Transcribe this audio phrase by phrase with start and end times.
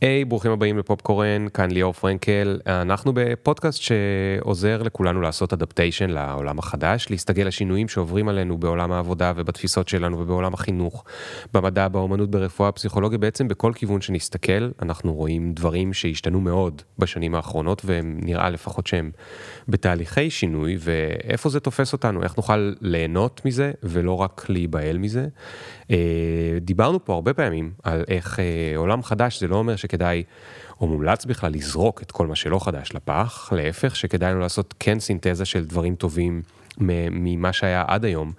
[0.00, 2.60] היי, hey, ברוכים הבאים לפופקורן, כאן ליאור פרנקל.
[2.66, 9.88] אנחנו בפודקאסט שעוזר לכולנו לעשות אדפטיישן לעולם החדש, להסתגל לשינויים שעוברים עלינו בעולם העבודה ובתפיסות
[9.88, 11.04] שלנו ובעולם החינוך,
[11.54, 17.82] במדע, באומנות, ברפואה, פסיכולוגיה, בעצם בכל כיוון שנסתכל, אנחנו רואים דברים שהשתנו מאוד בשנים האחרונות,
[17.84, 19.10] ונראה לפחות שהם
[19.68, 25.28] בתהליכי שינוי, ואיפה זה תופס אותנו, איך נוכל ליהנות מזה ולא רק להיבהל מזה.
[25.90, 25.96] אה,
[26.60, 30.22] דיברנו פה הרבה פעמים על איך אה, עולם חדש זה לא אומר שכדאי
[30.80, 35.00] או מומלץ בכלל לזרוק את כל מה שלא חדש לפח, להפך שכדאי לנו לעשות כן
[35.00, 36.42] סינתזה של דברים טובים
[36.80, 38.32] ממה שהיה עד היום.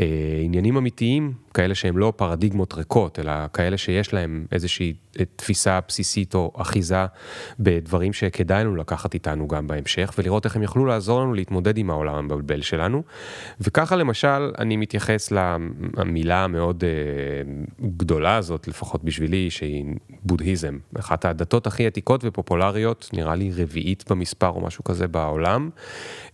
[0.00, 0.06] אה,
[0.42, 4.94] עניינים אמיתיים, כאלה שהם לא פרדיגמות ריקות, אלא כאלה שיש להם איזושהי
[5.36, 7.06] תפיסה בסיסית או אחיזה
[7.60, 11.90] בדברים שכדאי לנו לקחת איתנו גם בהמשך, ולראות איך הם יכלו לעזור לנו להתמודד עם
[11.90, 13.02] העולם המבלבל שלנו.
[13.60, 15.32] וככה למשל, אני מתייחס
[15.96, 19.84] למילה המאוד uh, גדולה הזאת, לפחות בשבילי, שהיא
[20.22, 20.78] בודהיזם.
[20.98, 25.70] אחת הדתות הכי עתיקות ופופולריות, נראה לי רביעית במספר או משהו כזה בעולם.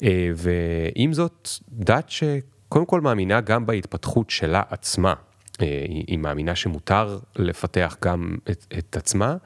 [0.00, 0.02] Uh,
[0.36, 5.14] ועם זאת, דת שקודם כל מאמינה גם בהתפתחות שלה עצמה.
[5.62, 9.36] אה, היא מאמינה שמותר לפתח גם את, את עצמה,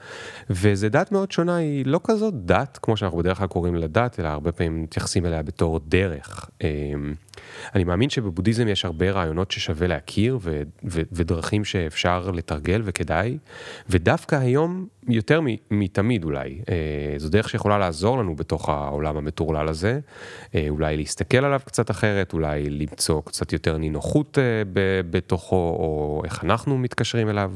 [0.50, 4.20] וזו דת מאוד שונה, היא לא כזאת דת, כמו שאנחנו בדרך כלל קוראים לה דת,
[4.20, 6.50] אלא הרבה פעמים מתייחסים אליה בתור דרך.
[7.36, 13.38] אה, אני מאמין שבבודהיזם יש הרבה רעיונות ששווה להכיר ו- ו- ודרכים שאפשר לתרגל וכדאי,
[13.88, 16.58] ודווקא היום יותר מתמיד אולי.
[16.68, 16.74] אה,
[17.18, 20.00] זו דרך שיכולה לעזור לנו בתוך העולם המטורלל הזה,
[20.54, 24.42] אה, אולי להסתכל עליו קצת אחרת, אולי למצוא קצת יותר נינוחות אה,
[25.10, 27.52] בתוכו, או איך אנחנו מתקשרים אליו,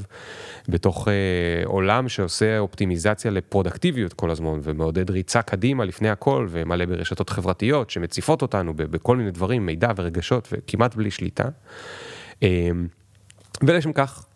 [0.68, 1.08] בתוך
[1.64, 8.42] עולם שעושה אופטימיזציה לפרודקטיביות כל הזמן, ומעודד ריצה קדימה לפני הכל, ומלא ברשתות חברתיות שמציפות
[8.42, 11.48] אותנו בכל מיני דברים, מידע ורגשות, וכמעט בלי שליטה.
[13.62, 14.28] ולשם כך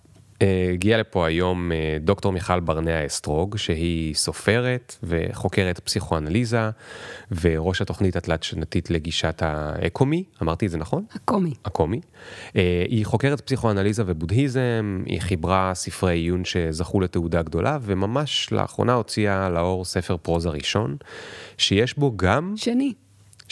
[0.72, 6.70] הגיע לפה היום אה, דוקטור מיכל ברנע אסטרוג, שהיא סופרת וחוקרת פסיכואנליזה,
[7.40, 11.04] וראש התוכנית התלת-שנתית לגישת האקומי, אמרתי את זה נכון?
[11.14, 11.54] הקומי.
[11.64, 12.00] הקומי.
[12.56, 19.50] אה, היא חוקרת פסיכואנליזה ובודהיזם, היא חיברה ספרי עיון שזכו לתעודה גדולה, וממש לאחרונה הוציאה
[19.50, 20.96] לאור ספר פרוזה ראשון,
[21.58, 22.52] שיש בו גם...
[22.56, 22.94] שני.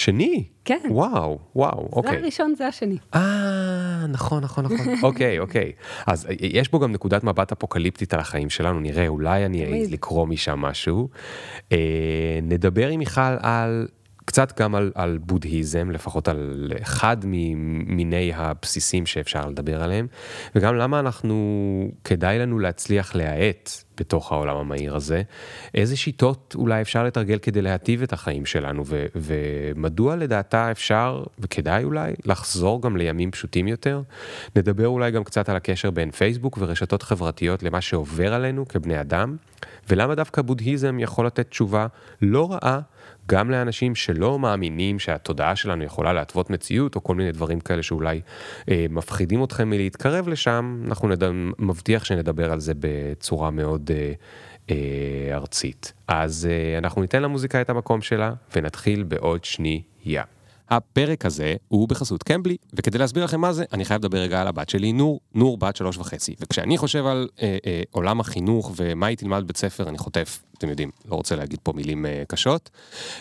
[0.01, 0.45] שני?
[0.65, 0.81] כן.
[0.91, 2.13] וואו, וואו, אוקיי.
[2.13, 2.97] זה הראשון, זה השני.
[3.15, 4.95] אה, נכון, נכון, נכון.
[5.09, 5.73] אוקיי, אוקיי.
[6.07, 10.27] אז יש בו גם נקודת מבט אפוקליפטית על החיים שלנו, נראה, אולי אני אעז לקרוא
[10.27, 11.09] משם משהו.
[11.73, 11.79] אה,
[12.43, 13.87] נדבר עם מיכל על
[14.25, 20.07] קצת גם על, על בודהיזם, לפחות על אחד ממיני הבסיסים שאפשר לדבר עליהם,
[20.55, 25.23] וגם למה אנחנו, כדאי לנו להצליח להאט בתוך העולם המהיר הזה,
[25.75, 31.85] איזה שיטות אולי אפשר לתרגל כדי להטיב את החיים שלנו, ו, ומדוע לדעתה אפשר, וכדאי
[31.85, 34.03] אולי, לחזור גם לימים פשוטים יותר.
[34.57, 39.37] נדבר אולי גם קצת על הקשר בין פייסבוק ורשתות חברתיות למה שעובר עלינו כבני אדם,
[39.89, 41.87] ולמה דווקא בודהיזם יכול לתת תשובה
[42.23, 42.81] לא רעה.
[43.31, 48.21] גם לאנשים שלא מאמינים שהתודעה שלנו יכולה להתוות מציאות, או כל מיני דברים כאלה שאולי
[48.71, 51.23] אה, מפחידים אתכם מלהתקרב לשם, אנחנו נד...
[51.59, 54.13] מבטיח שנדבר על זה בצורה מאוד אה,
[54.71, 55.93] אה, ארצית.
[56.09, 60.25] אז אה, אנחנו ניתן למוזיקה את המקום שלה, ונתחיל בעוד שנייה.
[60.71, 64.47] הפרק הזה הוא בחסות קמבלי, וכדי להסביר לכם מה זה, אני חייב לדבר רגע על
[64.47, 66.35] הבת שלי, נור, נור בת שלוש וחצי.
[66.41, 70.69] וכשאני חושב על אה, אה, עולם החינוך ומה היא תלמד בית ספר, אני חוטף, אתם
[70.69, 72.71] יודעים, לא רוצה להגיד פה מילים אה, קשות,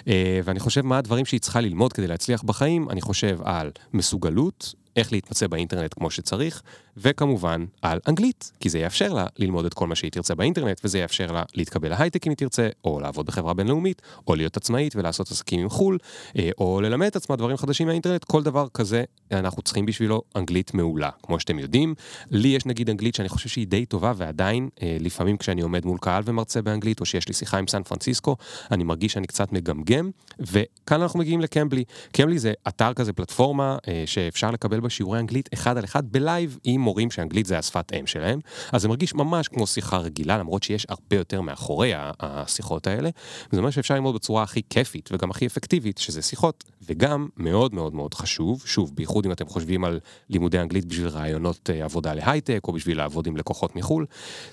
[0.08, 4.74] אה, ואני חושב מה הדברים שהיא צריכה ללמוד כדי להצליח בחיים, אני חושב על מסוגלות,
[5.00, 6.62] איך להתמצא באינטרנט כמו שצריך,
[6.98, 11.00] וכמובן על אנגלית, כי זה יאפשר לה ללמוד את כל מה שהיא תרצה באינטרנט, וזה
[11.00, 15.32] יאפשר לה להתקבל להייטק אם היא תרצה, או לעבוד בחברה בינלאומית, או להיות עצמאית ולעשות
[15.32, 15.98] עסקים עם חו"ל,
[16.38, 20.74] אה, או ללמד את עצמה דברים חדשים מהאינטרנט, כל דבר כזה אנחנו צריכים בשבילו אנגלית
[20.74, 21.10] מעולה.
[21.24, 21.96] כמו שאתם יודעים,
[22.32, 25.98] לי יש נגיד אנגלית שאני חושב שהיא די טובה, ועדיין, אה, לפעמים כשאני עומד מול
[25.98, 28.36] קהל ומרצה באנגלית, או שיש לי שיחה עם סן פרנסיסקו,
[28.72, 30.10] אני מרגיש שאני קצת מגמגם,
[30.40, 31.84] וכאן אנחנו מגיעים לקמבלי.
[32.12, 36.60] קמבלי זה אתר כזה, פלטפורמה, אה, שאפשר לקבל בה שיעורי אנגלית אחד על אחד בלייב
[36.64, 38.40] עם מורים שאנגלית זה השפת אם שלהם,
[38.72, 43.10] אז זה מרגיש ממש כמו שיחה רגילה, למרות שיש הרבה יותר מאחורי השיחות האלה,
[43.52, 47.94] וזה אומר שאפשר ללמוד בצורה הכי כיפית וגם הכי אפקטיבית, שזה שיחות, וגם מאוד מאוד
[47.94, 50.00] מאוד חשוב, שוב, בייחוד אם אתם חושבים על
[50.30, 54.06] לימודי אנגלית בשביל רעיונות אה, עבודה להייטק, או בשביל לעבוד עם לקוחות מחו"ל,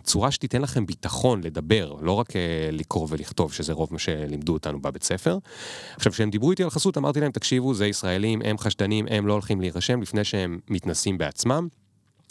[0.02, 4.80] צורה שתיתן לכם ביטחון לדבר, לא רק אה, לקרוא ולכתוב, שזה רוב מה שלימדו אותנו
[4.80, 5.38] בבית ספר.
[5.96, 9.32] עכשיו, כשהם דיברו איתי על חסות, אמרתי להם, תקשיבו, זה ישראלים, הם חשדנים, הם לא
[9.32, 11.68] הולכים להירשם לפני שהם מתנסים בעצמם.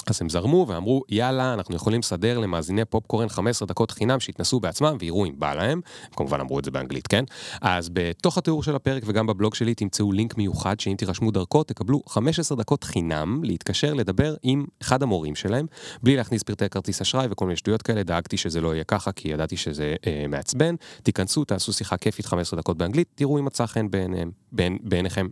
[0.07, 4.97] אז הם זרמו ואמרו, יאללה, אנחנו יכולים לסדר למאזיני פופקורן 15 דקות חינם שיתנסו בעצמם
[4.99, 5.81] ויראו אם בא להם.
[6.03, 7.23] הם כמובן אמרו את זה באנגלית, כן?
[7.61, 12.01] אז בתוך התיאור של הפרק וגם בבלוג שלי תמצאו לינק מיוחד שאם תירשמו דרכו תקבלו
[12.07, 15.65] 15 דקות חינם להתקשר לדבר עם אחד המורים שלהם,
[16.03, 19.29] בלי להכניס פרטי כרטיס אשראי וכל מיני שטויות כאלה, דאגתי שזה לא יהיה ככה כי
[19.29, 20.75] ידעתי שזה אה, מעצבן.
[21.03, 25.27] תיכנסו, תעשו שיחה כיפית 15 דקות באנגלית, תראו אם מצא חן בעיניהם, בעין, בעיניכם.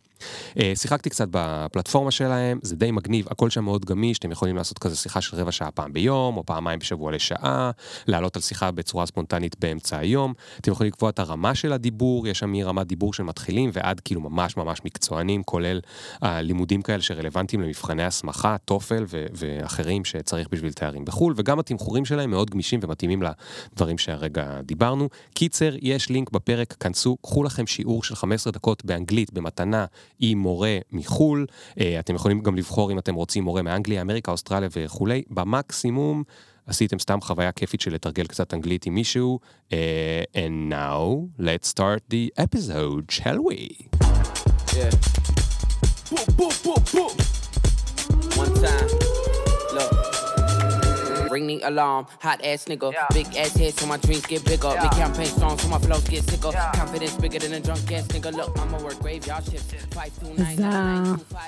[0.59, 4.79] אה, שיחקתי קצת בפלטפורמה שלהם, זה די מגניב, הכל שם מאוד גמיש, אתם יכולים לעשות
[4.79, 7.71] כזה שיחה של רבע שעה פעם ביום, או פעמיים בשבוע לשעה,
[8.07, 10.33] לעלות על שיחה בצורה ספונטנית באמצע היום.
[10.61, 14.21] אתם יכולים לקבוע את הרמה של הדיבור, יש שם מרמת דיבור של מתחילים ועד כאילו
[14.21, 15.79] ממש ממש מקצוענים, כולל
[16.21, 22.49] הלימודים כאלה שרלוונטיים למבחני הסמכה, טופל ואחרים שצריך בשביל תארים בחו"ל, וגם התמחורים שלהם מאוד
[22.49, 25.09] גמישים ומתאימים לדברים שהרגע דיברנו.
[25.33, 29.85] קיצר, יש לינק בפרק, כנסו, קחו לכם שיעור של 15 דקות באנגלית במתנה
[30.19, 31.45] עם מורה מחו"ל.
[31.79, 35.23] אה, אתם יכולים גם לבחור אם אתם רוצים מורה מאנגליה, אמריקה, אוסטרליה וכולי.
[35.29, 36.23] במקסימום
[36.67, 39.39] עשיתם סתם חוויה כיפית של לתרגל קצת אנגלית עם מישהו.
[39.69, 39.73] Uh,
[40.33, 43.87] and now, let's start the episode, shall we?
[44.73, 44.89] Yeah.
[46.09, 47.12] Boop, boop, boop,
[51.63, 52.05] alarm.
[52.25, 53.07] Hot ass nigga, yeah.
[53.17, 54.71] big ass head so my dreams get bigger.
[54.73, 54.83] Yeah.
[54.83, 56.51] Big campaign strong so my flows get sicker.
[56.51, 56.71] Yeah.
[56.79, 58.31] Confidence bigger than a drunk ass nigga.
[58.39, 59.73] Look, I'ma work graveyard shift.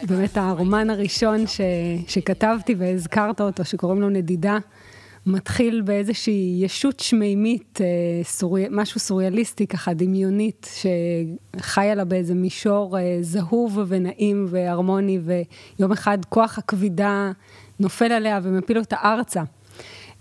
[0.01, 1.61] זה באמת הרומן הראשון ש...
[2.07, 4.57] שכתבתי והזכרת אותו, שקוראים לו נדידה.
[5.25, 10.69] מתחיל באיזושהי ישות שמימית, אה, סורי, משהו סוריאליסטי ככה, דמיונית,
[11.59, 17.31] שחיה לה באיזה מישור אה, זהוב ונעים והרמוני, ויום אחד כוח הכבידה
[17.79, 19.43] נופל עליה ומפיל אותה ארצה.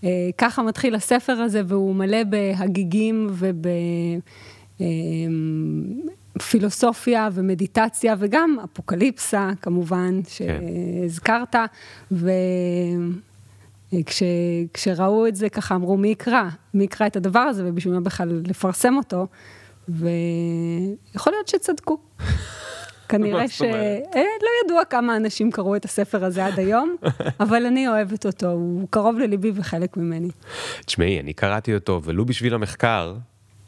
[0.05, 3.31] אה, ככה מתחיל הספר הזה, והוא מלא בהגיגים
[6.37, 10.31] ובפילוסופיה ומדיטציה, וגם אפוקליפסה, כמובן, כן.
[10.31, 11.57] שהזכרת,
[13.93, 16.45] וכשראו את זה ככה אמרו, מי יקרא?
[16.75, 19.27] מי יקרא את הדבר הזה, ובשביל מה בכלל לפרסם אותו,
[19.89, 21.99] ויכול להיות שצדקו.
[23.09, 26.97] כנראה שלא ידוע כמה אנשים קראו את הספר הזה עד היום,
[27.45, 30.29] אבל אני אוהבת אותו, הוא קרוב לליבי וחלק ממני.
[30.85, 33.15] תשמעי, אני קראתי אותו, ולו בשביל המחקר,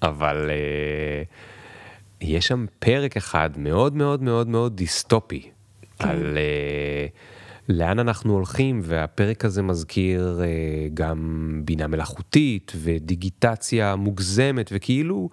[0.03, 5.51] אבל uh, יש שם פרק אחד מאוד מאוד מאוד מאוד דיסטופי,
[5.99, 6.09] כן.
[6.09, 6.39] על...
[6.39, 7.37] Uh,
[7.69, 10.47] לאן אנחנו הולכים, והפרק הזה מזכיר אה,
[10.95, 15.29] גם בינה מלאכותית ודיגיטציה מוגזמת, וכאילו...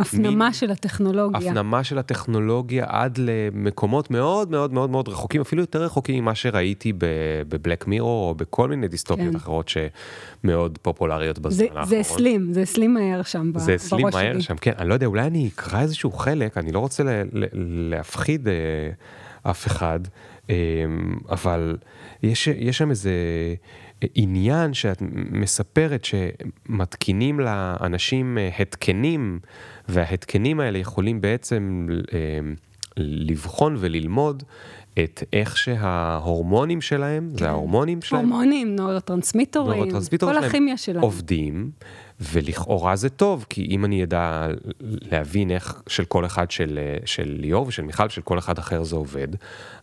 [0.00, 1.50] הפנמה מין, של הטכנולוגיה.
[1.50, 6.92] הפנמה של הטכנולוגיה עד למקומות מאוד מאוד מאוד מאוד רחוקים, אפילו יותר רחוקים ממה שראיתי
[7.48, 9.36] בבלק מירו, או בכל מיני דיסטופיות כן.
[9.36, 11.84] אחרות שמאוד פופולריות בזמן האחרון.
[11.84, 13.78] זה הסלים, זה הסלים מהר שם בראש שלי.
[13.78, 14.72] זה הסלים מהר שם, כן.
[14.78, 17.22] אני לא יודע, אולי אני אקרא איזשהו חלק, אני לא רוצה
[17.52, 18.54] להפחיד אה,
[19.50, 20.00] אף אחד.
[20.50, 20.54] אמ,
[21.28, 21.76] אבל
[22.22, 23.10] יש, יש שם איזה
[24.14, 29.38] עניין שאת מספרת שמתקינים לאנשים התקנים,
[29.88, 32.54] וההתקנים האלה יכולים בעצם אמ,
[32.96, 34.42] לבחון וללמוד
[35.04, 37.38] את איך שההורמונים שלהם, כן.
[37.38, 39.90] זה ההורמונים שלהם, הורמונים, נורוטרנסמיטורים,
[40.20, 41.70] כל הכימיה שלהם, עובדים,
[42.20, 44.46] ולכאורה זה טוב, כי אם אני אדע
[44.80, 48.96] להבין איך של כל אחד של, של ליאור ושל מיכל ושל כל אחד אחר זה
[48.96, 49.28] עובד,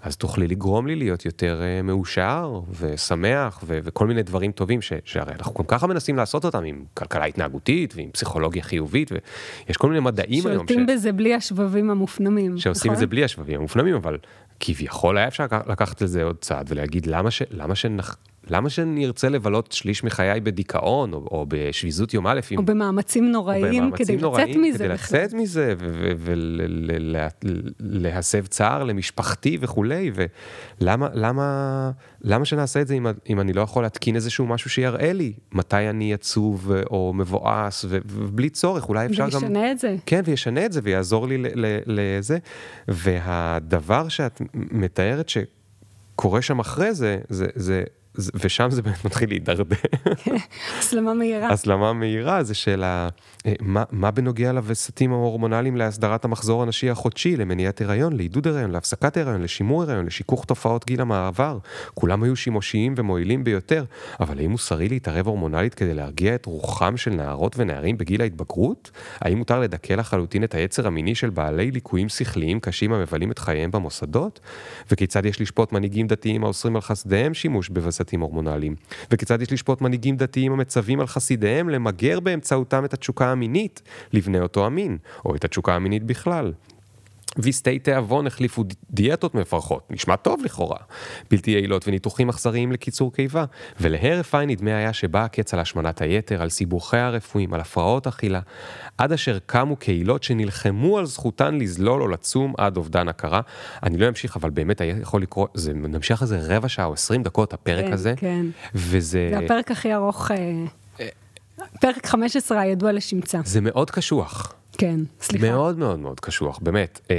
[0.01, 4.93] אז תוכלי לגרום לי להיות יותר אה, מאושר ושמח ו- וכל מיני דברים טובים ש-
[5.05, 9.87] שהרי אנחנו כל ככה מנסים לעשות אותם עם כלכלה התנהגותית ועם פסיכולוגיה חיובית ויש כל
[9.87, 10.67] מיני מדעים היום.
[10.67, 12.57] שעושים בזה בלי השבבים המופנמים.
[12.57, 12.93] שעושים נכון?
[12.93, 14.17] את זה בלי השבבים המופנמים, אבל
[14.59, 19.29] כביכול היה אפשר לקחת לזה עוד צעד ולהגיד למה, ש, למה, שנח, למה שאני ארצה
[19.29, 24.17] לבלות שליש מחיי בדיכאון או, או בשביזות יום א', או עם, במאמצים נוראיים או כדי
[24.17, 25.19] לצאת מזה כדי בכלל.
[25.19, 25.73] לצאת מזה
[27.79, 30.11] ולהסב צער למשפחתי וכולי,
[30.81, 31.91] ולמה למה,
[32.21, 35.89] למה שנעשה את זה אם, אם אני לא יכול להתקין איזשהו משהו שיראה לי מתי
[35.89, 39.41] אני עצוב או מבואס ובלי צורך, אולי אפשר גם...
[39.41, 39.95] וישנה את זה.
[40.05, 41.37] כן, וישנה את זה ויעזור לי
[41.85, 42.37] לזה,
[42.87, 47.83] והדבר שאת מתארת שקורה שם אחרי זה, זה, זה
[48.15, 49.75] ושם זה באמת מתחיל להידרדר.
[50.79, 51.49] הסלמה מהירה.
[51.49, 53.09] הסלמה מהירה זה שאלה,
[53.45, 59.17] אה, מה, מה בנוגע לווסתים ההורמונליים להסדרת המחזור הנשי החודשי, למניעת הריון, לעידוד הריון, להפסקת
[59.17, 61.57] הריון, לשימור הריון, לשיכוך תופעות גיל המעבר?
[61.93, 63.85] כולם היו שימושיים ומועילים ביותר,
[64.19, 68.91] אבל האם מוסרי להתערב הורמונלית כדי להרגיע את רוחם של נערות ונערים בגיל ההתבגרות?
[69.19, 73.71] האם מותר לדכא לחלוטין את היצר המיני של בעלי ליקויים שכליים קשים המבלים את חייהם
[73.71, 74.39] במוסדות?
[74.91, 78.75] וכיצד יש לשפוט מנהיגים דתיים האוסרים על חסדיהם שימוש בווסתים וסתים הורמונליים,
[79.11, 83.81] וכיצד יש לשפוט מנהיגים דתיים המצווים על חסידיהם למגר באמצעותם את התשוקה המינית
[84.13, 86.53] לבני אותו המין, או את התשוקה המינית בכלל.
[87.37, 90.77] ויסטי תיאבון החליפו דיאטות מפרכות, נשמע טוב לכאורה,
[91.31, 93.45] בלתי יעילות וניתוחים אכזריים לקיצור קיבה,
[93.79, 98.39] ולהרף עין נדמה היה שבא הקץ על השמנת היתר, על סיבוכיה הרפואיים, על הפרעות אכילה,
[98.97, 103.41] עד אשר קמו קהילות שנלחמו על זכותן לזלול או לצום עד אובדן הכרה.
[103.83, 107.23] אני לא אמשיך, אבל באמת היה יכול לקרוא, זה נמשיך איזה רבע שעה או עשרים
[107.23, 108.13] דקות, הפרק כן, הזה.
[108.17, 108.45] כן.
[108.75, 109.27] וזה...
[109.31, 111.05] זה הפרק הכי ארוך, אה,
[111.81, 113.39] פרק 15 הידוע לשמצה.
[113.45, 114.53] זה מאוד קשוח.
[114.77, 115.49] כן, סליחה.
[115.51, 116.99] מאוד מאוד מאוד קשוח, באמת.
[117.11, 117.15] אה,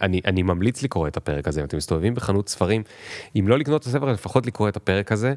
[0.00, 2.82] אני, אני ממליץ לקרוא את הפרק הזה, אם אתם מסתובבים בחנות ספרים,
[3.38, 5.34] אם לא לקנות את הספר, לפחות לקרוא את הפרק הזה.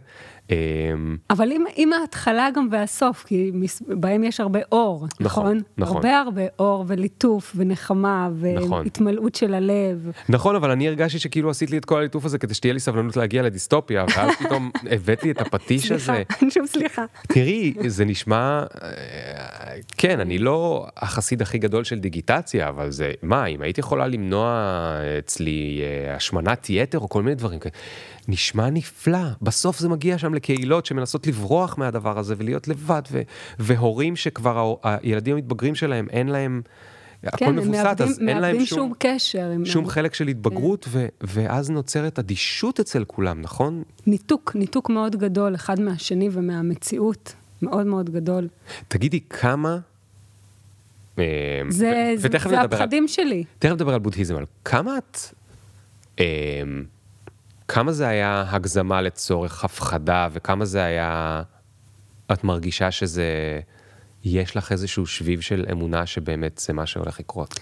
[0.49, 3.51] אמ, אבל עם, עם ההתחלה גם והסוף, כי
[3.87, 5.43] בהם יש הרבה אור, נכון?
[5.43, 5.61] נכון.
[5.77, 5.95] נכון.
[5.95, 8.81] הרבה הרבה אור וליטוף ונחמה נכון.
[8.83, 10.11] והתמלאות של הלב.
[10.29, 13.17] נכון, אבל אני הרגשתי שכאילו עשית לי את כל הליטוף הזה כדי שתהיה לי סבלנות
[13.17, 16.23] להגיע לדיסטופיה, ואז פתאום הבאת לי את הפטיש הזה.
[16.31, 17.05] סליחה, שוב סליחה.
[17.27, 18.89] תראי, זה נשמע, אה,
[19.97, 24.75] כן, אני לא החסיד הכי גדול של דיגיטציה, אבל זה, מה, אם היית יכולה למנוע
[25.19, 27.73] אצלי אה, השמנת יתר או כל מיני דברים כאלה.
[28.27, 29.19] נשמע נפלא.
[29.41, 33.21] בסוף זה מגיע שם לקהילות שמנסות לברוח מהדבר הזה ולהיות לבד, ו-
[33.59, 36.61] והורים שכבר הילדים המתבגרים שלהם, אין להם...
[37.21, 39.51] כן, הכל מבוסת, אז אין להם שום, שום קשר.
[39.65, 40.91] שום חלק של התבגרות, כן.
[40.93, 43.83] ו- ואז נוצרת אדישות אצל כולם, נכון?
[44.07, 48.47] ניתוק, ניתוק מאוד גדול, אחד מהשני ומהמציאות, מאוד מאוד גדול.
[48.87, 49.77] תגידי, כמה...
[51.19, 51.23] אה,
[51.69, 53.43] זה, ו- זה, זה הפחדים על, שלי.
[53.59, 55.17] תכף נדבר על בודהיזם, אבל כמה את...
[57.73, 61.41] כמה זה היה הגזמה לצורך הפחדה, וכמה זה היה...
[62.31, 63.59] את מרגישה שזה...
[64.23, 67.59] יש לך איזשהו שביב של אמונה שבאמת זה מה שהולך לקרות?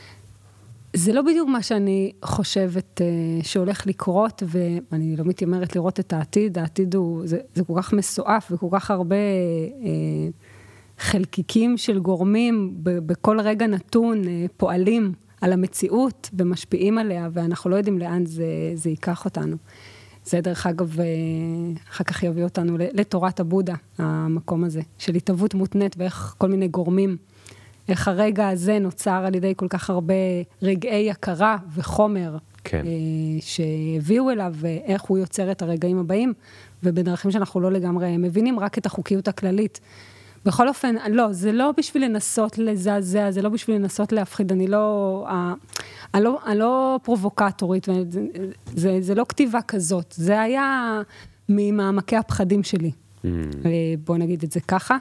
[0.94, 6.58] זה לא בדיוק מה שאני חושבת uh, שהולך לקרות, ואני לא מתיימרת לראות את העתיד,
[6.58, 9.84] העתיד הוא, זה, זה כל כך מסועף וכל כך הרבה uh,
[11.00, 17.76] חלקיקים של גורמים ב, בכל רגע נתון uh, פועלים על המציאות ומשפיעים עליה, ואנחנו לא
[17.76, 19.58] יודעים לאן זה, זה ייקח אותנו.
[20.30, 21.06] זה דרך אגב, אה,
[21.92, 27.18] אחר כך יביא אותנו לתורת הבודה, המקום הזה, של התהוות מותנית ואיך כל מיני גורמים,
[27.90, 30.14] איך הרגע הזה נוצר על ידי כל כך הרבה
[30.62, 32.38] רגעי הכרה וחומר.
[32.64, 32.86] כן.
[32.86, 32.92] אה,
[33.42, 36.34] שהביאו אליו, ואיך הוא יוצר את הרגעים הבאים,
[36.84, 39.80] ובדרכים שאנחנו לא לגמרי מבינים, רק את החוקיות הכללית.
[40.46, 45.28] בכל אופן, לא, זה לא בשביל לנסות לזעזע, זה לא בשביל לנסות להפחיד, אני לא,
[46.14, 48.22] אני לא, אני לא פרובוקטורית, זה,
[48.76, 51.02] זה, זה לא כתיבה כזאת, זה היה
[51.50, 52.92] ממעמקי הפחדים שלי.
[52.92, 53.28] Mm.
[53.66, 53.72] אה,
[54.06, 54.98] בוא נגיד את זה ככה.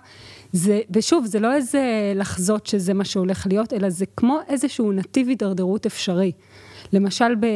[0.52, 5.28] זה, ושוב, זה לא איזה לחזות שזה מה שהולך להיות, אלא זה כמו איזשהו נתיב
[5.28, 6.32] הידרדרות אפשרי.
[6.92, 7.46] למשל, ב,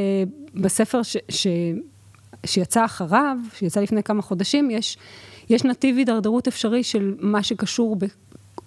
[0.55, 1.47] בספר ש, ש,
[2.47, 4.99] שיצא אחריו, שיצא לפני כמה חודשים, יש,
[5.51, 7.97] יש נתיב הידרדרות אפשרי של מה שקשור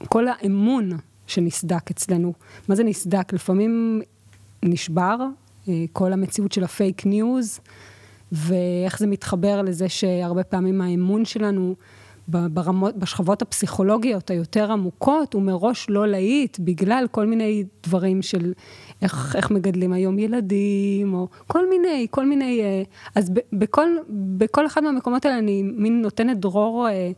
[0.01, 0.89] בכל האמון
[1.27, 2.33] שנסדק אצלנו.
[2.67, 3.33] מה זה נסדק?
[3.33, 4.01] לפעמים
[4.63, 5.17] נשבר,
[5.67, 7.59] אה, כל המציאות של ה fake news,
[8.31, 11.75] ואיך זה מתחבר לזה שהרבה פעמים האמון שלנו
[12.27, 18.53] ברמות, בשכבות הפסיכולוגיות היותר עמוקות, הוא מראש לא להיט, בגלל כל מיני דברים של
[19.01, 22.83] איך, איך מגדלים היום ילדים, או כל מיני, כל מיני, אה,
[23.15, 27.11] אז בכל, בכל אחד מהמקומות האלה אני מין נותנת דרור, אה,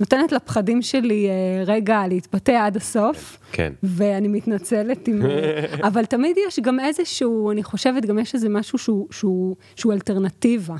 [0.00, 3.38] נותנת לפחדים שלי אה, רגע להתבטא עד הסוף.
[3.52, 3.72] כן.
[3.82, 5.22] ואני מתנצלת עם...
[5.88, 10.76] אבל תמיד יש גם איזשהו, אני חושבת, גם יש איזה משהו שהוא, שהוא, שהוא אלטרנטיבה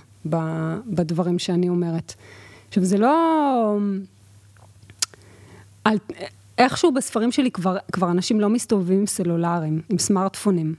[0.87, 2.15] בדברים שאני אומרת.
[2.69, 3.79] עכשיו, זה לא...
[5.85, 5.99] על...
[6.59, 10.75] איכשהו בספרים שלי כבר, כבר אנשים לא מסתובבים עם סלולריים, עם סמארטפונים.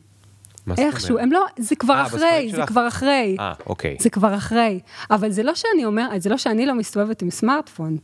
[0.77, 2.69] איכשהו, הם לא, זה כבר 아, אחרי, זה שלך...
[2.69, 3.35] כבר אחרי.
[3.39, 3.97] אה, אוקיי.
[3.99, 4.79] זה כבר אחרי.
[5.11, 7.97] אבל זה לא שאני אומרת, זה לא שאני לא מסתובבת עם סמארטפון.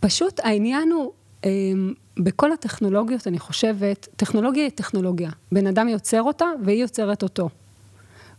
[0.00, 1.12] פשוט העניין הוא,
[1.44, 5.30] אמ, בכל הטכנולוגיות, אני חושבת, טכנולוגיה היא טכנולוגיה.
[5.52, 7.48] בן אדם יוצר אותה והיא יוצרת אותו.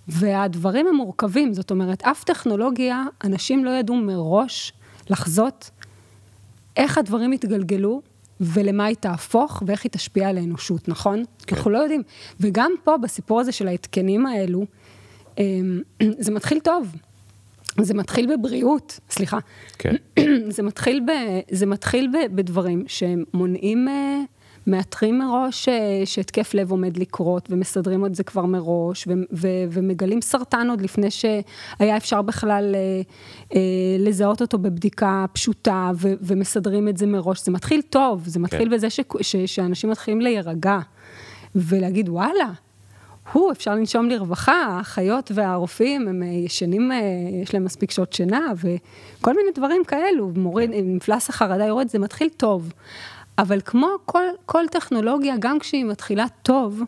[0.07, 4.74] והדברים הם מורכבים, זאת אומרת, אף טכנולוגיה, אנשים לא ידעו מראש
[5.10, 5.69] לחזות
[6.77, 8.01] איך הדברים יתגלגלו
[8.42, 11.24] ולמה היא תהפוך ואיך היא תשפיע על האנושות, נכון?
[11.48, 11.56] כן.
[11.56, 12.04] אנחנו לא יודעים.
[12.40, 14.66] וגם פה, בסיפור הזה של ההתקנים האלו,
[15.38, 15.82] אמ,
[16.25, 16.96] זה מתחיל טוב.
[17.82, 19.40] זה מתחיל בבריאות, סליחה.
[19.78, 19.96] כן.
[20.56, 21.12] זה מתחיל, ב,
[21.52, 24.20] זה מתחיל ב, בדברים שמונעים, אה,
[24.67, 29.08] מאתרים מראש אה, שהתקף לב עומד לקרות, ומסדרים את זה כבר מראש,
[29.72, 32.75] ומגלים סרטן עוד לפני שהיה אפשר בכלל
[33.55, 33.60] אה,
[34.00, 37.46] לזהות אותו בבדיקה פשוטה, ומסדרים את זה מראש.
[37.46, 38.75] זה מתחיל טוב, זה מתחיל כן.
[38.75, 40.79] בזה ש, ש, שאנשים מתחילים להירגע,
[41.55, 42.50] ולהגיד, וואלה,
[43.32, 46.98] הוא, אפשר לנשום לרווחה, האחיות והרופאים, הם אה, ישנים, אה,
[47.43, 50.96] יש להם מספיק שעות שינה, וכל מיני דברים כאלו, מוריד, כן.
[50.96, 52.74] מפלס החרדה יורד, זה מתחיל טוב.
[53.38, 56.82] אבל כמו כל, כל טכנולוגיה, גם כשהיא מתחילה טוב,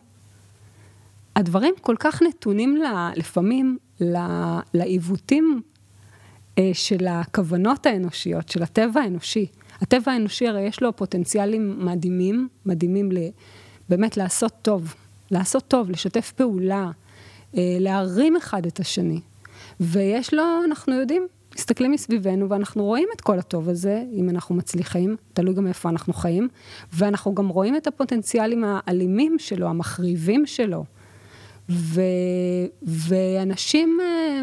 [1.36, 2.82] הדברים כל כך נתונים
[3.16, 3.78] לפעמים
[4.74, 5.62] לעיוותים
[6.58, 9.46] אה, של הכוונות האנושיות, של הטבע האנושי.
[9.80, 13.18] הטבע האנושי הרי יש לו פוטנציאלים מדהימים, מדהימים ל,
[13.88, 14.94] באמת לעשות טוב,
[15.30, 16.90] לעשות טוב, לשתף פעולה,
[17.56, 19.20] אה, להרים אחד את השני.
[19.80, 21.26] ויש לו, אנחנו יודעים,
[21.58, 26.12] מסתכלים מסביבנו ואנחנו רואים את כל הטוב הזה, אם אנחנו מצליחים, תלוי גם איפה אנחנו
[26.12, 26.48] חיים,
[26.92, 30.84] ואנחנו גם רואים את הפוטנציאלים האלימים שלו, המחריבים שלו.
[31.70, 32.00] ו,
[32.82, 34.42] ואנשים, אה,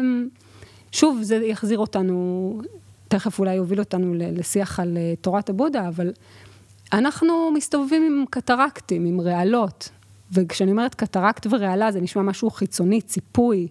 [0.92, 2.60] שוב, זה יחזיר אותנו,
[3.08, 6.12] תכף אולי יוביל אותנו לשיח על אה, תורת הבודה, אבל
[6.92, 9.90] אנחנו מסתובבים עם קטרקטים, עם רעלות,
[10.32, 13.68] וכשאני אומרת קטרקט ורעלה זה נשמע משהו חיצוני, ציפוי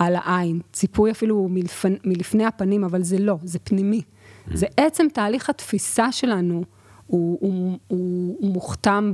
[0.00, 4.00] על העין, ציפוי אפילו מלפני, מלפני הפנים, אבל זה לא, זה פנימי.
[4.00, 4.56] Mm.
[4.56, 6.62] זה עצם תהליך התפיסה שלנו.
[7.06, 9.12] הוא, הוא, הוא, הוא מוכתם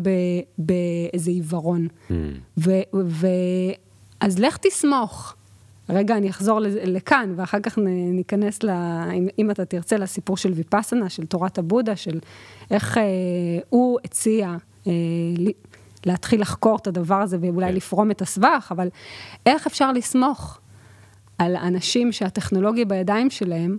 [0.59, 1.87] באיזה עיוורון.
[1.87, 2.13] Mm.
[2.59, 3.27] ו, ו,
[4.21, 5.35] אז לך תסמוך.
[5.89, 7.79] רגע, אני אחזור לכאן, ואחר כך
[8.13, 8.71] ניכנס, ל,
[9.15, 12.19] אם, אם אתה תרצה, לסיפור של ויפאסנה, של תורת הבודה, של
[12.71, 13.03] איך אה,
[13.69, 14.93] הוא הציע אה,
[16.07, 17.75] להתחיל לחקור את הדבר הזה ואולי כן.
[17.75, 18.89] לפרום את הסבך, אבל
[19.47, 20.61] איך אפשר לסמוך
[21.39, 23.79] על אנשים שהטכנולוגיה בידיים שלהם,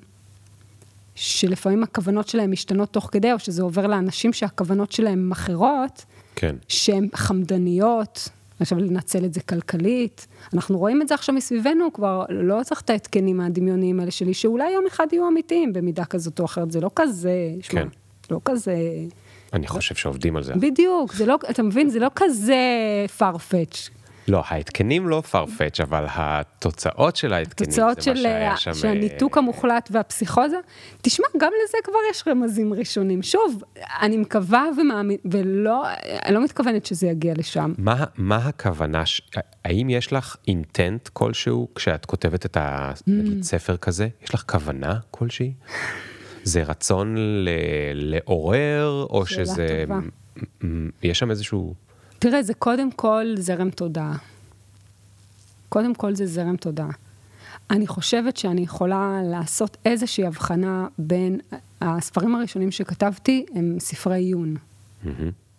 [1.15, 6.55] שלפעמים הכוונות שלהם משתנות תוך כדי, או שזה עובר לאנשים שהכוונות שלהם אחרות, כן.
[6.67, 10.27] שהן חמדניות, עכשיו לנצל את זה כלכלית.
[10.53, 14.71] אנחנו רואים את זה עכשיו מסביבנו, כבר לא צריך את ההתקנים הדמיוניים האלה שלי, שאולי
[14.71, 17.87] יום אחד יהיו אמיתיים במידה כזאת או אחרת, זה לא כזה, שמע, כן.
[18.31, 18.75] לא כזה...
[19.53, 20.53] אני חושב שעובדים על זה.
[20.53, 22.55] בדיוק, זה לא, אתה מבין, זה לא כזה
[23.19, 23.89] farfetch.
[24.27, 28.69] לא, ההתקנים לא farfetch, אבל התוצאות של ההתקנים, זה מה שהיה שם...
[28.69, 30.57] התוצאות של הניתוק המוחלט והפסיכוזה,
[31.01, 33.23] תשמע, גם לזה כבר יש רמזים ראשונים.
[33.23, 33.63] שוב,
[34.01, 35.83] אני מקווה ומאמין, ולא,
[36.25, 37.73] אני לא מתכוונת שזה יגיע לשם.
[37.77, 39.21] מה, מה הכוונה, ש...
[39.65, 43.77] האם יש לך אינטנט כלשהו כשאת כותבת את הספר mm.
[43.77, 44.07] כזה?
[44.23, 45.53] יש לך כוונה כלשהי?
[46.43, 47.49] זה רצון ל...
[47.93, 49.83] לעורר, או שזה...
[49.87, 49.99] טובה.
[51.03, 51.86] יש שם איזשהו...
[52.19, 54.17] תראה, זה קודם כל זרם תודעה.
[55.69, 56.89] קודם כל זה זרם תודעה.
[57.69, 61.39] אני חושבת שאני יכולה לעשות איזושהי הבחנה בין
[61.81, 64.55] הספרים הראשונים שכתבתי, הם ספרי עיון.
[64.55, 65.09] Mm-hmm.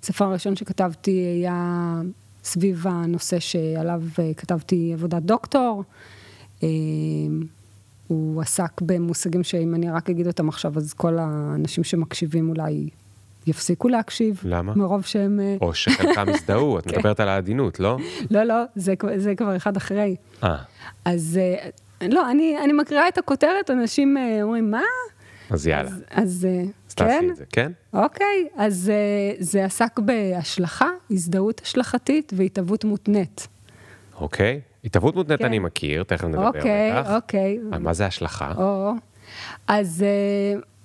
[0.02, 2.00] הספר הראשון שכתבתי היה
[2.44, 5.84] סביב הנושא שעליו אה, כתבתי עבודת דוקטור.
[6.62, 6.68] אה,
[8.06, 12.88] הוא עסק במושגים שאם אני רק אגיד אותם עכשיו, אז כל האנשים שמקשיבים אולי
[13.48, 14.40] יפסיקו להקשיב.
[14.44, 14.72] למה?
[14.76, 15.40] מרוב שהם...
[15.40, 16.96] אה, או שחלקם יזדהו, את כן.
[16.96, 17.96] מדברת על העדינות, לא?
[18.30, 20.16] לא, לא, זה, זה כבר אחד אחרי.
[20.42, 20.56] אה.
[21.04, 24.82] אז אה, לא, אני, אני מקריאה את הכותרת, אנשים אה, אומרים, מה?
[25.50, 25.90] אז יאללה.
[26.10, 26.46] אז,
[26.88, 27.28] אז כן?
[27.30, 27.72] את זה, כן?
[27.92, 28.92] אוקיי, אז
[29.38, 33.48] זה עסק בהשלכה, הזדהות השלכתית והתהוות מותנית.
[34.20, 35.44] אוקיי, התהוות מותנית כן.
[35.44, 37.10] אני מכיר, תכף נדבר אוקיי, בטח.
[37.14, 37.78] אוקיי, אוקיי.
[37.78, 38.52] מה זה השלכה?
[38.56, 38.92] או,
[39.68, 40.04] אז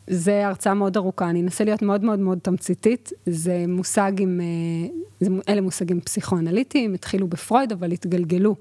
[0.08, 3.12] זה הרצאה מאוד ארוכה, אני אנסה להיות מאוד מאוד מאוד תמציתית.
[3.26, 4.90] זה מושג עם, אה,
[5.20, 8.56] זה, אלה מושגים פסיכואנליטיים, התחילו בפרויד, אבל התגלגלו.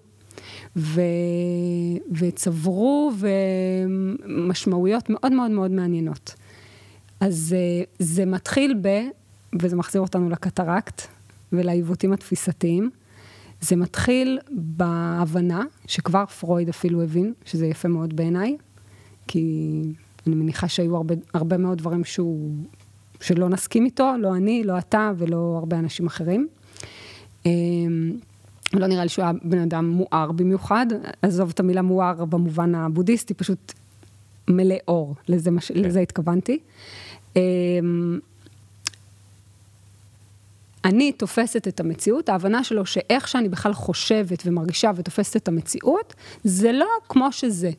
[0.76, 1.00] ו,
[2.12, 6.34] וצברו ומשמעויות מאוד מאוד מאוד מעניינות.
[7.20, 8.88] אז אה, זה מתחיל ב,
[9.60, 11.02] וזה מחזיר אותנו לקטרקט
[11.52, 12.90] ולעיוותים התפיסתיים,
[13.60, 18.56] זה מתחיל בהבנה, שכבר פרויד אפילו הבין, שזה יפה מאוד בעיניי,
[19.28, 19.82] כי
[20.26, 22.50] אני מניחה שהיו הרבה, הרבה מאוד דברים שהוא,
[23.20, 26.48] שלא נסכים איתו, לא אני, לא אתה ולא הרבה אנשים אחרים.
[27.46, 28.12] אמ,
[28.72, 30.86] לא נראה לי שהוא היה בן אדם מואר במיוחד,
[31.22, 33.72] עזוב את המילה מואר במובן הבודהיסטי, פשוט
[34.48, 35.72] מלא אור, לזה, מש...
[35.72, 35.80] כן.
[35.80, 36.58] לזה התכוונתי.
[37.36, 38.18] אמ,
[40.84, 46.72] אני תופסת את המציאות, ההבנה שלו שאיך שאני בכלל חושבת ומרגישה ותופסת את המציאות, זה
[46.72, 47.70] לא כמו שזה.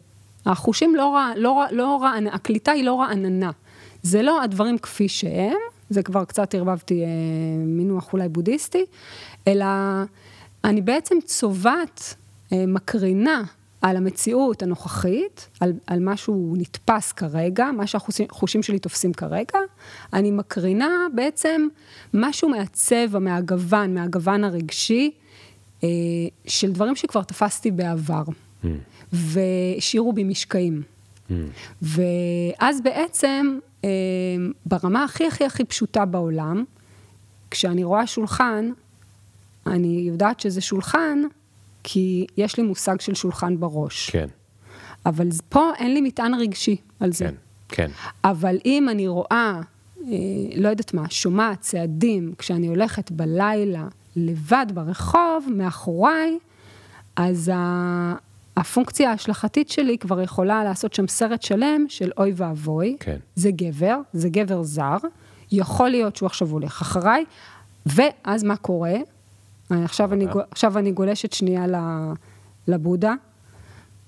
[0.46, 3.52] החושים לא רע, לא, לא רע, הקליטה היא לא רעננה.
[4.04, 5.58] זה לא הדברים כפי שהם,
[5.90, 7.08] זה כבר קצת ערבבתי אה,
[7.58, 8.86] מינוח אולי בודהיסטי,
[9.48, 9.66] אלא
[10.64, 12.16] אני בעצם צובעת,
[12.54, 13.44] אה, מקרינה
[13.82, 19.60] על המציאות הנוכחית, על, על מה שהוא נתפס כרגע, מה שהחושים שלי תופסים כרגע,
[20.14, 21.68] אני מקרינה בעצם
[22.14, 25.12] משהו מהצבע, מהגוון, מהגוון הרגשי,
[25.84, 25.90] אה,
[26.48, 28.24] של דברים שכבר תפסתי בעבר.
[28.64, 28.68] Mm.
[29.14, 30.82] והשאירו בי משקעים.
[31.30, 31.34] Mm.
[31.82, 33.90] ואז בעצם, אה,
[34.66, 36.64] ברמה הכי הכי הכי פשוטה בעולם,
[37.52, 38.70] כשאני רואה שולחן,
[39.68, 41.22] אני יודעת שזה שולחן,
[41.84, 44.10] כי יש לי מושג של שולחן בראש.
[44.10, 44.28] כן.
[45.06, 47.26] אבל פה אין לי מטען רגשי על זה.
[47.26, 47.36] כן,
[47.70, 47.92] כן.
[48.24, 49.62] אבל אם אני רואה,
[50.08, 50.14] אה,
[50.56, 56.38] לא יודעת מה, שומעת צעדים, כשאני הולכת בלילה לבד ברחוב, מאחוריי,
[57.16, 57.52] אז
[58.58, 62.98] הפונקציה ההשלכתית שלי כבר יכולה לעשות שם סרט שלם של אוי ואבוי.
[63.00, 63.18] כן.
[63.36, 64.98] זה גבר, זה גבר זר,
[65.52, 67.26] יכול להיות שהוא עכשיו הולך אחריי,
[67.86, 68.96] ואז מה קורה?
[69.70, 71.66] עכשיו אני, עכשיו אני גולשת שנייה
[72.68, 73.14] לבודה,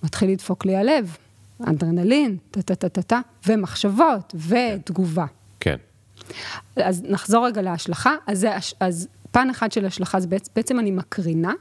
[0.03, 1.17] מתחיל לדפוק לי הלב,
[1.63, 5.25] אדרנלין, טה-טה-טה-טה, ומחשבות, ותגובה.
[5.59, 5.77] כן.
[6.75, 8.47] אז נחזור רגע להשלכה, אז,
[8.79, 11.53] אז פן אחד של השלכה זה בעצם, בעצם אני מקרינה.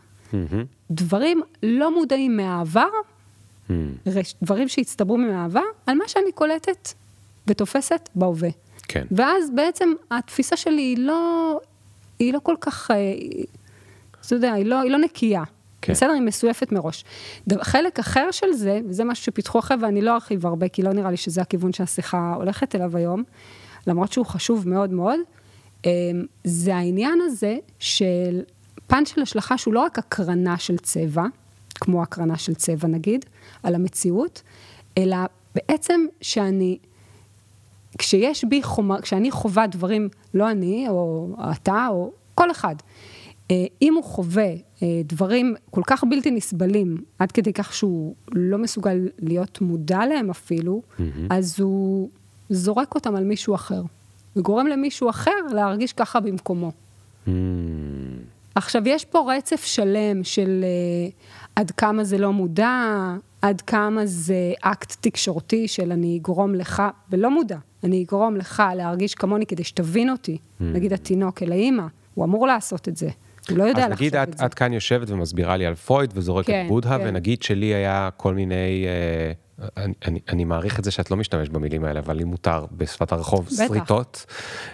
[0.91, 2.89] דברים לא מודעים מהעבר,
[3.69, 3.73] mm.
[4.43, 6.93] דברים שהצטברו מהעבר, על מה שאני קולטת
[7.47, 8.49] ותופסת בהווה.
[8.89, 9.07] כן.
[9.11, 11.61] ואז בעצם התפיסה שלי היא לא,
[12.19, 12.97] היא לא כל כך, אה,
[14.27, 15.43] אתה יודע, היא לא, היא לא נקייה.
[15.83, 15.93] כן.
[15.93, 17.05] בסדר, היא מסויפת מראש.
[17.61, 21.11] חלק אחר של זה, וזה משהו שפיתחו אחרי, ואני לא ארחיב הרבה, כי לא נראה
[21.11, 23.23] לי שזה הכיוון שהשיחה הולכת אליו היום,
[23.87, 25.21] למרות שהוא חשוב מאוד מאוד,
[25.85, 25.91] אמ,
[26.45, 28.41] זה העניין הזה של
[28.87, 31.25] פן של השלכה שהוא לא רק הקרנה של צבע,
[31.75, 33.25] כמו הקרנה של צבע נגיד,
[33.63, 34.43] על המציאות,
[34.99, 35.17] אלא
[35.55, 36.79] בעצם שאני,
[37.99, 42.75] כשיש בי חומר, כשאני חווה דברים, לא אני, או אתה, או כל אחד,
[43.51, 44.49] אה, אם הוא חווה
[44.83, 50.31] אה, דברים כל כך בלתי נסבלים, עד כדי כך שהוא לא מסוגל להיות מודע להם
[50.31, 51.03] אפילו, mm-hmm.
[51.31, 52.09] אז הוא
[52.51, 53.83] זורק אותם על מישהו אחר,
[54.37, 56.73] וגורם למישהו אחר להרגיש ככה במקומו.
[57.27, 57.31] Mm-hmm.
[58.55, 61.13] עכשיו, יש פה רצף שלם של uh,
[61.57, 67.31] עד כמה זה לא מודע, עד כמה זה אקט תקשורתי של אני אגרום לך, ולא
[67.31, 70.65] מודע, אני אגרום לך להרגיש כמוני כדי שתבין אותי, mm.
[70.65, 73.09] נגיד התינוק אל האימא, הוא אמור לעשות את זה.
[73.51, 74.23] הוא לא יודע לחשוב את זה.
[74.23, 77.05] אז נגיד את, את כאן יושבת ומסבירה לי על פרויד וזורקת כן, בודהה, כן.
[77.07, 78.87] ונגיד שלי היה כל מיני...
[78.87, 79.33] אה,
[79.77, 83.13] אני, אני, אני מעריך את זה שאת לא משתמש במילים האלה, אבל לי מותר בשפת
[83.13, 83.67] הרחוב בטח.
[83.69, 84.27] שריטות.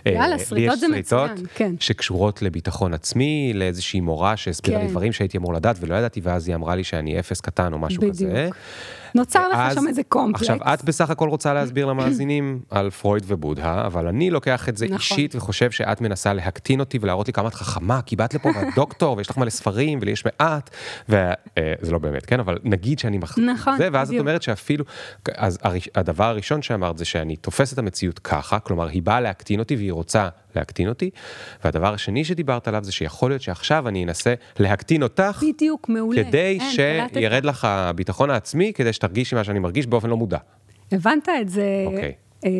[0.07, 1.75] יאללה, שריטות זה מצוין, כן.
[1.81, 4.85] שקשורות לביטחון עצמי, לאיזושהי מורה שהסבירה כן.
[4.85, 7.79] לי דברים שהייתי אמור לדעת ולא ידעתי, ואז היא אמרה לי שאני אפס קטן או
[7.79, 8.31] משהו בדיוק.
[8.31, 8.49] כזה.
[9.15, 10.51] נוצר לך שם איזה קומפלקס.
[10.51, 14.85] עכשיו, את בסך הכל רוצה להסביר למאזינים על פרויד ובודהה, אבל אני לוקח את זה
[14.85, 14.97] נכון.
[14.97, 18.75] אישית וחושב שאת מנסה להקטין אותי ולהראות לי כמה את חכמה, כי באת לפה ואת
[18.75, 20.71] דוקטור, ויש לך מלא ספרים, ולי יש מעט,
[21.09, 22.41] וזה אה, לא באמת, כן?
[22.41, 24.21] אבל נגיד שאני מחזיק נכון, זה, ואז בדיוק.
[24.21, 24.85] את אומרת שאפילו,
[25.37, 25.59] אז
[25.95, 29.93] הדבר הראשון שאמרת זה שאני תופס את המציאות ככה, כלומר, היא באה להקטין אותי והיא
[29.93, 31.11] רוצה להקטין אותי,
[31.65, 36.25] והדבר השני שדיברת עליו זה שיכול להיות שעכשיו אני אנסה להקטין אותך, בדיוק, מעולה.
[36.25, 40.39] כדי שירד לך הביטחון העצמי, כדי שתרגישי מה שאני מרגיש באופן לא מודע.
[40.93, 41.91] הבנת את זה okay.
[41.93, 42.13] אוקיי.
[42.45, 42.51] אה,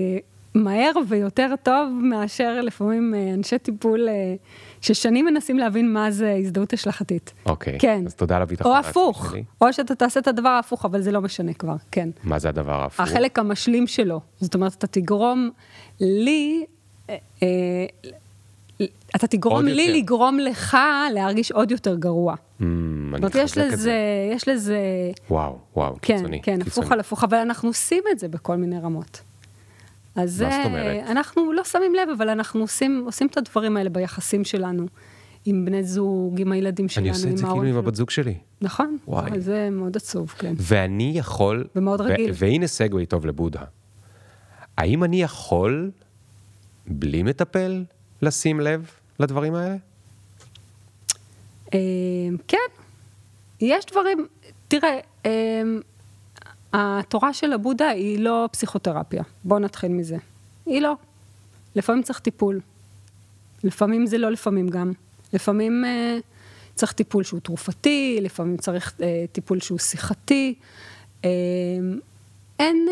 [0.55, 4.35] מהר ויותר טוב מאשר לפעמים אה, אנשי טיפול אה,
[4.81, 7.33] ששנים מנסים להבין מה זה הזדהות השלכתית.
[7.47, 7.81] אוקיי, okay.
[7.81, 8.03] כן.
[8.07, 8.73] אז תודה על הביטחון.
[8.73, 12.09] או הפוך, או שאתה תעשה את הדבר ההפוך, אבל זה לא משנה כבר, כן.
[12.25, 13.01] מה זה הדבר ההפוך?
[13.01, 15.51] החלק המשלים שלו, זאת אומרת, אתה תגרום
[16.01, 16.65] לי
[19.17, 19.97] אתה תגרום לי יותר.
[19.97, 20.77] לגרום לך
[21.15, 22.35] להרגיש עוד יותר גרוע.
[22.35, 22.63] Mm,
[23.15, 23.95] אני מחזק את זה.
[24.33, 24.79] יש לזה...
[25.31, 26.43] וואו, וואו, כן, קיצוני.
[26.43, 29.21] כן, כן, הפוך על הפוך, אבל אנחנו עושים את זה בכל מיני רמות.
[30.15, 31.05] אז מה זאת אומרת?
[31.11, 34.87] אנחנו לא שמים לב, אבל אנחנו עושים, עושים את הדברים האלה ביחסים שלנו.
[35.45, 37.29] עם בני זוג, עם הילדים שלנו, עם ההורים.
[37.29, 38.35] אני עושה את זה כאילו עם הבת זוג שלי.
[38.61, 39.41] נכון, וואי.
[39.41, 40.55] זה מאוד עצוב, כן.
[40.57, 41.65] ואני יכול...
[41.77, 42.31] ומאוד רגיל.
[42.35, 43.61] והנה סגווי טוב לבודה.
[44.79, 45.91] האם אני יכול
[46.87, 47.85] בלי מטפל
[48.23, 49.77] לשים לב לדברים האלה?
[51.75, 52.59] אמ, כן,
[53.61, 54.27] יש דברים,
[54.69, 55.81] תראה, אמ,
[56.73, 60.17] התורה של הבודה היא לא פסיכותרפיה, בואו נתחיל מזה.
[60.67, 60.95] היא לא.
[61.75, 62.61] לפעמים צריך טיפול.
[63.65, 64.93] לפעמים זה לא לפעמים גם.
[65.33, 66.23] לפעמים uh,
[66.75, 70.55] צריך טיפול שהוא תרופתי, לפעמים צריך uh, טיפול שהוא שיחתי.
[71.23, 71.27] Uh,
[72.59, 72.89] אין,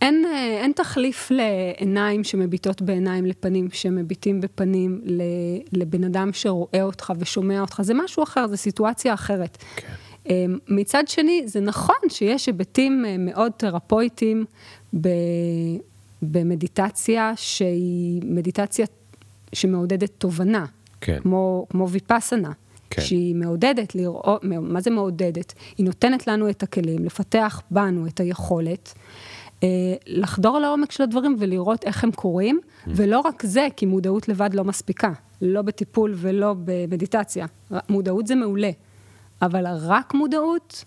[0.00, 5.00] אין, אה, אין תחליף לעיניים שמביטות בעיניים, לפנים שמביטים בפנים,
[5.72, 9.58] לבן אדם שרואה אותך ושומע אותך, זה משהו אחר, זו סיטואציה אחרת.
[9.76, 9.88] כן.
[10.28, 14.44] אמ, מצד שני, זה נכון שיש היבטים אה, מאוד תרפויטיים
[16.22, 18.86] במדיטציה, שהיא מדיטציה
[19.52, 20.66] שמעודדת תובנה,
[21.00, 21.18] כן.
[21.22, 22.52] כמו, כמו ויפאסנה.
[22.90, 23.02] כן.
[23.02, 25.54] שהיא מעודדת לראות, מה זה מעודדת?
[25.78, 29.02] היא נותנת לנו את הכלים, לפתח בנו את היכולת אה,
[30.06, 32.90] לחדור לעומק של הדברים ולראות איך הם קורים, mm.
[32.96, 37.46] ולא רק זה, כי מודעות לבד לא מספיקה, לא בטיפול ולא במדיטציה.
[37.88, 38.70] מודעות זה מעולה,
[39.42, 40.84] אבל רק מודעות,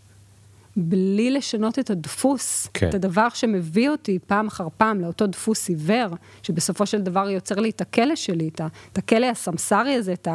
[0.77, 2.89] בלי לשנות את הדפוס, כן.
[2.89, 7.69] את הדבר שמביא אותי פעם אחר פעם לאותו דפוס עיוור, שבסופו של דבר יוצר לי
[7.69, 8.49] את הכלא שלי,
[8.91, 10.27] את הכלא הסמסרי הזה, את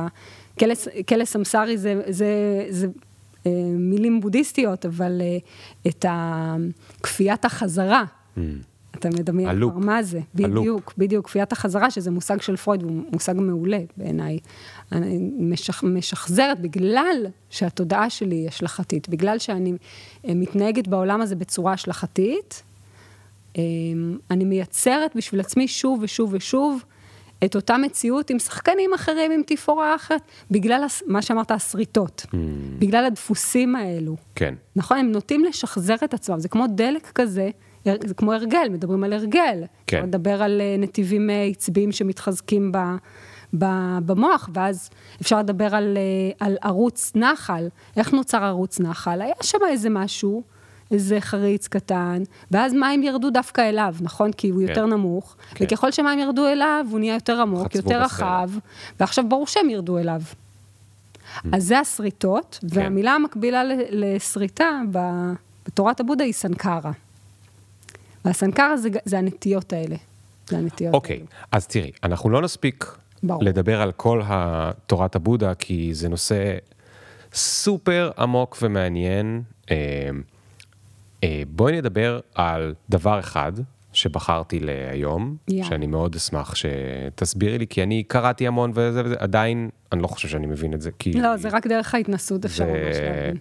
[0.56, 2.86] הכלא סמסרי זה, זה, זה, זה
[3.46, 5.38] אה, מילים בודהיסטיות, אבל אה,
[5.86, 6.04] את
[7.02, 8.04] כפיית החזרה.
[8.38, 8.64] Mm.
[8.98, 9.72] אתה מדמיין הלופ.
[9.72, 10.20] כבר מה זה.
[10.34, 14.38] בדיוק, בדיוק, כפיית החזרה, שזה מושג של פרויד, הוא מושג מעולה בעיניי.
[14.92, 19.72] אני משח, משחזרת בגלל שהתודעה שלי היא השלכתית, בגלל שאני
[20.28, 22.62] אה, מתנהגת בעולם הזה בצורה השלכתית,
[23.56, 23.62] אה,
[24.30, 26.84] אני מייצרת בשביל עצמי שוב ושוב ושוב
[27.44, 32.26] את אותה מציאות עם שחקנים אחרים, עם תפאורה אחרת, בגלל הס- מה שאמרת, השריטות,
[32.78, 34.16] בגלל הדפוסים האלו.
[34.34, 34.54] כן.
[34.76, 37.50] נכון, הם נוטים לשחזר את עצמם, זה כמו דלק כזה,
[37.84, 39.64] זה כמו הרגל, מדברים על הרגל.
[39.86, 40.02] כן.
[40.02, 42.78] לדבר על אה, נתיבים אה, עצביים שמתחזקים ב,
[43.58, 43.64] ב,
[44.06, 44.90] במוח, ואז
[45.22, 47.68] אפשר לדבר על, אה, על ערוץ נחל.
[47.96, 49.22] איך נוצר ערוץ נחל?
[49.22, 50.42] היה שם איזה משהו,
[50.90, 54.32] איזה חריץ קטן, ואז מים ירדו דווקא אליו, נכון?
[54.32, 54.68] כי הוא כן.
[54.68, 55.64] יותר נמוך, כן.
[55.64, 58.02] וככל שמים ירדו אליו, הוא נהיה יותר עמוק, יותר.
[58.02, 58.50] רחב,
[59.00, 60.20] ועכשיו ברור שהם ירדו אליו.
[61.52, 62.66] אז זה השריטות, כן.
[62.70, 64.80] והמילה המקבילה לשריטה
[65.66, 66.90] בתורת הבודה היא סנקרה.
[68.24, 69.96] והסנקרה זה, זה הנטיות האלה.
[70.48, 71.26] זה הנטיות אוקיי, האלה.
[71.52, 73.44] אז תראי, אנחנו לא נספיק ברור.
[73.44, 74.22] לדבר על כל
[74.86, 76.56] תורת הבודה, כי זה נושא
[77.34, 79.42] סופר עמוק ומעניין.
[79.70, 79.76] אה,
[81.24, 83.52] אה, בואי נדבר על דבר אחד
[83.92, 85.68] שבחרתי להיום, יאללה.
[85.68, 90.28] שאני מאוד אשמח שתסבירי לי, כי אני קראתי המון וזה וזה, עדיין אני לא חושב
[90.28, 91.12] שאני מבין את זה, כי...
[91.12, 93.36] לא, זה רק דרך ההתנסות אפשר ממש להבין.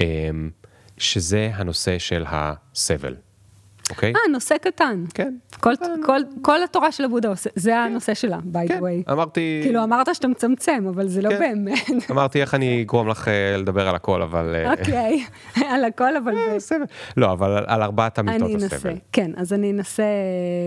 [0.00, 0.50] אמ,
[0.98, 3.14] שזה הנושא של הסבל,
[3.92, 4.12] אוקיי?
[4.14, 5.04] אה, נושא קטן.
[5.14, 5.34] כן.
[5.60, 5.72] כל,
[6.06, 9.12] כל, כל התורה של הבודה, עושה- זה הנושא שלה, by the כן, way.
[9.12, 9.60] אמרתי...
[9.64, 11.38] כאילו, אמרת שאתה מצמצם, אבל זה לא כן.
[11.38, 11.88] באמת.
[12.10, 14.54] אמרתי איך אני אגרום לך אה, לדבר על הכל, אבל...
[14.54, 15.24] אה, אוקיי,
[15.72, 16.36] על הכל, אבל...
[16.36, 16.56] אה.
[17.16, 18.94] לא, אבל על- ארבעת אמיתות אני אנסה, הסבל.
[19.12, 20.04] כן, אז אני אנסה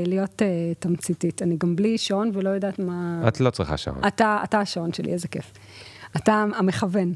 [0.06, 0.48] להיות אה,
[0.80, 1.42] תמציתית.
[1.42, 3.22] אני גם בלי שעון ולא יודעת מה...
[3.28, 5.52] את לא צריכה שעון, אתה, אתה השעון שלי, איזה כיף.
[6.18, 7.14] אתה המכוון.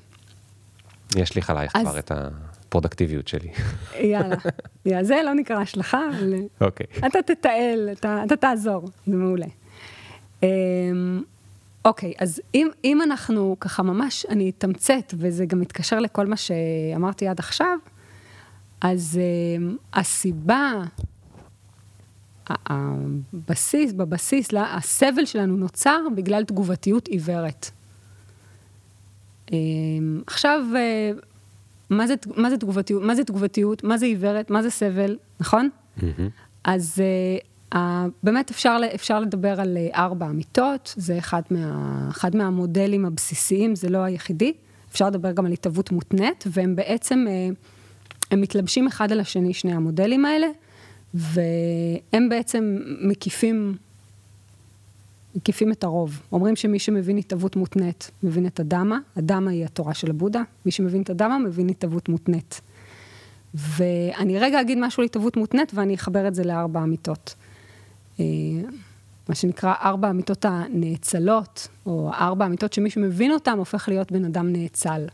[1.16, 2.12] יש לי עלייך אז- כבר את
[2.70, 3.50] הפרודקטיביות שלי.
[4.00, 4.36] יאללה.
[4.86, 6.86] יאללה, זה לא נקרא השלכה, אבל אוקיי.
[7.08, 9.46] אתה תתעל, אתה, אתה תעזור, זה מעולה.
[10.44, 10.48] אמ,
[11.86, 17.28] אוקיי, אז אם, אם אנחנו ככה ממש, אני אתמצת, וזה גם מתקשר לכל מה שאמרתי
[17.28, 17.78] עד עכשיו,
[18.82, 19.20] אז
[19.58, 20.72] אמ, הסיבה,
[22.50, 27.72] הבסיס, בבסיס, לה- הסבל שלנו נוצר בגלל תגובתיות עיוורת.
[29.52, 31.12] אמ, עכשיו, אה,
[31.90, 33.04] מה זה, מה זה תגובתיות?
[33.04, 33.84] מה זה תגובתיות?
[33.84, 34.50] מה זה עיוורת?
[34.50, 35.18] מה זה סבל?
[35.40, 35.70] נכון?
[36.02, 36.30] מהמם.
[36.64, 37.02] אז
[37.72, 37.78] uh, uh,
[38.24, 43.90] באמת אפשר, אפשר לדבר על uh, ארבע אמיתות, זה אחד, מה, אחד מהמודלים הבסיסיים, זה
[43.90, 44.54] לא היחידי.
[44.92, 47.56] אפשר לדבר גם על התהוות מותנית, והם בעצם, uh,
[48.32, 50.48] הם מתלבשים אחד על השני, שני המודלים האלה,
[51.14, 53.76] והם בעצם מקיפים,
[55.36, 56.22] מקיפים את הרוב.
[56.32, 61.02] אומרים שמי שמבין התהוות מותנית, מבין את הדמה, הדמה היא התורה של הבודה, מי שמבין
[61.02, 62.62] את הדמה, מבין התהוות מותנית.
[63.54, 67.36] ואני רגע אגיד משהו על התהוות מותנית, ואני אחבר את זה לארבע אמיתות.
[68.20, 68.26] אה,
[69.30, 74.52] מה שנקרא ארבע אמיתות הנאצלות, או ארבע אמיתות שמי שמבין אותן הופך להיות בן אדם
[74.52, 75.06] נאצל,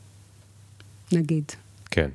[1.11, 1.51] נגיד.
[1.91, 2.09] כן.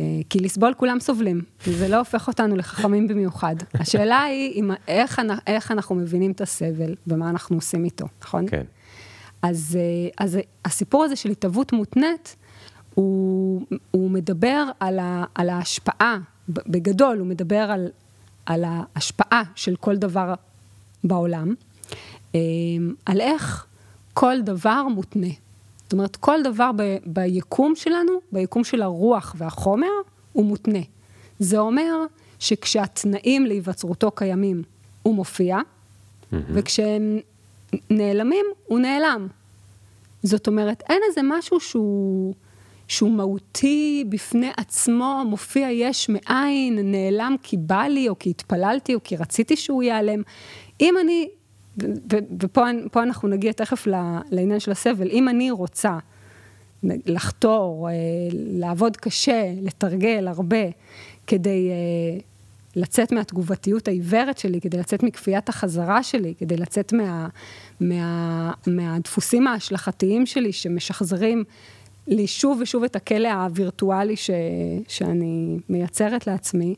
[0.00, 3.56] אה, כי לסבול כולם סובלים, וזה לא הופך אותנו לחכמים במיוחד.
[3.74, 8.48] השאלה היא איך, איך אנחנו מבינים את הסבל ומה אנחנו עושים איתו, נכון?
[8.48, 8.64] כן.
[9.42, 12.36] אז, אה, אז הסיפור הזה של התהוות מותנית,
[12.94, 17.88] הוא, הוא מדבר על, ה, על ההשפעה, בגדול הוא מדבר על,
[18.46, 20.34] על ההשפעה של כל דבר
[21.04, 21.54] בעולם,
[22.34, 22.40] אה,
[23.06, 23.66] על איך
[24.14, 25.26] כל דבר מותנה.
[25.90, 29.86] זאת אומרת, כל דבר ב, ביקום שלנו, ביקום של הרוח והחומר,
[30.32, 30.78] הוא מותנה.
[31.38, 32.04] זה אומר
[32.38, 34.62] שכשהתנאים להיווצרותו קיימים,
[35.02, 35.58] הוא מופיע,
[36.32, 37.18] וכשהם
[37.90, 39.28] נעלמים, הוא נעלם.
[40.22, 42.34] זאת אומרת, אין איזה משהו שהוא,
[42.88, 49.00] שהוא מהותי בפני עצמו, מופיע יש מאין, נעלם כי בא לי, או כי התפללתי, או
[49.04, 50.22] כי רציתי שהוא ייעלם.
[50.80, 51.28] אם אני,
[52.40, 53.86] ופה פה אנחנו נגיע תכף
[54.30, 55.98] לעניין של הסבל, אם אני רוצה
[56.82, 57.94] לחתור, אה,
[58.32, 60.64] לעבוד קשה, לתרגל הרבה,
[61.26, 62.18] כדי אה,
[62.76, 67.28] לצאת מהתגובתיות העיוורת שלי, כדי לצאת מכפיית החזרה שלי, כדי לצאת מה,
[67.80, 71.44] מה, מהדפוסים ההשלכתיים שלי שמשחזרים
[72.06, 74.30] לי שוב ושוב את הכלא הווירטואלי ש,
[74.88, 76.74] שאני מייצרת לעצמי.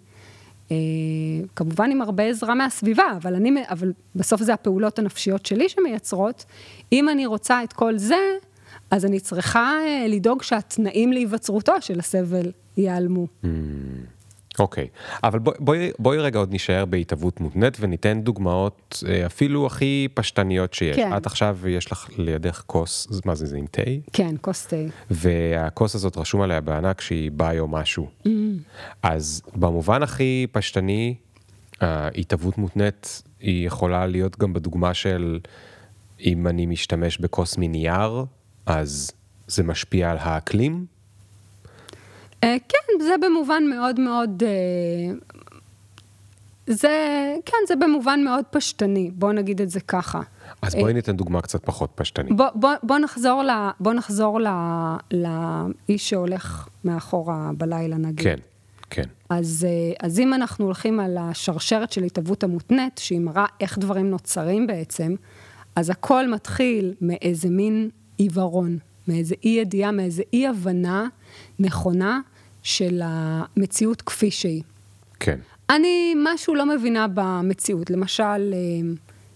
[0.73, 6.45] אה, כמובן עם הרבה עזרה מהסביבה, אבל, אני, אבל בסוף זה הפעולות הנפשיות שלי שמייצרות.
[6.93, 8.37] אם אני רוצה את כל זה,
[8.91, 13.27] אז אני צריכה אה, לדאוג שהתנאים להיווצרותו של הסבל ייעלמו.
[14.59, 14.89] אוקיי,
[15.25, 20.75] אבל בוא, בואי, בואי רגע עוד נישאר בהתהוות מותנית וניתן דוגמאות אה, אפילו הכי פשטניות
[20.75, 20.97] שיש.
[20.97, 21.17] כן.
[21.17, 23.83] את עכשיו יש לך לידך כוס, מה זה, זה עם תה?
[24.13, 24.77] כן, כוס תה.
[25.11, 28.09] והכוס הזאת רשום עליה בענק שהיא ביו משהו.
[29.03, 31.15] אז במובן הכי פשטני,
[31.81, 35.41] ההתהוות מותנית היא יכולה להיות גם בדוגמה של
[36.21, 38.25] אם אני משתמש בכוס מנייר,
[38.67, 39.11] אז
[39.47, 40.87] זה משפיע על האקלים?
[42.45, 44.43] אה, כן, זה במובן מאוד מאוד...
[44.43, 45.15] אה,
[46.67, 50.21] זה, כן, זה במובן מאוד פשטני, בוא נגיד את זה ככה.
[50.63, 52.37] אז בואי ניתן דוגמה קצת פחות פשטנית.
[52.37, 53.51] בוא, בוא, בוא נחזור, ל,
[53.81, 54.47] בוא נחזור ל,
[55.13, 58.25] לאיש שהולך מאחורה בלילה, נגיד.
[58.25, 58.37] כן,
[58.91, 59.05] כן.
[59.29, 59.67] אז,
[60.03, 65.15] אז אם אנחנו הולכים על השרשרת של התהוות המותנית, שהיא מראה איך דברים נוצרים בעצם,
[65.77, 68.79] אז הכל מתחיל מאיזה מין עיוורון,
[69.09, 71.07] מאיזה אי ידיעה, מאיזה אי הבנה
[71.59, 72.21] נכונה
[72.63, 74.63] של המציאות כפי שהיא.
[75.21, 75.39] כן.
[75.71, 78.23] אני משהו לא מבינה במציאות, למשל,
[78.55, 78.59] אה,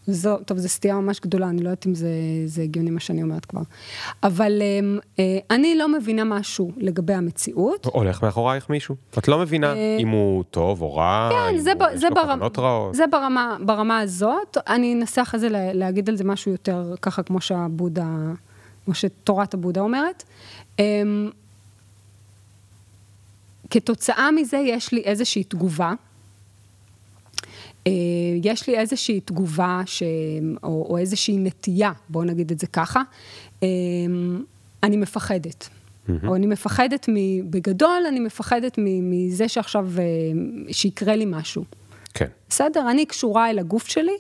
[0.07, 2.09] זו, טוב, זו סטייה ממש גדולה, אני לא יודעת אם זה,
[2.47, 3.61] זה הגיוני מה שאני אומרת כבר.
[4.23, 7.87] אבל אה, אה, אני לא מבינה משהו לגבי המציאות.
[7.87, 8.97] הולך מאחורייך מישהו.
[9.19, 12.15] את לא מבינה אם הוא טוב או רע, כן, זה, אם ב, יש זה, לו
[12.15, 12.95] ברמה, כוונות רעות.
[12.95, 14.59] זה ברמה, ברמה הזאת.
[14.67, 18.09] אני אנסה אחרי זה לה, להגיד על זה משהו יותר ככה, כמו שהבודה,
[18.85, 20.25] כמו שתורת הבודה אומרת.
[23.71, 25.93] כתוצאה מזה יש לי איזושהי תגובה.
[27.87, 27.93] אה,
[28.43, 30.03] יש לי איזושהי תגובה ש...
[30.63, 33.03] או, או איזושהי נטייה, בואו נגיד את זה ככה,
[33.63, 33.69] אה,
[34.83, 35.69] אני מפחדת.
[35.69, 36.13] Mm-hmm.
[36.27, 37.15] או אני מפחדת, מ...
[37.51, 40.05] בגדול, אני מפחדת מזה שעכשיו, אה,
[40.73, 41.65] שיקרה לי משהו.
[42.15, 42.27] כן.
[42.49, 42.91] בסדר?
[42.91, 44.17] אני קשורה אל הגוף שלי,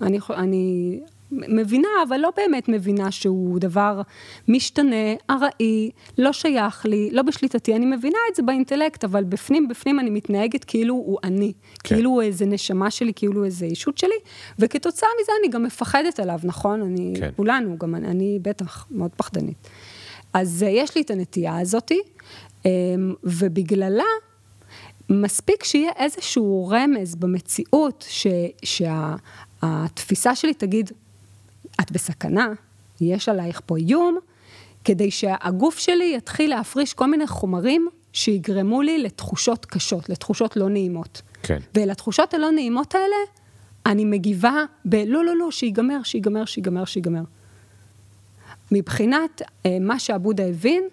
[0.00, 1.00] אני, אני
[1.48, 4.02] מבינה, אבל לא באמת מבינה שהוא דבר
[4.48, 7.76] משתנה, ארעי, לא שייך לי, לא בשליטתי.
[7.76, 11.52] אני מבינה את זה באינטלקט, אבל בפנים, בפנים אני מתנהגת כאילו הוא אני.
[11.84, 11.94] כן.
[11.94, 14.18] כאילו הוא איזה נשמה שלי, כאילו הוא איזה אישות שלי,
[14.58, 16.82] וכתוצאה מזה אני גם מפחדת עליו, נכון?
[16.82, 17.30] אני, כן.
[17.36, 19.68] כולנו, גם אני, אני בטח מאוד פחדנית.
[20.32, 22.00] אז uh, יש לי את הנטייה הזאתי,
[22.62, 22.66] um,
[23.24, 24.04] ובגללה,
[25.10, 28.26] מספיק שיהיה איזשהו רמז במציאות, ש,
[28.64, 30.90] שהתפיסה שלי תגיד,
[31.80, 32.48] את בסכנה,
[33.00, 34.18] יש עלייך פה איום,
[34.84, 41.22] כדי שהגוף שלי יתחיל להפריש כל מיני חומרים שיגרמו לי לתחושות קשות, לתחושות לא נעימות.
[41.42, 41.58] כן.
[41.74, 43.16] ולתחושות הלא נעימות האלה,
[43.86, 47.22] אני מגיבה בלא, לא, לא, שיגמר, שיגמר, שיגמר, שיגמר.
[48.72, 50.84] מבחינת אה, מה שעבודה הבין,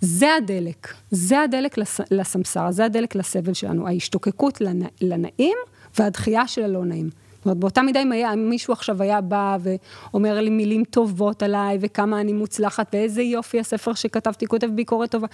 [0.00, 5.56] זה הדלק, זה הדלק לס, לסמסר, זה הדלק לסבל שלנו, ההשתוקקות לנ, לנעים
[5.98, 7.10] והדחייה של הלא נעים.
[7.44, 11.78] זאת אומרת, באותה מידה אם היה, מישהו עכשיו היה בא ואומר לי מילים טובות עליי,
[11.80, 15.26] וכמה אני מוצלחת, ואיזה יופי הספר שכתבתי, כותב ביקורת טובה,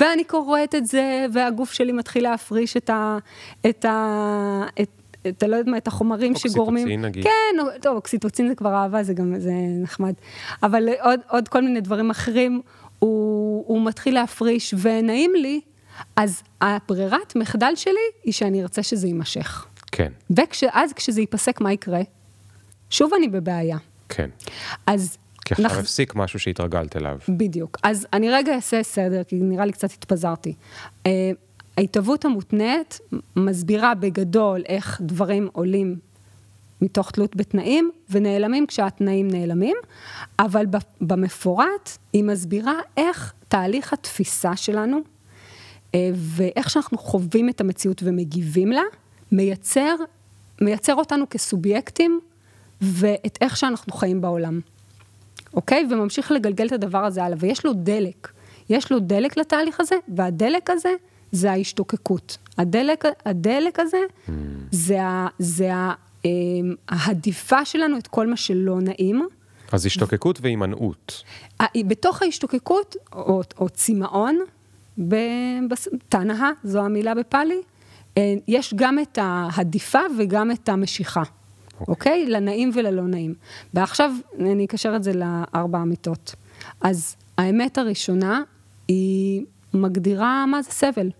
[0.00, 3.18] ואני קוראת את זה, והגוף שלי מתחיל להפריש את ה...
[3.68, 4.64] את ה...
[4.82, 4.88] את,
[5.28, 6.84] אתה לא יודעת מה, את החומרים שגורמים...
[6.84, 7.24] אוקסיטוצין נגיד.
[7.24, 9.52] כן, טוב, אוקסיטוצין זה כבר אהבה, זה גם, זה
[9.82, 10.14] נחמד.
[10.62, 12.60] אבל עוד, עוד כל מיני דברים אחרים,
[12.98, 15.60] הוא, הוא מתחיל להפריש, ונעים לי,
[16.16, 17.92] אז הברירת מחדל שלי
[18.24, 19.66] היא שאני ארצה שזה יימשך.
[19.96, 20.12] כן.
[20.30, 22.00] ואז כשזה ייפסק, מה יקרה?
[22.90, 23.78] שוב אני בבעיה.
[24.08, 24.30] כן.
[24.86, 25.18] אז...
[25.44, 25.78] כי עכשיו נח...
[25.78, 27.18] הפסיק משהו שהתרגלת אליו.
[27.28, 27.78] בדיוק.
[27.82, 30.54] אז אני רגע אעשה סדר, כי נראה לי קצת התפזרתי.
[31.04, 31.10] Uh,
[31.76, 33.00] ההתהוות המותנית
[33.36, 35.98] מסבירה בגדול איך דברים עולים
[36.80, 39.76] מתוך תלות בתנאים ונעלמים כשהתנאים נעלמים,
[40.38, 40.66] אבל
[41.00, 44.98] במפורט היא מסבירה איך תהליך התפיסה שלנו
[45.94, 48.82] אה, ואיך שאנחנו חווים את המציאות ומגיבים לה,
[49.32, 49.94] מייצר,
[50.60, 52.20] מייצר אותנו כסובייקטים
[52.80, 54.60] ואת איך שאנחנו חיים בעולם,
[55.54, 55.86] אוקיי?
[55.90, 58.28] וממשיך לגלגל את הדבר הזה הלאה, ויש לו דלק.
[58.68, 60.94] יש לו דלק לתהליך הזה, והדלק הזה
[61.32, 62.38] זה ההשתוקקות.
[62.58, 64.30] הדלק, הדלק הזה mm.
[64.70, 65.92] זה, ה, זה ה,
[66.24, 66.30] אה,
[66.88, 69.26] ההדיפה שלנו את כל מה שלא נעים.
[69.72, 71.22] אז השתוקקות והימנעות.
[71.76, 74.38] בתוך ההשתוקקות, או, או צמאון,
[76.08, 77.60] תנאה, זו המילה בפאלי,
[78.48, 81.86] יש גם את ההדיפה וגם את המשיכה, אוקיי?
[81.86, 81.88] Okay.
[81.88, 82.26] אוקיי?
[82.26, 83.34] לנעים וללא נעים.
[83.74, 86.34] ועכשיו אני אקשר את זה לארבע אמיתות.
[86.80, 88.42] אז האמת הראשונה
[88.88, 91.10] היא מגדירה מה זה סבל.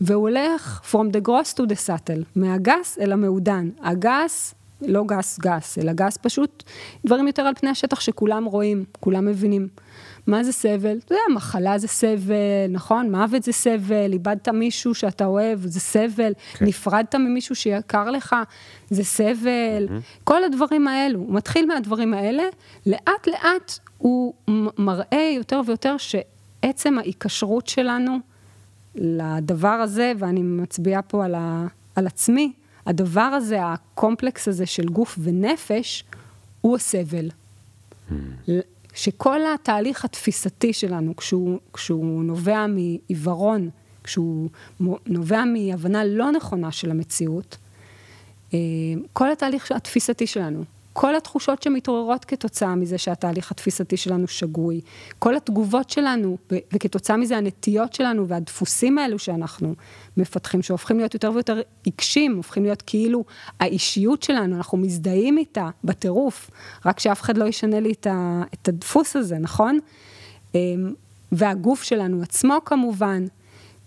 [0.00, 3.70] והוא הולך from the gross to the subtle, מהגס אל המעודן.
[3.82, 6.64] הגס, לא גס גס, אלא גס פשוט
[7.06, 9.68] דברים יותר על פני השטח שכולם רואים, כולם מבינים.
[10.28, 10.98] מה זה סבל?
[11.04, 13.10] אתה יודע, מחלה זה סבל, נכון?
[13.10, 16.66] מוות זה סבל, איבדת מישהו שאתה אוהב, זה סבל, כן.
[16.66, 18.36] נפרדת ממישהו שיקר לך,
[18.90, 20.24] זה סבל, mm-hmm.
[20.24, 21.18] כל הדברים האלו.
[21.18, 22.42] הוא מתחיל מהדברים האלה,
[22.86, 24.34] לאט לאט הוא
[24.78, 28.18] מראה יותר ויותר שעצם ההיקשרות שלנו
[28.94, 31.66] לדבר הזה, ואני מצביעה פה על, ה,
[31.96, 32.52] על עצמי,
[32.86, 36.04] הדבר הזה, הקומפלקס הזה של גוף ונפש,
[36.60, 37.30] הוא הסבל.
[38.10, 38.12] Mm.
[38.98, 43.70] שכל התהליך התפיסתי שלנו, כשהוא, כשהוא נובע מעיוורון,
[44.04, 44.48] כשהוא
[45.06, 47.56] נובע מהבנה לא נכונה של המציאות,
[49.12, 54.80] כל התהליך התפיסתי שלנו, כל התחושות שמתעוררות כתוצאה מזה שהתהליך התפיסתי שלנו שגוי,
[55.18, 56.36] כל התגובות שלנו,
[56.72, 59.74] וכתוצאה מזה הנטיות שלנו והדפוסים האלו שאנחנו
[60.18, 63.24] מפתחים, שהופכים להיות יותר ויותר עיקשים, הופכים להיות כאילו
[63.60, 66.50] האישיות שלנו, אנחנו מזדהים איתה בטירוף,
[66.86, 67.92] רק שאף אחד לא ישנה לי
[68.54, 69.78] את הדפוס הזה, נכון?
[70.54, 70.92] אמ,
[71.32, 73.24] והגוף שלנו עצמו כמובן.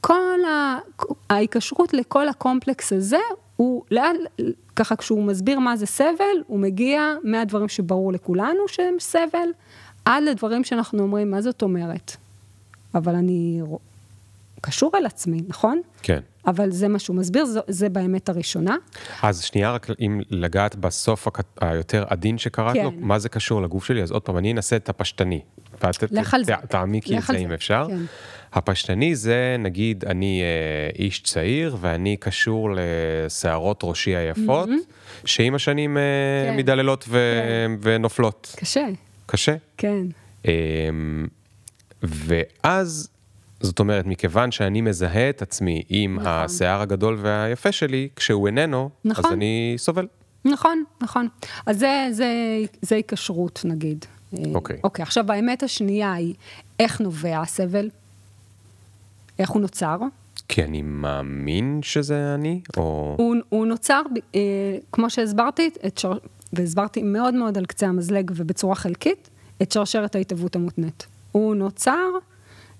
[0.01, 0.39] כל
[1.29, 3.17] ההיקשרות לכל הקומפלקס הזה,
[3.55, 4.15] הוא לאן,
[4.75, 9.49] ככה כשהוא מסביר מה זה סבל, הוא מגיע מהדברים שברור לכולנו שהם סבל,
[10.05, 12.17] עד לדברים שאנחנו אומרים, מה זאת אומרת?
[12.95, 13.61] אבל אני
[14.61, 15.81] קשור אל עצמי, נכון?
[16.01, 16.19] כן.
[16.47, 18.75] אבל זה מה שהוא מסביר, זה, זה באמת הראשונה.
[19.21, 21.27] אז שנייה, רק אם לגעת בסוף
[21.61, 22.83] היותר עדין שקראת כן.
[22.83, 24.03] לו, מה זה קשור לגוף שלי?
[24.03, 25.41] אז עוד פעם, אני אנסה את הפשטני.
[26.43, 26.53] זה.
[26.69, 27.85] תעמיקי את זה אם אפשר.
[27.89, 28.01] כן.
[28.53, 35.25] הפשטני זה, נגיד, אני אה, איש צעיר ואני קשור לשערות ראשי היפות, mm-hmm.
[35.25, 36.03] שעם השנים אה,
[36.47, 36.57] כן.
[36.57, 37.71] מדללות ו- כן.
[37.81, 38.55] ונופלות.
[38.57, 38.85] קשה.
[39.25, 39.55] קשה?
[39.77, 40.05] כן.
[40.47, 40.51] אה,
[42.03, 43.09] ואז,
[43.61, 46.27] זאת אומרת, מכיוון שאני מזהה את עצמי עם נכון.
[46.27, 49.25] השיער הגדול והיפה שלי, כשהוא איננו, נכון.
[49.25, 50.07] אז אני סובל.
[50.45, 51.27] נכון, נכון.
[51.65, 52.27] אז זה, זה,
[52.81, 54.05] זה היקשרות, נגיד.
[54.53, 54.79] אוקיי.
[54.83, 56.33] אוקיי, עכשיו, האמת השנייה היא,
[56.79, 57.89] איך נובע הסבל?
[59.39, 59.97] איך הוא נוצר?
[60.47, 63.15] כי אני מאמין שזה אני, או...
[63.19, 64.01] הוא, הוא נוצר,
[64.35, 64.39] אה,
[64.91, 66.13] כמו שהסברתי, שר...
[66.53, 69.29] והסברתי מאוד מאוד על קצה המזלג ובצורה חלקית,
[69.61, 71.07] את שרשרת ההתהוות המותנית.
[71.31, 72.09] הוא נוצר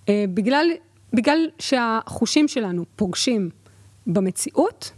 [0.10, 0.66] בגלל,
[1.14, 3.50] בגלל שהחושים שלנו פוגשים
[4.08, 4.92] במציאות,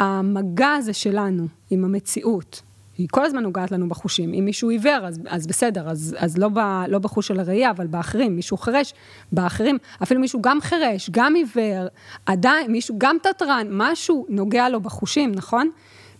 [0.00, 2.62] המגע הזה שלנו עם המציאות,
[2.98, 4.34] היא כל הזמן נוגעת לנו בחושים.
[4.34, 7.86] אם מישהו עיוור, אז, אז בסדר, אז, אז לא, ב, לא בחוש של הראייה, אבל
[7.86, 8.94] באחרים, מישהו חירש,
[9.32, 11.86] באחרים, אפילו מישהו גם חירש, גם עיוור,
[12.26, 15.70] עדיין, מישהו גם תתרן, משהו נוגע לו בחושים, נכון?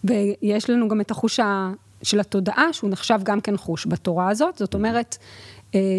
[0.04, 1.40] ויש לנו גם את החוש
[2.02, 5.24] של התודעה, שהוא נחשב גם כן חוש בתורה הזאת, זאת אומרת, אה,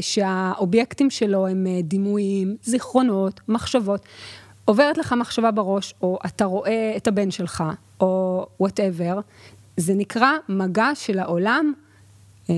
[0.01, 4.05] שהאובייקטים שלו הם אה, דימויים, זיכרונות, מחשבות.
[4.65, 7.63] עוברת לך מחשבה בראש, או אתה רואה את הבן שלך,
[8.01, 9.19] או וואטאבר,
[9.77, 11.73] זה נקרא מגע של העולם
[12.49, 12.55] אה,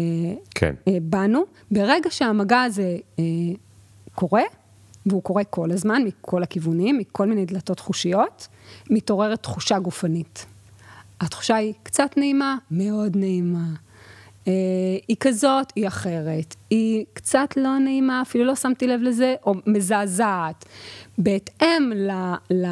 [0.55, 0.75] כן.
[0.87, 1.43] אה, בנו.
[1.71, 3.23] ברגע שהמגע הזה אה,
[4.15, 4.43] קורה,
[5.05, 8.47] והוא קורה כל הזמן, מכל הכיוונים, מכל מיני דלתות חושיות,
[8.89, 10.45] מתעוררת תחושה גופנית.
[11.21, 13.65] התחושה היא קצת נעימה, מאוד נעימה.
[15.07, 16.55] היא כזאת, היא אחרת.
[16.69, 20.65] היא קצת לא נעימה, אפילו לא שמתי לב לזה, או מזעזעת.
[21.17, 22.11] בהתאם ל,
[22.51, 22.67] ל,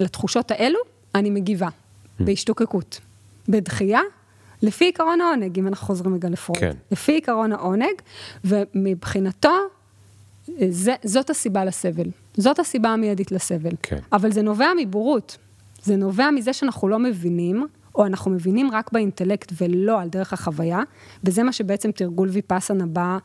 [0.00, 0.78] לתחושות האלו,
[1.14, 2.24] אני מגיבה, mm.
[2.24, 3.00] בהשתוקקות.
[3.48, 4.00] בדחייה,
[4.62, 6.58] לפי עיקרון העונג, אם אנחנו חוזרים רגע לפרוט.
[6.58, 6.72] כן.
[6.90, 7.94] לפי עיקרון העונג,
[8.44, 9.56] ומבחינתו,
[10.68, 12.10] זה, זאת הסיבה לסבל.
[12.36, 13.70] זאת הסיבה המיידית לסבל.
[13.82, 13.98] כן.
[14.12, 15.38] אבל זה נובע מבורות.
[15.82, 20.82] זה נובע מזה שאנחנו לא מבינים, או אנחנו מבינים רק באינטלקט ולא על דרך החוויה,
[21.24, 23.18] וזה מה שבעצם תרגול ויפאסנה בא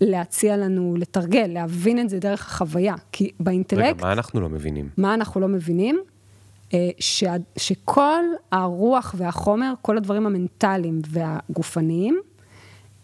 [0.00, 2.94] להציע לנו לתרגל, להבין את זה דרך החוויה.
[3.12, 3.96] כי באינטלקט...
[3.96, 4.88] רגע, מה אנחנו לא מבינים?
[4.96, 6.00] מה אנחנו לא מבינים?
[6.74, 7.24] אה, ש,
[7.56, 12.20] שכל הרוח והחומר, כל הדברים המנטליים והגופניים,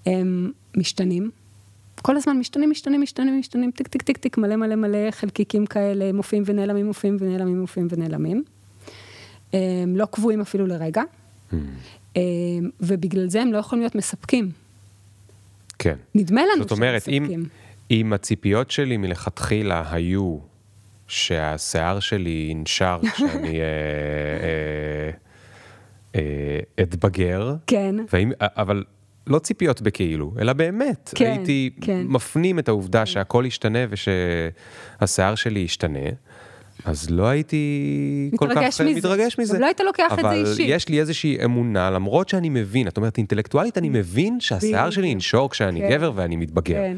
[0.06, 1.30] הם משתנים.
[2.02, 6.12] כל הזמן משתנים, משתנים, משתנים, משתנים, טיק, טיק, טיק, טיק, מלא מלא מלא חלקיקים כאלה,
[6.12, 8.44] מופיעים ונעלמים, מופיעים ונעלמים, מופיעים ונעלמים.
[9.53, 11.03] הם לא קבועים אפילו לרגע,
[11.53, 11.55] mm.
[12.80, 14.51] ובגלל זה הם לא יכולים להיות מספקים.
[15.78, 15.96] כן.
[16.14, 16.68] נדמה לנו שהם מספקים.
[16.68, 17.44] זאת אומרת, אם,
[17.90, 20.38] אם הציפיות שלי מלכתחילה היו
[21.09, 23.64] שהשיער שלי ינשר כשאני אה,
[24.44, 25.11] אה,
[26.14, 27.55] אה, אתבגר.
[27.66, 27.94] כן.
[28.12, 28.84] והאם, אבל
[29.26, 31.12] לא ציפיות בכאילו, אלא באמת.
[31.14, 32.03] כן, הייתי כן.
[32.07, 36.09] מפנים את העובדה שהכל ישתנה ושהשיער שלי ישתנה.
[36.85, 38.85] אז לא הייתי כל כך מזה.
[38.85, 39.59] מתרגש מזה.
[39.59, 40.62] לא היית לוקח את זה אישי.
[40.62, 45.09] אבל יש לי איזושהי אמונה, למרות שאני מבין, את אומרת, אינטלקטואלית אני מבין שהשיער שלי
[45.09, 45.91] ינשור כשאני כן.
[45.91, 46.74] גבר ואני מתבגר.
[46.74, 46.97] כן.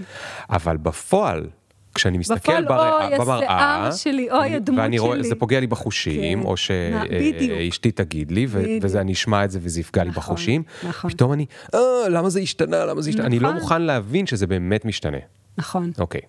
[0.51, 1.47] אבל בפועל,
[1.95, 3.05] כשאני מסתכל בר...
[3.05, 5.07] אוי, במראה, השיער שלי, אוי, הדמות ואני שלי.
[5.07, 6.47] רואה, זה פוגע לי בחושים, כן.
[6.47, 8.63] או שאשתי תגיד לי, ו...
[8.83, 11.11] וזה, אני אשמע את זה וזה יפגע לי נכון, בחושים, נכון.
[11.11, 13.33] פתאום אני, אה, למה זה השתנה, למה זה השתנה, נכון.
[13.33, 13.61] אני לא נכון.
[13.63, 15.19] מוכן להבין שזה באמת משתנה.
[15.59, 15.91] נכון.
[15.99, 16.21] אוקיי.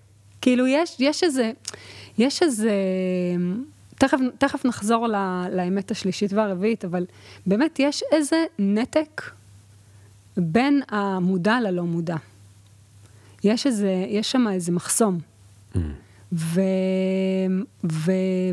[0.41, 1.52] כאילו, יש, יש איזה,
[2.18, 2.72] יש איזה,
[3.95, 7.05] תכף, תכף נחזור לה, לאמת השלישית והרביעית, אבל
[7.45, 9.22] באמת יש איזה נתק
[10.38, 12.16] בין המודע ללא מודע.
[13.43, 15.20] יש איזה, יש שם איזה מחסום.
[16.34, 16.62] ו...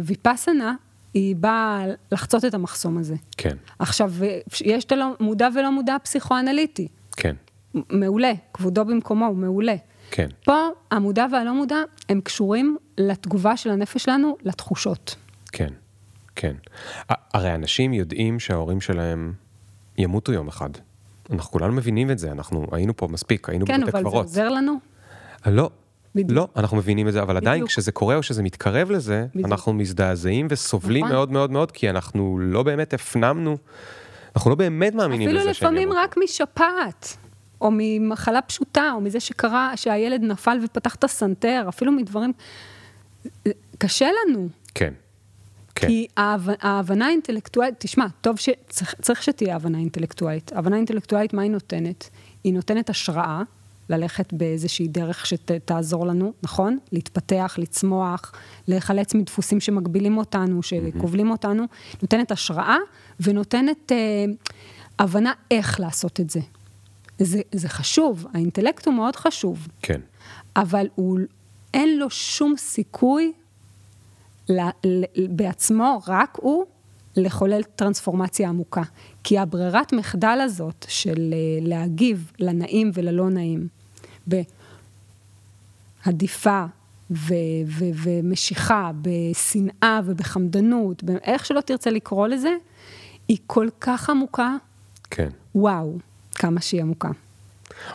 [0.01, 0.75] וויפאסנה,
[1.15, 3.15] היא באה לחצות את המחסום הזה.
[3.37, 3.57] כן.
[3.79, 4.13] עכשיו,
[4.61, 6.89] יש את המודע ולא מודע פסיכואנליטי.
[7.17, 7.35] כן.
[7.75, 9.75] מעולה, כבודו במקומו, הוא מעולה.
[10.11, 10.29] כן.
[10.45, 11.79] פה, המודע והלא מודע,
[12.09, 15.17] הם קשורים לתגובה של הנפש שלנו לתחושות.
[15.53, 15.73] כן.
[16.37, 16.55] כן.
[17.09, 19.33] הרי אנשים יודעים שההורים שלהם
[19.99, 20.71] ימותו יום אחד.
[21.31, 24.05] אנחנו כולנו מבינים את זה, אנחנו היינו פה מספיק, היינו כן, בבתי קברות.
[24.05, 24.79] כן, אבל זה עוזר לנו?
[25.47, 25.71] לא,
[26.15, 26.31] בדיוק.
[26.31, 27.49] לא, אנחנו מבינים את זה, אבל בדיוק.
[27.49, 29.47] עדיין כשזה קורה או שזה מתקרב לזה, בדיוק.
[29.47, 31.17] אנחנו מזדעזעים וסובלים נכון.
[31.17, 33.57] מאוד מאוד מאוד, כי אנחנו לא באמת הפנמנו,
[34.37, 35.39] אנחנו לא באמת מאמינים לזה.
[35.39, 37.17] אפילו לפעמים רק משפעת,
[37.61, 42.33] או ממחלה פשוטה, או מזה שקרה, שהילד נפל ופתח את הסנטר, אפילו מדברים,
[43.79, 44.49] קשה לנו.
[44.75, 44.93] כן.
[45.75, 45.87] כן.
[45.87, 50.53] כי ההבנה האינטלקטואלית, תשמע, טוב שצריך שתהיה הבנה אינטלקטואלית.
[50.55, 52.11] הבנה אינטלקטואלית, מה היא נותנת?
[52.45, 53.43] היא נותנת השראה,
[53.89, 56.79] ללכת באיזושהי דרך שתעזור לנו, נכון?
[56.93, 58.33] להתפתח, לצמוח,
[58.69, 61.65] להיחלץ מדפוסים שמגבילים אותנו, שכובלים אותנו,
[62.03, 62.77] נותנת השראה
[63.21, 64.25] ונותנת אה,
[64.99, 66.41] הבנה איך לעשות את זה.
[67.19, 67.41] זה.
[67.53, 69.69] זה חשוב, האינטלקט הוא מאוד חשוב.
[69.83, 70.01] כן.
[70.57, 71.19] אבל הוא,
[71.75, 73.33] אין לו שום סיכוי
[74.49, 76.65] ל, ל, בעצמו, רק הוא,
[77.17, 78.83] לחולל טרנספורמציה עמוקה.
[79.25, 83.69] כי הברירת מחדל הזאת של אה, להגיב לנעים וללא נעים,
[86.07, 86.65] בהדיפה
[87.11, 87.35] ו-
[87.67, 92.51] ו- ומשיכה, בשנאה ובחמדנות, איך שלא תרצה לקרוא לזה,
[93.29, 94.57] היא כל כך עמוקה.
[95.11, 95.29] כן.
[95.55, 95.99] וואו,
[96.39, 97.09] כמה שהיא עמוקה.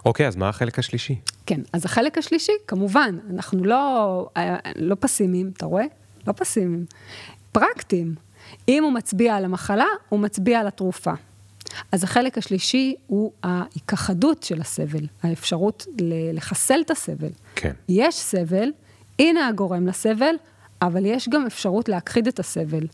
[0.05, 1.15] אוקיי, אז מה החלק השלישי?
[1.45, 4.29] כן, אז החלק השלישי, כמובן, אנחנו לא,
[4.75, 5.85] לא פסימיים, אתה רואה?
[6.27, 6.85] לא פסימיים.
[7.51, 8.15] פרקטיים.
[8.67, 11.11] אם הוא מצביע על המחלה, הוא מצביע על התרופה.
[11.91, 15.87] אז החלק השלישי הוא ההיכחדות של הסבל, האפשרות
[16.33, 17.29] לחסל את הסבל.
[17.55, 17.73] כן.
[17.89, 18.69] יש סבל,
[19.19, 20.35] הנה הגורם לסבל,
[20.81, 22.87] אבל יש גם אפשרות להכחיד את הסבל,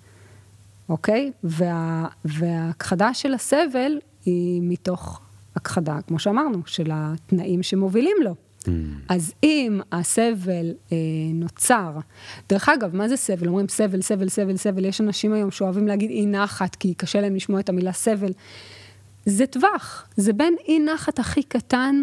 [0.90, 1.32] אוקיי?
[1.44, 5.22] וה, וההכחדה של הסבל היא מתוך
[5.60, 8.36] הכחדה, כמו שאמרנו, של התנאים שמובילים לו.
[8.60, 8.68] Mm.
[9.10, 10.98] אז אם הסבל אה,
[11.34, 11.92] נוצר,
[12.50, 13.48] דרך אגב, מה זה סבל?
[13.48, 17.36] אומרים סבל, סבל, סבל, סבל, יש אנשים היום שאוהבים להגיד אי נחת, כי קשה להם
[17.36, 18.32] לשמוע את המילה סבל.
[19.26, 22.02] זה טווח, זה בין אי נחת הכי קטן,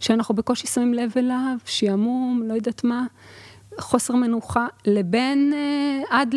[0.00, 3.06] שאנחנו בקושי שמים לב אליו, שעמום, לא יודעת מה,
[3.78, 6.34] חוסר מנוחה, לבין אה, עד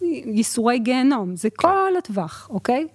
[0.00, 1.56] לייסורי גיהנום, זה כן.
[1.56, 2.86] כל הטווח, אוקיי?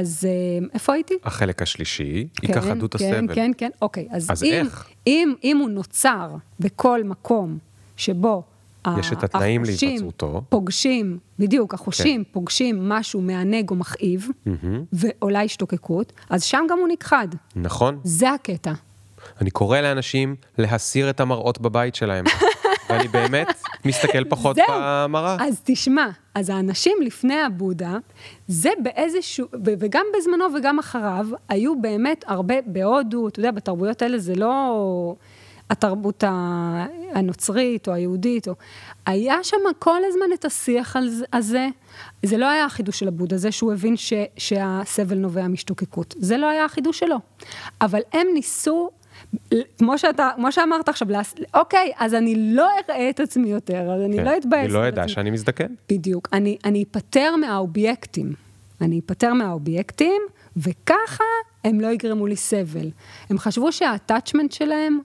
[0.00, 1.14] אז אה, איפה הייתי?
[1.24, 3.34] החלק השלישי, כן, היכחדות כן, הסבל.
[3.34, 4.08] כן, כן, כן, אוקיי.
[4.10, 4.88] אז, אז אם, איך?
[5.06, 6.30] אם, אם הוא נוצר
[6.60, 7.58] בכל מקום
[7.96, 8.42] שבו
[8.98, 10.42] יש את התנאים להיווצרותו.
[10.48, 12.30] פוגשים, בדיוק, החושים כן.
[12.32, 14.50] פוגשים משהו מענג או מכאיב, mm-hmm.
[14.92, 17.28] ועולה השתוקקות, אז שם גם הוא נכחד.
[17.56, 18.00] נכון.
[18.04, 18.72] זה הקטע.
[19.40, 22.24] אני קורא לאנשים להסיר את המראות בבית שלהם.
[22.88, 23.46] ואני באמת
[23.84, 25.36] מסתכל פחות במראה.
[25.40, 27.98] אז תשמע, אז האנשים לפני הבודה,
[28.48, 34.34] זה באיזשהו, וגם בזמנו וגם אחריו, היו באמת הרבה, בהודו, אתה יודע, בתרבויות האלה זה
[34.34, 35.14] לא
[35.70, 36.24] התרבות
[37.14, 38.54] הנוצרית או היהודית, או...
[39.06, 40.96] היה שם כל הזמן את השיח
[41.32, 41.68] הזה.
[42.22, 46.14] זה לא היה החידוש של הבודה, זה שהוא הבין ש, שהסבל נובע משתוקקות.
[46.18, 47.16] זה לא היה החידוש שלו.
[47.80, 48.90] אבל הם ניסו
[49.78, 51.08] כמו שאתה, כמו שאמרת עכשיו,
[51.54, 54.64] אוקיי, אז אני לא אראה את עצמי יותר, אז אני כן, לא אתבאס.
[54.64, 55.66] אני לא אדע שאני מזדקן.
[55.88, 56.28] בדיוק.
[56.32, 58.32] אני, אני אפטר מהאובייקטים.
[58.80, 60.22] אני אפטר מהאובייקטים,
[60.56, 61.24] וככה
[61.64, 62.90] הם לא יגרמו לי סבל.
[63.30, 64.98] הם חשבו שהטאצ'מנט שלהם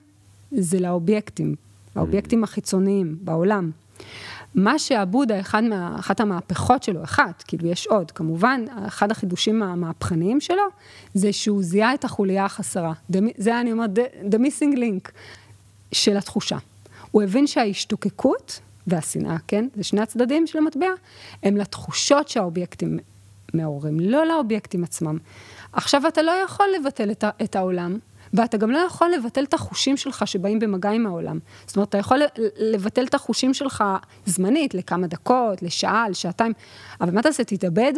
[0.52, 1.54] זה לאובייקטים,
[1.94, 3.70] האובייקטים החיצוניים בעולם.
[4.54, 10.40] מה שעבודה, אחד מה, אחת המהפכות שלו, אחת, כאילו יש עוד, כמובן, אחד החידושים המהפכניים
[10.40, 10.62] שלו,
[11.14, 12.92] זה שהוא זיהה את החוליה החסרה.
[13.36, 13.90] זה אני אומרת,
[14.30, 15.10] the missing link
[15.92, 16.58] של התחושה.
[17.10, 20.86] הוא הבין שההשתוקקות והשנאה, כן, זה שני הצדדים של המטבע,
[21.42, 22.98] הם לתחושות שהאובייקטים
[23.54, 25.18] מעוררים, לא לאובייקטים עצמם.
[25.72, 27.98] עכשיו, אתה לא יכול לבטל את, את העולם,
[28.34, 31.38] ואתה גם לא יכול לבטל את החושים שלך שבאים במגע עם העולם.
[31.66, 32.20] זאת אומרת, אתה יכול
[32.58, 33.84] לבטל את החושים שלך
[34.26, 36.52] זמנית, לכמה דקות, לשעה, לשעתיים,
[37.00, 37.92] אבל מה תעשה, תתאבד?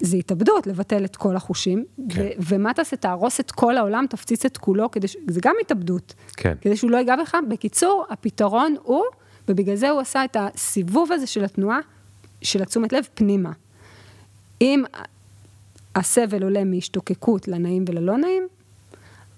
[0.00, 1.84] זה התאבדות, לבטל את כל החושים.
[2.08, 2.22] כן.
[2.22, 5.16] ו- ומה תעשה, תהרוס את כל העולם, תפציץ את כולו, כדי ש...
[5.26, 6.14] זה גם התאבדות.
[6.36, 6.54] כן.
[6.60, 7.36] כדי שהוא לא ייגע בך.
[7.48, 9.04] בקיצור, הפתרון הוא,
[9.48, 11.78] ובגלל זה הוא עשה את הסיבוב הזה של התנועה,
[12.42, 13.52] של התשומת לב פנימה.
[14.60, 14.82] אם
[15.94, 18.48] הסבל עולה מהשתוקקות לנעים וללא נעים,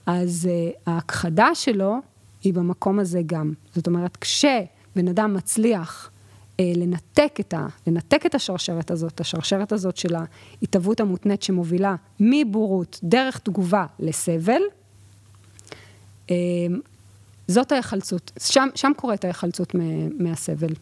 [0.07, 1.97] אז uh, ההכחדה שלו
[2.43, 3.53] היא במקום הזה גם.
[3.75, 9.97] זאת אומרת, כשבן אדם מצליח uh, לנתק את, ה, לנתק את השרשרת הזאת, השרשרת הזאת
[9.97, 14.63] של ההתהוות המותנית שמובילה מבורות דרך תגובה לסבל,
[16.27, 16.33] uh,
[17.49, 19.75] זאת ההיחלצות, שם, שם קורית ההיחלצות
[20.19, 20.73] מהסבל.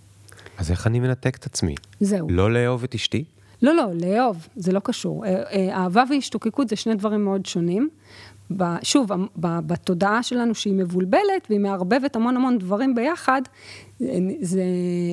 [0.59, 1.75] אז איך אני מנתק את עצמי?
[2.01, 2.27] זהו.
[2.31, 3.25] לא לאהוב את אשתי?
[3.62, 5.25] לא, לא, לאהוב, זה לא קשור.
[5.73, 7.89] אהבה והשתוקקות זה שני דברים מאוד שונים.
[8.82, 13.42] שוב, בתודעה שלנו שהיא מבולבלת והיא מערבבת המון המון דברים ביחד,
[14.40, 14.64] זה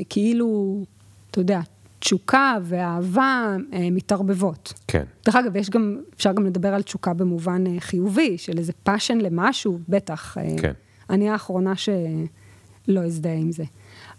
[0.09, 0.83] כאילו,
[1.31, 1.59] אתה יודע,
[1.99, 4.73] תשוקה ואהבה אה, מתערבבות.
[4.88, 5.03] כן.
[5.25, 9.18] דרך אגב, יש גם, אפשר גם לדבר על תשוקה במובן אה, חיובי, של איזה passion
[9.17, 10.38] למשהו, בטח.
[10.38, 10.71] אה, כן.
[11.09, 13.63] אני האחרונה שלא אזדהה עם זה.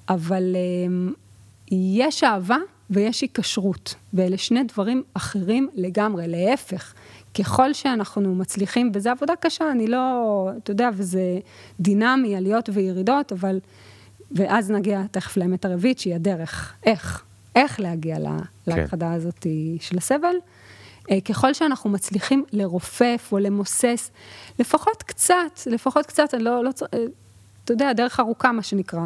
[0.08, 1.12] אבל אה,
[1.72, 2.58] יש אהבה
[2.90, 6.94] ויש היקשרות, ואלה שני דברים אחרים לגמרי, להפך.
[7.34, 11.38] ככל שאנחנו מצליחים, וזו עבודה קשה, אני לא, אתה יודע, וזה
[11.80, 13.60] דינמי, עליות וירידות, אבל,
[14.30, 17.24] ואז נגיע תכף לאמת הרביעית, שהיא הדרך, איך,
[17.56, 18.72] איך להגיע לה, כן.
[18.76, 19.46] להכחדה הזאת
[19.80, 20.34] של הסבל.
[21.10, 24.10] אה, ככל שאנחנו מצליחים לרופף או למוסס,
[24.58, 27.04] לפחות קצת, לפחות קצת, אני לא, לא צריך, אה,
[27.68, 29.00] אתה יודע, דרך ארוכה, מה שנקרא.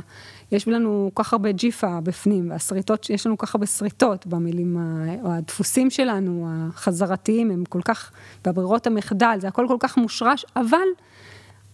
[0.53, 4.77] יש לנו כל כך הרבה ג'יפה בפנים, והשריטות, יש לנו כל כך הרבה שריטות במילים,
[5.23, 8.11] או הדפוסים שלנו, החזרתיים, הם כל כך,
[8.45, 10.87] והברירות המחדל, זה הכל כל כך מושרש, אבל,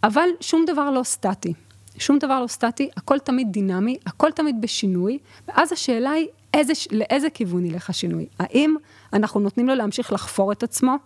[0.02, 1.52] אבל שום דבר לא סטטי.
[1.98, 5.18] שום דבר לא סטטי, הכל תמיד דינמי, הכל תמיד בשינוי,
[5.48, 8.26] ואז השאלה היא, איזה, לאיזה כיוון ילך השינוי?
[8.38, 8.74] האם
[9.12, 10.96] אנחנו נותנים לו להמשיך לחפור את עצמו?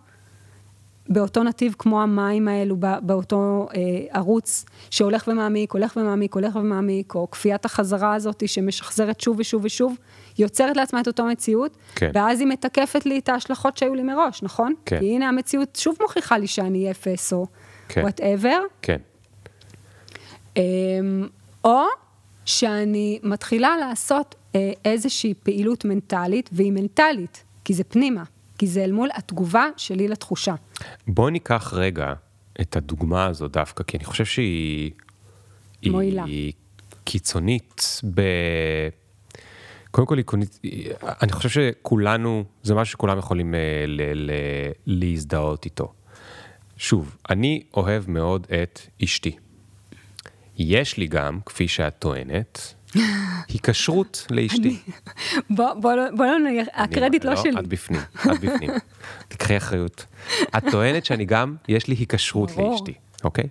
[1.09, 3.79] באותו נתיב כמו המים האלו, בא- באותו אה,
[4.09, 9.95] ערוץ שהולך ומעמיק, הולך ומעמיק, הולך ומעמיק, או כפיית החזרה הזאת שמשחזרת שוב ושוב ושוב,
[10.39, 12.11] יוצרת לעצמה את אותו מציאות, כן.
[12.13, 14.73] ואז היא מתקפת לי את ההשלכות שהיו לי מראש, נכון?
[14.85, 14.99] כן.
[14.99, 17.47] כי הנה המציאות שוב מוכיחה לי שאני אפס, או
[17.89, 18.01] כן.
[18.01, 18.59] וואטאבר.
[18.81, 18.97] כן.
[20.57, 20.61] אמ,
[21.63, 21.81] או
[22.45, 28.23] שאני מתחילה לעשות אה, איזושהי פעילות מנטלית, והיא מנטלית, כי זה פנימה,
[28.63, 30.55] כי זה אל מול התגובה שלי לתחושה.
[31.07, 32.13] בוא ניקח רגע
[32.61, 34.91] את הדוגמה הזו דווקא, כי אני חושב שהיא...
[35.85, 36.23] מועילה.
[36.23, 36.53] היא
[37.03, 38.21] קיצונית ב...
[39.91, 40.17] קודם כל,
[41.21, 45.93] אני חושב שכולנו, זה משהו שכולם יכולים אה, ל- ל- להזדהות איתו.
[46.77, 49.37] שוב, אני אוהב מאוד את אשתי.
[50.57, 52.73] יש לי גם, כפי שאת טוענת,
[53.47, 54.79] היקשרות לאשתי.
[55.49, 57.59] בוא, בוא, לא- בוא לא נהיה, הקרדיט לא שלי.
[57.59, 58.69] את בפנים, את בפנים.
[59.27, 60.05] תקחי אחריות.
[60.57, 62.51] את טוענת שאני גם, יש לי היקשרות.
[62.57, 63.47] לאשתי, אוקיי?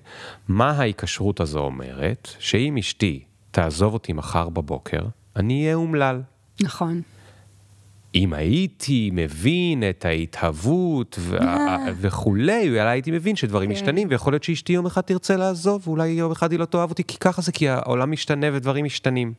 [0.49, 2.28] מה ההיקשרות הזו אומרת?
[2.38, 5.01] שאם אשתי תעזוב אותי מחר בבוקר,
[5.36, 6.22] אני אהיה אומלל.
[6.62, 7.03] נכון.
[8.14, 13.74] אם הייתי מבין את ההתהוות וה- וכולי, אולי הייתי מבין שדברים כן.
[13.76, 17.04] משתנים, ויכול להיות שאשתי יום אחד תרצה לעזוב, ואולי יום אחד היא לא תאהב אותי,
[17.04, 19.32] כי ככה זה, כי העולם משתנה ודברים משתנים.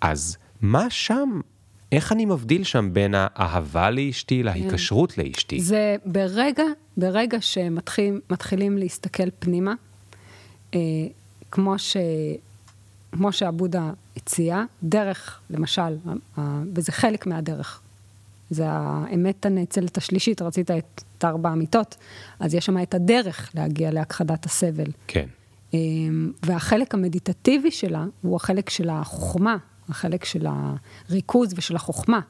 [0.00, 1.40] אז מה שם,
[1.92, 5.60] איך אני מבדיל שם בין האהבה לאשתי להיקשרות לאשתי?
[5.60, 6.64] זה ברגע,
[6.96, 9.74] ברגע שמתחילים להסתכל פנימה,
[10.74, 10.80] אה,
[11.50, 11.96] כמו, ש,
[13.12, 13.90] כמו שעבודה
[14.22, 15.96] הציע, דרך, למשל,
[16.74, 17.80] וזה חלק מהדרך,
[18.50, 21.96] זה האמת הנאצלת השלישית, רצית את, את ארבע המיטות,
[22.40, 24.90] אז יש שם את הדרך להגיע להכחדת הסבל.
[25.06, 25.26] כן,
[25.74, 29.56] אמ, והחלק המדיטטיבי שלה הוא החלק של החוכמה,
[29.88, 32.20] החלק של הריכוז ושל החוכמה.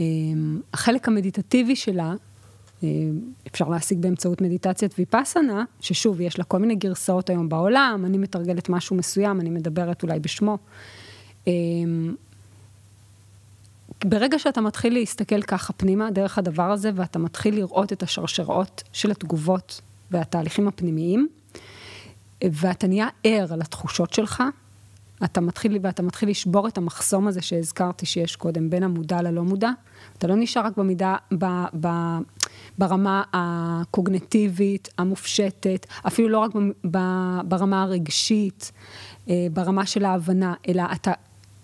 [0.00, 2.14] אמ, החלק המדיטטיבי שלה,
[2.82, 8.18] אמ, אפשר להשיג באמצעות מדיטציית ויפאסנה, ששוב, יש לה כל מיני גרסאות היום בעולם, אני
[8.18, 10.58] מתרגלת משהו מסוים, אני מדברת אולי בשמו.
[11.46, 12.14] אמ,
[14.04, 19.10] ברגע שאתה מתחיל להסתכל ככה פנימה, דרך הדבר הזה, ואתה מתחיל לראות את השרשראות של
[19.10, 19.80] התגובות
[20.10, 21.28] והתהליכים הפנימיים,
[22.44, 24.42] ואתה נהיה ער לתחושות שלך,
[25.24, 29.70] אתה מתחיל, ואתה מתחיל לשבור את המחסום הזה שהזכרתי שיש קודם, בין המודע ללא מודע.
[30.18, 31.44] אתה לא נשאר רק במידה, ב,
[31.80, 31.88] ב,
[32.78, 36.58] ברמה הקוגנטיבית, המופשטת, אפילו לא רק ב,
[36.90, 36.98] ב,
[37.48, 38.72] ברמה הרגשית,
[39.28, 41.12] אה, ברמה של ההבנה, אלא אתה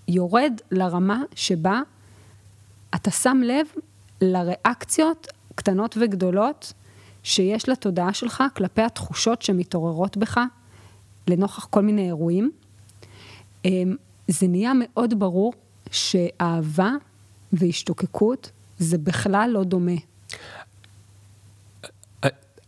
[0.09, 1.81] יורד לרמה שבה
[2.95, 3.67] אתה שם לב
[4.21, 6.73] לריאקציות קטנות וגדולות
[7.23, 10.41] שיש לתודעה שלך כלפי התחושות שמתעוררות בך
[11.29, 12.51] לנוכח כל מיני אירועים.
[13.65, 13.97] אמ,
[14.29, 15.53] זה נהיה מאוד ברור
[15.91, 16.91] שאהבה
[17.53, 19.93] והשתוקקות זה בכלל לא דומה.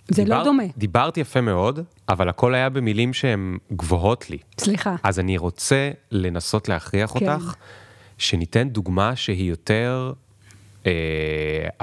[0.09, 0.63] זה לא דומה.
[0.77, 4.39] דיברת יפה מאוד, אבל הכל היה במילים שהן גבוהות לי.
[4.59, 4.97] סליחה.
[5.03, 7.33] אז אני רוצה לנסות להכריח כן.
[7.33, 7.55] אותך,
[8.19, 10.13] שניתן דוגמה שהיא יותר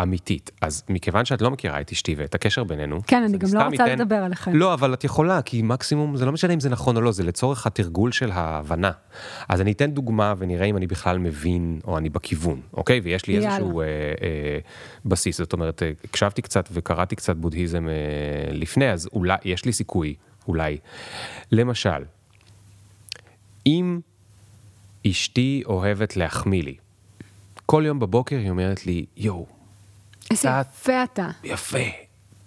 [0.02, 0.52] אמיתית.
[0.62, 3.86] אז מכיוון שאת לא מכירה את אשתי ואת הקשר בינינו, כן, אני גם לא רוצה
[3.86, 4.56] אתן- לדבר עליכם.
[4.56, 7.24] לא, אבל את יכולה, כי מקסימום, זה לא משנה אם זה נכון או לא, זה
[7.24, 8.92] לצורך התרגול של ההבנה.
[9.50, 13.00] אז אני אתן דוגמה ונראה אם אני בכלל מבין או אני בכיוון, אוקיי?
[13.00, 13.48] ויש לי יאללה.
[13.50, 14.60] איזשהו אה, אה,
[15.06, 17.94] בסיס, זאת אומרת, אה, הקשבתי קצת וקראתי קצת בודהיזם אה,
[18.54, 20.16] לפני, אז אולי, יש לי סיכוי,
[20.48, 20.78] אולי.
[21.52, 22.04] למשל,
[23.66, 24.00] אם
[25.08, 26.76] אשתי אוהבת להחמיא לי,
[27.72, 29.46] כל יום בבוקר היא אומרת לי, יואו,
[30.32, 31.30] איזה קצת- יפה אתה.
[31.44, 31.78] יפה.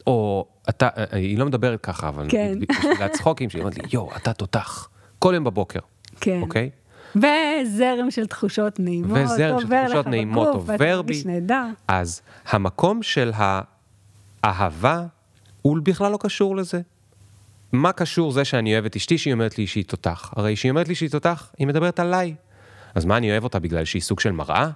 [0.07, 2.59] או אתה, היא לא מדברת ככה, אבל כן.
[2.69, 4.89] בשביל הצחוקים שהיא אומרת לי, יואו, אתה תותח.
[5.19, 5.79] כל יום בבוקר,
[6.21, 6.41] כן.
[6.43, 6.71] אוקיי?
[7.17, 11.23] וזרם של תחושות נעימות וזרם של תחושות נעימות בגוף, עובר בי.
[11.27, 11.65] נהדר.
[11.89, 13.33] אז המקום של
[14.43, 15.07] האהבה
[15.63, 16.81] הוא בכלל לא קשור לזה.
[17.73, 20.33] מה קשור זה שאני אוהב את אשתי שהיא אומרת לי שהיא תותח?
[20.37, 22.35] הרי שהיא אומרת לי שהיא תותח, היא מדברת עליי.
[22.95, 24.71] אז מה אני אוהב אותה בגלל שהיא סוג של מראה?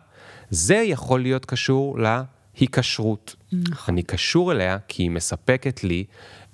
[0.50, 3.36] זה יכול להיות קשור להיקשרות.
[3.52, 3.94] נכון.
[3.94, 6.04] אני קשור אליה כי היא מספקת לי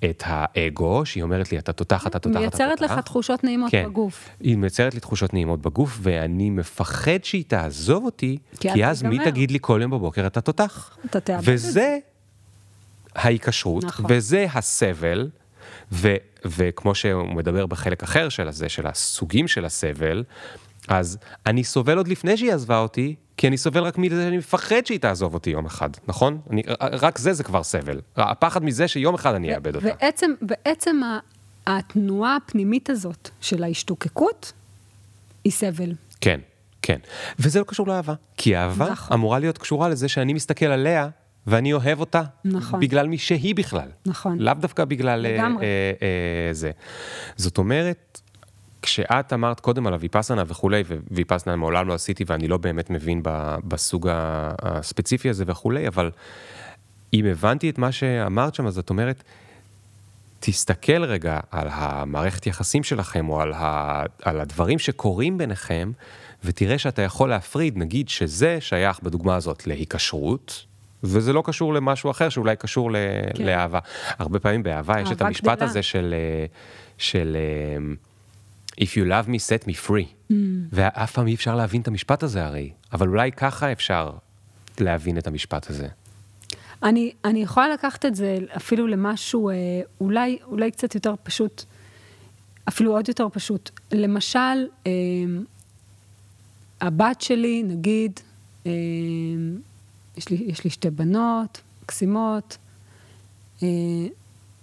[0.09, 2.59] את האגו, שהיא אומרת לי, אתה תותח, אתה תותח, אתה תותח.
[2.59, 3.85] מייצרת לך תחושות נעימות כן.
[3.85, 4.29] בגוף.
[4.39, 9.17] היא מייצרת לי תחושות נעימות בגוף, ואני מפחד שהיא תעזוב אותי, כי כי, אז מי.
[9.25, 10.97] תגיד לי כל יום בבוקר, אתה תותח.
[11.05, 11.41] אתה תאבד.
[11.45, 11.97] וזה
[13.15, 14.05] ההיקשרות, נכון.
[14.09, 15.29] וזה הסבל,
[15.91, 16.15] ו,
[16.45, 20.23] וכמו שהוא מדבר בחלק אחר של הזה, של הסוגים של הסבל,
[20.87, 24.85] אז אני סובל עוד לפני שהיא עזבה אותי, כי אני סובל רק מזה שאני מפחד
[24.85, 26.39] שהיא תעזוב אותי יום אחד, נכון?
[26.49, 28.01] אני, רק זה זה כבר סבל.
[28.15, 29.87] הפחד מזה שיום אחד אני אאבד אותה.
[29.87, 31.01] בעצם, בעצם
[31.67, 34.53] התנועה הפנימית הזאת של ההשתוקקות
[35.43, 35.93] היא סבל.
[36.21, 36.39] כן,
[36.81, 36.97] כן.
[37.39, 38.13] וזה לא קשור לאהבה.
[38.37, 39.17] כי אהבה נכון.
[39.17, 41.09] אמורה להיות קשורה לזה שאני מסתכל עליה
[41.47, 42.21] ואני אוהב אותה.
[42.45, 42.79] נכון.
[42.79, 43.89] בגלל מי שהיא בכלל.
[44.05, 44.39] נכון.
[44.39, 45.31] לאו דווקא בגלל אה.
[45.31, 46.71] אה, אה, זה.
[47.35, 48.21] זאת אומרת,
[48.85, 53.21] כשאת אמרת קודם על הוויפאסנה וכולי, וויפאסנה מעולם לא עשיתי ואני לא באמת מבין
[53.67, 56.11] בסוג הספציפי הזה וכולי, אבל
[57.13, 59.23] אם הבנתי את מה שאמרת שם, אז את אומרת,
[60.39, 65.91] תסתכל רגע על המערכת יחסים שלכם, או על, ה, על הדברים שקורים ביניכם,
[66.43, 70.65] ותראה שאתה יכול להפריד, נגיד שזה שייך בדוגמה הזאת להיקשרות,
[71.03, 72.95] וזה לא קשור למשהו אחר שאולי קשור ל,
[73.35, 73.45] כן.
[73.45, 73.79] לאהבה.
[74.09, 75.65] הרבה פעמים באהבה יש את המשפט גדלה.
[75.65, 76.45] הזה של, אה,
[76.97, 77.95] של אה,
[78.81, 80.31] If you love me, set me free.
[80.31, 80.33] Mm.
[80.71, 84.11] ואף פעם אי אפשר להבין את המשפט הזה הרי, אבל אולי ככה אפשר
[84.79, 85.87] להבין את המשפט הזה.
[86.83, 89.55] אני, אני יכולה לקחת את זה אפילו למשהו אה,
[90.01, 91.63] אולי, אולי קצת יותר פשוט,
[92.67, 93.69] אפילו עוד יותר פשוט.
[93.91, 94.91] למשל, אה,
[96.81, 98.19] הבת שלי, נגיד,
[98.65, 98.71] אה,
[100.17, 102.57] יש, לי, יש לי שתי בנות מקסימות,
[103.63, 103.67] אה,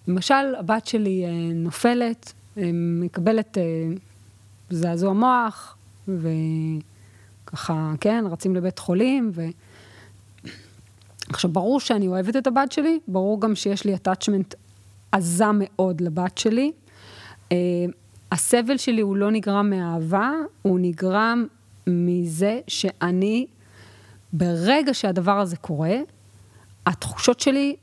[0.09, 2.33] למשל, הבת שלי אה, נופלת,
[2.73, 3.63] מקבלת אה,
[4.71, 5.77] זעזוע מוח,
[6.09, 9.43] וככה, כן, רצים לבית חולים, ו...
[11.29, 14.55] עכשיו, ברור שאני אוהבת את הבת שלי, ברור גם שיש לי attachment
[15.13, 16.73] עזה מאוד לבת שלי.
[17.49, 17.55] Uh,
[18.33, 20.33] הסבל שלי הוא לא נגרם מאהבה,
[20.63, 21.47] הוא נגרם
[21.87, 23.47] מזה שאני,
[24.33, 25.97] ברגע שהדבר הזה קורה,
[26.87, 27.77] התחושות שלי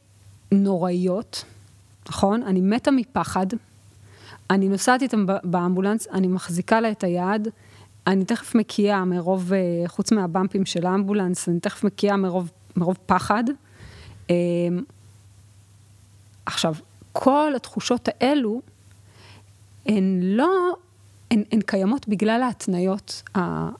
[0.51, 1.45] נוראיות,
[2.09, 2.43] נכון?
[2.43, 3.47] אני מתה מפחד.
[4.49, 7.47] אני נוסעת איתם באמבולנס, אני מחזיקה לה את היד,
[8.07, 13.43] אני תכף מקיאה מרוב, אה, חוץ מהבמפים של האמבולנס, אני תכף מקיאה מרוב, מרוב פחד.
[14.29, 14.35] אה,
[16.45, 16.75] עכשיו,
[17.13, 18.61] כל התחושות האלו,
[19.85, 20.73] הן לא,
[21.31, 23.23] הן, הן קיימות בגלל ההתניות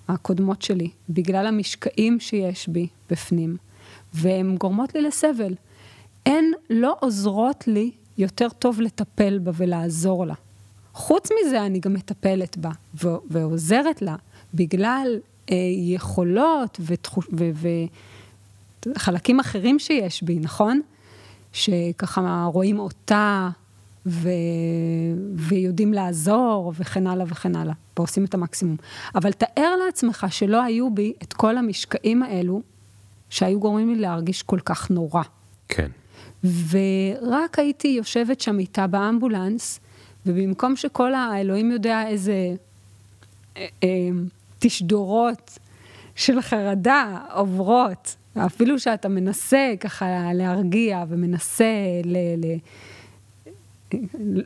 [0.08, 3.58] הקודמות שלי, בגלל המשקעים שיש בי בפנים,
[4.14, 5.56] והן גורמות לי לסבל.
[6.26, 10.34] הן לא עוזרות לי יותר טוב לטפל בה ולעזור לה.
[11.00, 12.72] חוץ מזה, אני גם מטפלת בה
[13.04, 14.16] ו- ועוזרת לה,
[14.54, 15.20] בגלל
[15.52, 17.28] אה, יכולות ותחוש...
[17.28, 18.90] ו- ו-
[19.40, 20.82] אחרים שיש בי, נכון?
[21.54, 23.50] שככה רואים אותה
[24.06, 24.30] ו...
[25.36, 28.78] ויודעים לעזור וכן הלאה וכן הלאה, ועושים את המקסימום.
[29.16, 32.62] אבל תאר לעצמך שלא היו בי את כל המשקעים האלו,
[33.30, 35.24] שהיו גורמים לי להרגיש כל כך נורא.
[35.70, 35.90] כן.
[36.44, 39.80] ורק הייתי יושבת שם איתה באמבולנס,
[40.26, 42.56] ובמקום שכל האלוהים יודע איזה
[43.58, 43.88] אה, אה,
[44.60, 45.60] תשדורות
[46.16, 52.18] של חרדה עוברות, אפילו שאתה מנסה ככה להרגיע ומנסה ל...
[52.18, 52.58] ל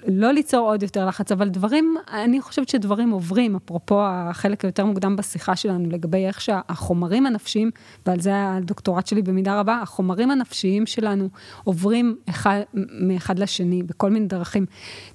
[0.08, 5.16] לא ליצור עוד יותר לחץ, אבל דברים, אני חושבת שדברים עוברים, אפרופו החלק היותר מוקדם
[5.16, 7.72] בשיחה שלנו, לגבי איך שהחומרים הנפשיים,
[8.06, 11.30] ועל זה הדוקטורט שלי במידה רבה, החומרים הנפשיים שלנו
[11.64, 12.62] עוברים אחד,
[13.00, 14.66] מאחד לשני בכל מיני דרכים.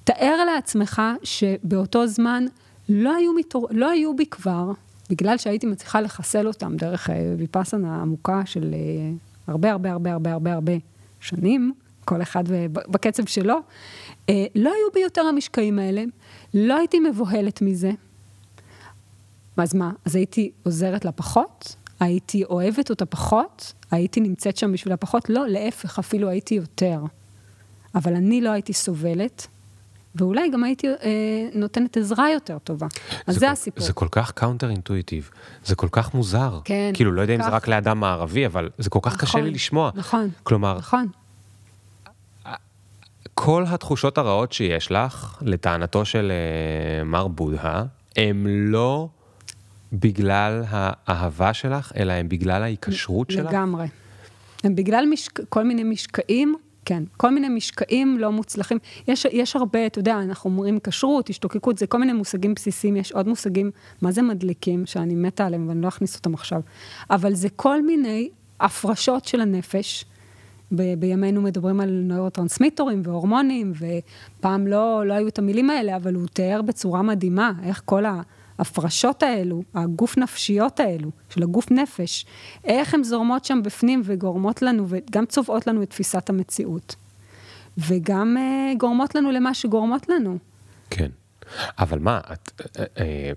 [0.03, 2.45] תאר לעצמך שבאותו זמן
[2.89, 3.67] לא היו, מתור...
[3.71, 4.71] לא היו בי כבר,
[5.09, 9.11] בגלל שהייתי מצליחה לחסל אותם דרך אה, ויפאסנה עמוקה של אה,
[9.47, 10.73] הרבה הרבה הרבה הרבה הרבה הרבה
[11.19, 11.73] שנים,
[12.05, 13.61] כל אחד בקצב שלו, אה,
[14.55, 16.03] לא היו בי יותר המשקעים האלה,
[16.53, 17.91] לא הייתי מבוהלת מזה.
[19.57, 21.75] אז מה, אז הייתי עוזרת לה פחות?
[21.99, 23.73] הייתי אוהבת אותה פחות?
[23.91, 25.29] הייתי נמצאת שם בשבילה פחות?
[25.29, 26.99] לא, להפך, אפילו הייתי יותר.
[27.95, 29.47] אבל אני לא הייתי סובלת,
[30.15, 30.95] ואולי גם הייתי אה,
[31.53, 32.87] נותנת עזרה יותר טובה.
[33.27, 33.85] אז זה, כל, הסיפור.
[33.85, 35.29] זה כל כך counter intuitive,
[35.65, 36.59] זה כל כך מוזר.
[36.63, 37.45] כן, כאילו, לא יודע אם כך.
[37.45, 39.91] זה רק לאדם מערבי, אבל זה כל כך קשה נכון, לי לשמוע.
[39.95, 40.29] נכון.
[40.43, 41.07] כלומר, נכון.
[43.41, 47.83] כל התחושות הרעות שיש לך, לטענתו של uh, מר בודהה,
[48.15, 49.07] הם לא
[49.93, 53.49] בגלל האהבה שלך, אלא הם בגלל ההיקשרות שלך?
[53.49, 53.87] לגמרי.
[54.63, 55.39] הם בגלל משק...
[55.49, 58.77] כל מיני משקעים, כן, כל מיני משקעים לא מוצלחים.
[59.07, 63.11] יש, יש הרבה, אתה יודע, אנחנו אומרים כשרות, השתוקקות, זה כל מיני מושגים בסיסיים, יש
[63.11, 63.71] עוד מושגים,
[64.01, 66.61] מה זה מדליקים, שאני מתה עליהם ואני לא אכניס אותם עכשיו.
[67.09, 68.29] אבל זה כל מיני
[68.59, 70.05] הפרשות של הנפש.
[70.71, 76.27] ב- בימינו מדברים על נוירוטרנסמיטורים והורמונים, ופעם לא, לא היו את המילים האלה, אבל הוא
[76.27, 82.25] תיאר בצורה מדהימה איך כל ההפרשות האלו, הגוף נפשיות האלו, של הגוף נפש,
[82.63, 86.95] איך הן זורמות שם בפנים וגורמות לנו, וגם צובעות לנו את תפיסת המציאות.
[87.77, 90.37] וגם uh, גורמות לנו למה שגורמות לנו.
[90.89, 91.09] כן.
[91.79, 92.61] אבל מה, את...
[92.79, 93.31] אה, אה,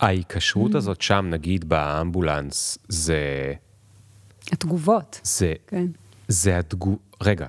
[0.00, 0.76] ההיקשרות mm.
[0.76, 3.52] הזאת שם, נגיד באמבולנס, זה...
[4.52, 5.20] התגובות.
[5.24, 5.86] זה, כן.
[6.28, 6.98] זה התגוב...
[7.22, 7.46] רגע,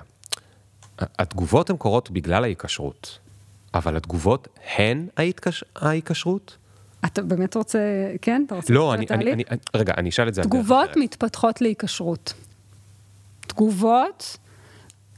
[0.98, 3.18] התגובות הן קורות בגלל ההיקשרות,
[3.74, 5.64] אבל התגובות הן ההתקש...
[5.76, 6.56] ההיקשרות?
[7.04, 7.78] אתה באמת רוצה,
[8.22, 8.42] כן?
[8.46, 9.44] אתה רוצה לא, אני, אני, אני,
[9.74, 10.42] רגע, אני אשאל את זה.
[10.42, 12.34] תגובות מתפתחות להיקשרות.
[13.40, 14.36] תגובות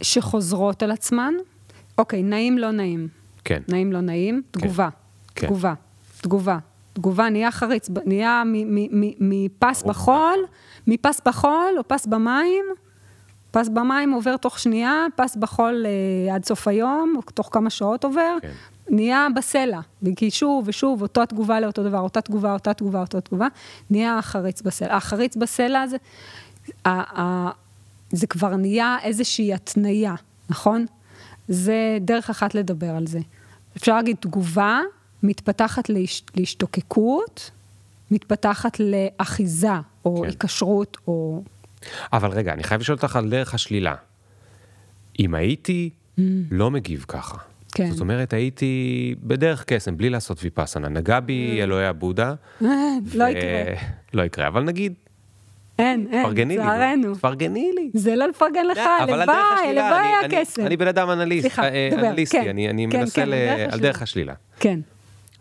[0.03, 1.35] שחוזרות על עצמן,
[1.99, 3.09] אוקיי, נעים, לא נעים.
[3.45, 3.63] כן.
[3.69, 4.61] נעים, לא נעים, כן.
[4.61, 4.89] תגובה.
[5.35, 5.47] כן.
[5.47, 5.75] תגובה,
[6.21, 6.59] תגובה.
[6.93, 8.43] תגובה נהיה חריץ, נהיה
[9.21, 10.39] מפס בחול,
[10.91, 12.65] מפס בחול או פס במים,
[13.51, 18.05] פס במים עובר תוך שנייה, פס בחול אה, עד סוף היום, או תוך כמה שעות
[18.05, 18.51] עובר, כן.
[18.89, 19.81] נהיה בסלע,
[20.17, 23.49] כי שוב ושוב, אותה תגובה לאותו דבר, אותה תגובה, אותה תגובה, אותה תגובה,
[23.91, 24.97] נהיה חריץ בסלע.
[24.97, 25.97] החריץ בסלע זה,
[26.85, 27.51] ה, ה,
[28.13, 30.15] זה כבר נהיה איזושהי התניה,
[30.49, 30.87] נכון?
[31.49, 33.19] זה דרך אחת לדבר על זה.
[33.77, 34.81] אפשר להגיד תגובה,
[35.23, 37.51] מתפתחת להש, להשתוקקות,
[38.11, 39.75] מתפתחת לאחיזה,
[40.05, 40.29] או כן.
[40.29, 41.43] היקשרות, או...
[42.13, 43.95] אבל רגע, אני חייב לשאול אותך על דרך השלילה.
[45.21, 45.91] אם הייתי
[46.51, 47.73] לא מגיב ככה, Mm.
[47.75, 47.91] כן.
[47.91, 48.75] זאת אומרת, הייתי
[49.23, 52.35] בדרך קסם, בלי לעשות ויפאסנה, נגע בי אלוהי הבודה.
[52.61, 52.65] לא
[53.25, 53.75] יקרה.
[54.15, 54.95] לא יקרה, אבל נגיד,
[55.79, 56.63] אין, אין, תפרגני לי.
[56.65, 57.15] נו, לצערנו.
[57.15, 57.91] תפרגני לי.
[57.95, 59.23] זה לא לפרגן לך, הלוואי,
[59.69, 60.19] הלוואי היה
[60.67, 63.33] אני- בן אדם אנליסט, סליחה, אה, דבר, אנליסטי, כן, אני כן, מנסה כן,
[63.73, 64.35] על דרך השלילה.
[64.61, 64.81] כן.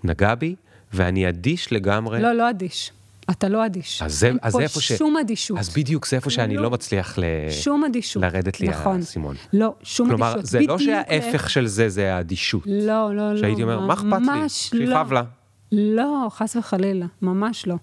[0.03, 0.55] נגע בי,
[0.93, 2.21] ואני אדיש לגמרי.
[2.21, 2.91] לא, לא אדיש.
[3.31, 4.01] אתה לא אדיש.
[4.01, 5.57] אז זה- אין אז פה זה איפה ש- שום אדישות.
[5.57, 6.63] אז בדיוק זה איפה שאני לא.
[6.63, 7.23] לא מצליח ל...
[7.49, 8.23] שום אדישות.
[8.23, 8.95] לרדת לי נכון.
[8.95, 9.35] האסימון.
[9.53, 10.45] לא, שום כלומר, אדישות.
[10.45, 12.63] זה לא שההפך של זה זה האדישות.
[12.65, 13.39] לא, לא, לא.
[13.39, 14.09] שהייתי אומר, מה אכפת לי?
[14.19, 14.85] ממש לא.
[14.85, 15.23] שיכאב לה.
[15.71, 17.75] לא, חס וחלילה, ממש לא.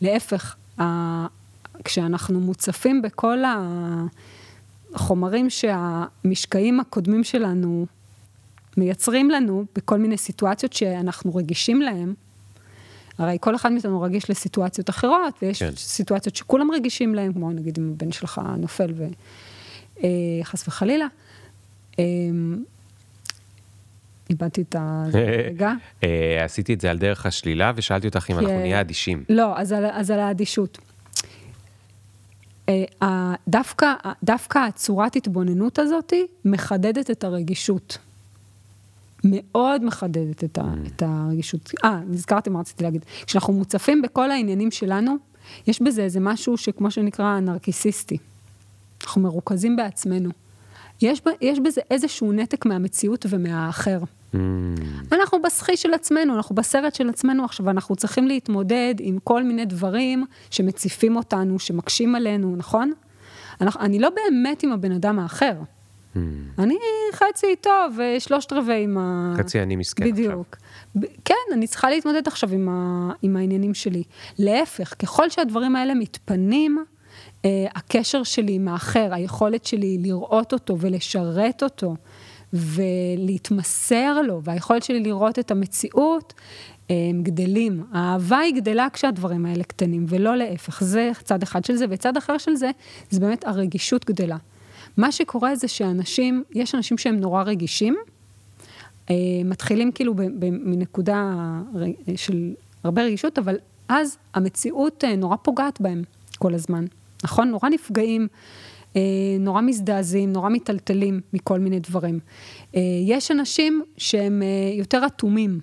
[0.00, 1.26] להפך, ה...
[1.84, 3.38] כשאנחנו מוצפים בכל
[4.94, 7.86] החומרים שהמשקעים הקודמים שלנו
[8.76, 12.14] מייצרים לנו, בכל מיני סיטואציות שאנחנו רגישים להן,
[13.20, 15.70] הרי כל אחד מאיתנו רגיש לסיטואציות אחרות, ויש כן.
[15.76, 18.92] סיטואציות שכולם רגישים להן, כמו נגיד אם הבן שלך נופל
[19.96, 21.06] וחס וחלילה.
[21.98, 22.04] אה,
[24.30, 25.04] איבדתי את ה...
[25.48, 25.72] רגע.
[26.04, 28.60] אה, עשיתי את זה על דרך השלילה, ושאלתי אותך אם אנחנו כן.
[28.60, 29.24] נהיה אדישים.
[29.28, 30.78] לא, אז על, אז על האדישות.
[32.68, 33.92] אה, דווקא,
[34.22, 36.12] דווקא הצורת התבוננות הזאת
[36.44, 37.98] מחדדת את הרגישות.
[39.24, 41.70] מאוד מחדדת את, ה, את הרגישות.
[41.84, 43.04] אה, נזכרתי מה רציתי להגיד.
[43.26, 45.16] כשאנחנו מוצפים בכל העניינים שלנו,
[45.66, 48.18] יש בזה איזה משהו שכמו שנקרא נרקיסיסטי.
[49.04, 50.30] אנחנו מרוכזים בעצמנו.
[51.02, 53.98] יש, יש בזה איזשהו נתק מהמציאות ומהאחר.
[54.34, 54.36] Mm,
[55.12, 59.64] אנחנו בסחי של עצמנו, אנחנו בסרט של עצמנו עכשיו, אנחנו צריכים להתמודד עם כל מיני
[59.64, 62.92] דברים שמציפים אותנו, שמקשים עלינו, נכון?
[63.60, 65.52] אנחנו, אני לא באמת עם הבן אדם האחר.
[66.14, 66.18] Mm.
[66.58, 66.76] אני
[67.12, 69.34] חצי איתו ושלושת רבעי עם ה...
[69.38, 70.14] חצי אני מסכן עכשיו.
[70.14, 70.56] בדיוק.
[70.96, 73.12] ב- כן, אני צריכה להתמודד עכשיו עם, ה...
[73.22, 74.02] עם העניינים שלי.
[74.38, 76.84] להפך, ככל שהדברים האלה מתפנים,
[77.44, 81.96] אה, הקשר שלי עם האחר, היכולת שלי לראות אותו ולשרת אותו
[82.52, 86.34] ולהתמסר לו, והיכולת שלי לראות את המציאות,
[86.90, 87.84] אה, הם גדלים.
[87.92, 90.84] האהבה היא גדלה כשהדברים האלה קטנים, ולא להפך.
[90.84, 92.70] זה צד אחד של זה, וצד אחר של זה,
[93.10, 94.36] זה באמת הרגישות גדלה.
[94.96, 97.96] מה שקורה זה שאנשים, יש אנשים שהם נורא רגישים,
[99.10, 99.14] אה,
[99.44, 101.34] מתחילים כאילו מנקודה
[102.16, 103.56] של הרבה רגישות, אבל
[103.88, 106.02] אז המציאות אה, נורא פוגעת בהם
[106.38, 106.84] כל הזמן,
[107.24, 107.48] נכון?
[107.48, 108.28] נורא נפגעים,
[108.96, 109.00] אה,
[109.40, 112.18] נורא מזדעזעים, נורא מיטלטלים מכל מיני דברים.
[113.06, 114.42] יש אנשים שהם
[114.78, 115.60] יותר אטומים.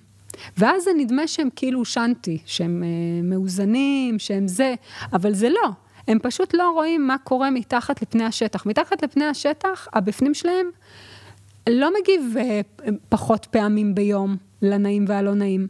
[0.58, 2.84] ואז זה נדמה שהם כאילו שנטי, שהם
[3.24, 4.76] מאוזנים, שהם זה,
[5.14, 5.70] אבל זה לא.
[6.08, 8.66] הם פשוט לא רואים מה קורה מתחת לפני השטח.
[8.66, 10.70] מתחת לפני השטח, הבפנים שלהם
[11.70, 12.60] לא מגיב אה,
[13.10, 15.68] פחות פעמים ביום לנעים והלא נעים.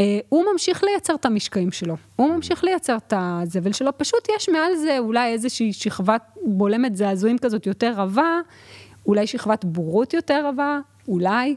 [0.00, 4.48] אה, הוא ממשיך לייצר את המשקעים שלו, הוא ממשיך לייצר את הזבל שלו, פשוט יש
[4.48, 8.40] מעל זה אולי איזושהי שכבת בולמת זעזועים כזאת יותר רבה,
[9.06, 11.56] אולי שכבת בורות יותר רבה, אולי.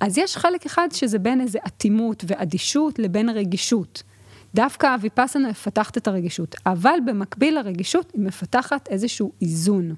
[0.00, 4.02] אז יש חלק אחד שזה בין איזה אטימות ואדישות לבין רגישות.
[4.54, 9.94] דווקא הוויפאסנה מפתחת את הרגישות, אבל במקביל לרגישות היא מפתחת איזשהו איזון.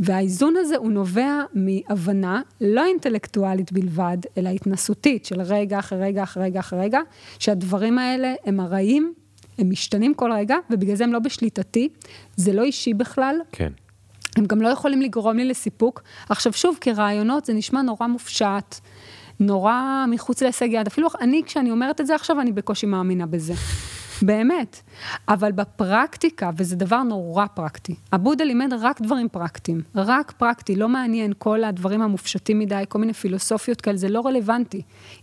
[0.00, 6.44] והאיזון הזה הוא נובע מהבנה לא אינטלקטואלית בלבד, אלא התנסותית של רגע אחרי רגע אחרי
[6.44, 7.00] רגע אחרי רגע,
[7.38, 9.14] שהדברים האלה הם הרעים,
[9.58, 11.88] הם משתנים כל רגע, ובגלל זה הם לא בשליטתי,
[12.36, 13.36] זה לא אישי בכלל.
[13.52, 13.72] כן.
[14.36, 16.02] הם גם לא יכולים לגרום לי לסיפוק.
[16.28, 18.74] עכשיו שוב, כרעיונות זה נשמע נורא מופשט,
[19.40, 20.86] נורא מחוץ להישג יד.
[20.86, 23.54] אפילו אני, כשאני אומרת את זה עכשיו, אני בקושי מאמינה בזה.
[24.22, 24.82] באמת.
[25.28, 31.32] אבל בפרקטיקה, וזה דבר נורא פרקטי, הבודה לימד רק דברים פרקטיים, רק פרקטי, לא מעניין
[31.38, 34.82] כל הדברים המופשטים מדי, כל מיני פילוסופיות כאלה, זה לא רלוונטי.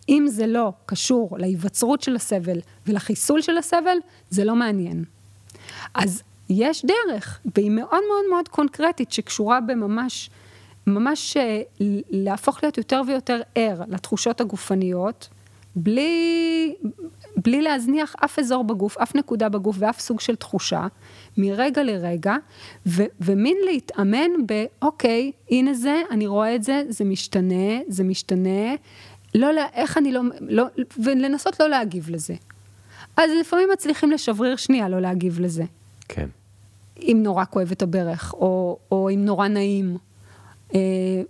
[0.10, 3.98] אם זה לא קשור להיווצרות של הסבל ולחיסול של הסבל,
[4.30, 5.04] זה לא מעניין.
[5.94, 10.30] אז יש דרך, והיא מאוד מאוד מאוד קונקרטית, שקשורה בממש,
[10.88, 11.62] ממש אה,
[12.10, 15.30] להפוך להיות יותר ויותר ער לתחושות הגופניות,
[15.76, 16.76] בלי,
[17.38, 20.88] בלי להזניח אף אזור בגוף, אף נקודה בגוף ואף סוג של תחושה,
[21.38, 22.36] מרגע לרגע,
[22.86, 28.76] ו, ומין להתאמן באוקיי, הנה זה, אני רואה את זה, זה משתנה, זה משתנה,
[29.36, 30.66] לא, איך אני לא, לא,
[31.04, 32.34] ולנסות לא להגיב לזה.
[33.18, 35.64] אז לפעמים מצליחים לשבריר שנייה לא להגיב לזה.
[36.08, 36.28] כן.
[37.02, 39.98] אם נורא כואב את הברך, או, או אם נורא נעים.
[40.76, 40.80] אה,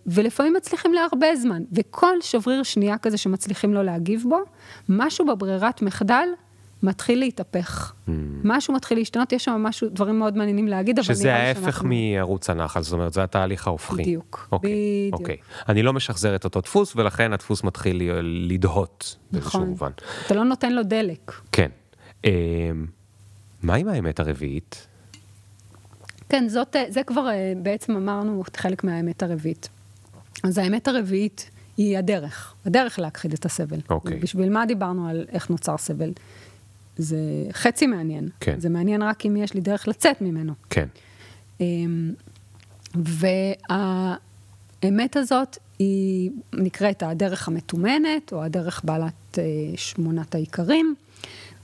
[0.07, 4.39] ולפעמים מצליחים להרבה זמן, וכל שבריר שנייה כזה שמצליחים לא להגיב בו,
[4.89, 6.27] משהו בברירת מחדל
[6.83, 7.93] מתחיל להתהפך.
[8.07, 8.11] Mm.
[8.43, 12.81] משהו מתחיל להשתנות, יש שם משהו, דברים מאוד מעניינים להגיד, אבל שזה ההפך מערוץ הנחל,
[12.81, 14.01] זאת אומרת, זה התהליך ההופכי.
[14.01, 14.71] בדיוק, אוקיי,
[15.07, 15.21] בדיוק.
[15.21, 15.37] אוקיי.
[15.69, 19.69] אני לא משחזר את אותו דפוס, ולכן הדפוס מתחיל לדהות באיזשהו נכון.
[19.69, 19.91] מובן.
[20.25, 21.31] אתה לא נותן לו דלק.
[21.51, 21.69] כן.
[22.25, 22.31] אה,
[23.63, 24.87] מה עם האמת הרביעית?
[26.33, 29.69] כן, זאת, זה כבר אה, בעצם אמרנו חלק מהאמת הרביעית.
[30.43, 33.79] אז האמת הרביעית היא הדרך, הדרך להכחיד את הסבל.
[33.89, 34.19] אוקיי.
[34.19, 36.11] בשביל מה דיברנו על איך נוצר סבל?
[36.97, 37.17] זה
[37.51, 38.29] חצי מעניין.
[38.39, 38.59] כן.
[38.59, 40.53] זה מעניין רק אם יש לי דרך לצאת ממנו.
[40.69, 40.87] כן.
[41.61, 42.13] אמ,
[42.95, 43.77] והאמת
[45.17, 49.43] הזאת היא נקראת הדרך המתומנת, או הדרך בעלת אה,
[49.75, 50.95] שמונת העיקרים,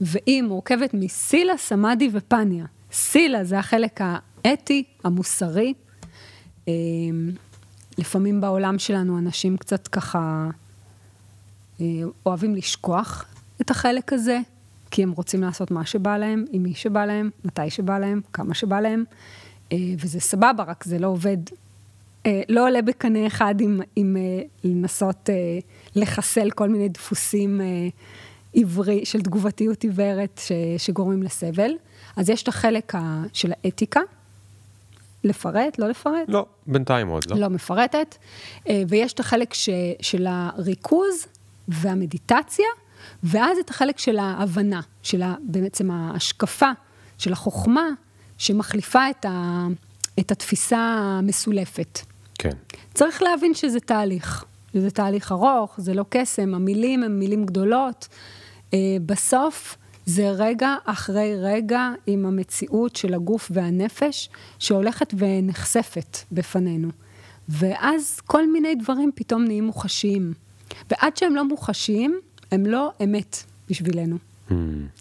[0.02, 2.66] והיא מורכבת מסילה, סמאדי ופניה.
[2.92, 4.02] סילה זה החלק
[4.46, 5.74] האתי, המוסרי.
[6.68, 7.32] אמ,
[7.98, 10.50] לפעמים בעולם שלנו אנשים קצת ככה
[11.82, 11.86] אה,
[12.26, 13.26] אוהבים לשכוח
[13.62, 14.40] את החלק הזה,
[14.92, 18.54] כי הם רוצים לעשות מה שבא להם, עם מי שבא להם, מתי שבא להם, כמה
[18.54, 19.04] שבא להם,
[19.72, 21.38] אה, וזה סבבה, רק זה לא עובד,
[22.26, 24.18] אה, לא עולה בקנה אחד עם, עם
[24.64, 25.30] לנסות
[25.96, 27.62] לחסל כל מיני דפוסים
[28.54, 31.72] עברי, של תגובתיות עיוורת ש, שגורמים לסבל.
[32.16, 32.94] אז יש את החלק
[33.34, 34.02] של האתיקה,
[35.24, 36.26] לפרט, לא לפרט?
[36.28, 37.38] לא, בינתיים עוד לא.
[37.38, 38.16] לא מפרטת.
[38.88, 39.70] ויש את החלק ש,
[40.02, 41.26] של הריכוז
[41.68, 42.66] והמדיטציה,
[43.24, 46.72] ואז את החלק של ההבנה, של בעצם ההשקפה,
[47.18, 47.90] של החוכמה,
[48.38, 49.68] שמחליפה את, ה,
[50.20, 52.00] את התפיסה המסולפת.
[52.36, 52.54] כן.
[52.94, 54.46] צריך להבין שזה תהליך.
[54.74, 58.08] זה תהליך ארוך, זה לא קסם, המילים הן מילים גדולות.
[59.06, 59.78] בסוף,
[60.10, 64.30] זה רגע אחרי רגע עם המציאות של הגוף והנפש
[64.60, 66.90] שהולכת ונחשפת בפנינו.
[67.50, 70.34] ואז כל מיני דברים פתאום נהיים מוחשיים.
[70.90, 72.20] ועד שהם לא מוחשיים,
[72.52, 74.18] הם לא אמת בשבילנו.
[74.50, 74.54] Mm.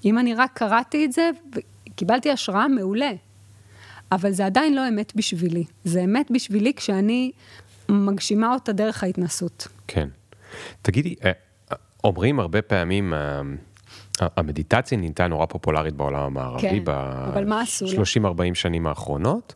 [0.04, 1.30] אם אני רק קראתי את זה,
[1.96, 3.10] קיבלתי השראה מעולה,
[4.12, 5.64] אבל זה עדיין לא אמת בשבילי.
[5.84, 7.30] זה אמת בשבילי כשאני
[7.88, 9.68] מגשימה אותה דרך ההתנסות.
[9.86, 10.08] כן.
[10.82, 11.32] תגידי, אה,
[12.04, 13.40] אומרים הרבה פעמים, אה,
[14.36, 16.92] המדיטציה נהייתה נורא פופולרית בעולם המערבי, כן,
[17.32, 19.54] אבל מה עשו ב-30-40 שנים האחרונות.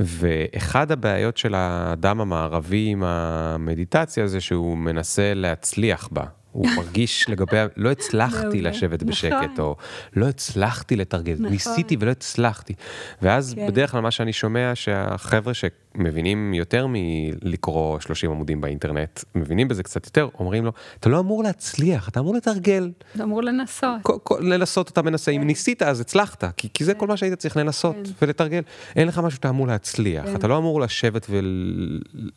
[0.00, 6.24] ואחד הבעיות של האדם המערבי עם המדיטציה זה שהוא מנסה להצליח בה.
[6.58, 9.54] הוא מרגיש לגבי, לא הצלחתי לשבת בשקט, נכון.
[9.58, 9.76] או
[10.16, 11.46] לא הצלחתי לתרגל, נכון.
[11.46, 12.74] ניסיתי ולא הצלחתי.
[13.22, 13.66] ואז כן.
[13.66, 20.06] בדרך כלל מה שאני שומע, שהחבר'ה שמבינים יותר מלקרוא 30 עמודים באינטרנט, מבינים בזה קצת
[20.06, 22.90] יותר, אומרים לו, אתה לא אמור להצליח, אתה אמור לתרגל.
[23.14, 24.00] אתה אמור לנסות.
[24.40, 28.10] לנסות אתה מנסה, אם ניסית אז הצלחת, כי, זה כל מה שהיית צריך לנסות כן.
[28.22, 28.62] ולתרגל.
[28.96, 30.36] אין לך משהו שאתה אמור להצליח, כן.
[30.36, 31.26] אתה לא אמור לשבת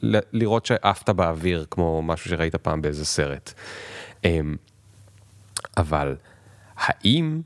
[0.03, 3.53] ולראות שעפת באוויר כמו משהו שראית פעם באיזה סרט.
[4.25, 4.55] אמ,
[5.77, 6.15] אבל
[6.77, 7.41] האם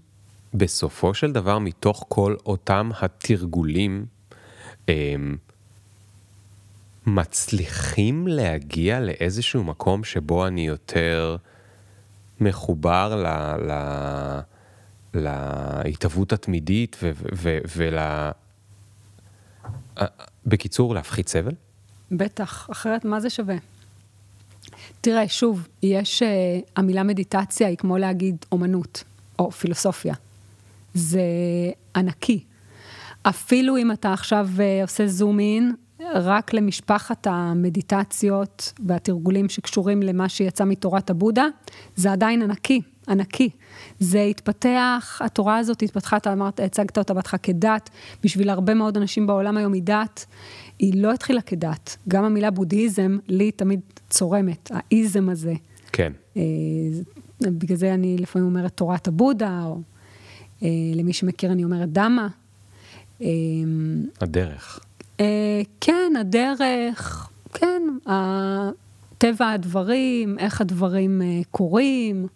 [0.54, 4.06] בסופו של דבר מתוך כל אותם התרגולים
[4.90, 5.36] אמ,
[7.06, 11.38] מצליחים להגיע לאיזשהו מקום שבו אני יותר
[12.40, 13.28] מחובר ל...
[13.72, 13.74] ל...
[15.14, 17.12] להתהוות התמידית ו...
[17.36, 17.58] ו...
[17.76, 17.98] ול...
[20.46, 21.54] בקיצור, להפחית סבל?
[22.12, 23.56] בטח, אחרת מה זה שווה?
[25.06, 26.26] תראה, שוב, יש, uh,
[26.76, 29.04] המילה מדיטציה היא כמו להגיד אומנות.
[29.40, 30.14] או פילוסופיה.
[30.94, 31.22] זה
[31.96, 32.44] ענקי.
[33.24, 35.74] אפילו אם אתה עכשיו אה, עושה זום אין,
[36.14, 41.46] רק למשפחת המדיטציות והתרגולים שקשורים למה שיצא מתורת הבודה,
[41.96, 43.50] זה עדיין ענקי, ענקי.
[44.00, 47.90] זה התפתח, התורה הזאת התפתחה, אתה אמרת, הצגת אותה בהתחלה כדת,
[48.24, 50.26] בשביל הרבה מאוד אנשים בעולם היום היא דת.
[50.80, 51.98] היא לא התחילה כדת.
[52.08, 55.54] גם המילה בודהיזם, לי תמיד צורמת, האיזם הזה.
[55.92, 56.14] כן.
[56.38, 56.42] אה,
[57.42, 59.82] בגלל זה אני לפעמים אומרת תורת הבודה, או
[60.64, 62.28] אה, למי שמכיר אני אומרת דמה.
[63.22, 63.28] אה,
[64.22, 64.80] הדרך.
[65.82, 67.82] כן, הדרך, כן,
[69.18, 71.22] טבע הדברים, איך הדברים
[71.52, 72.28] קורים.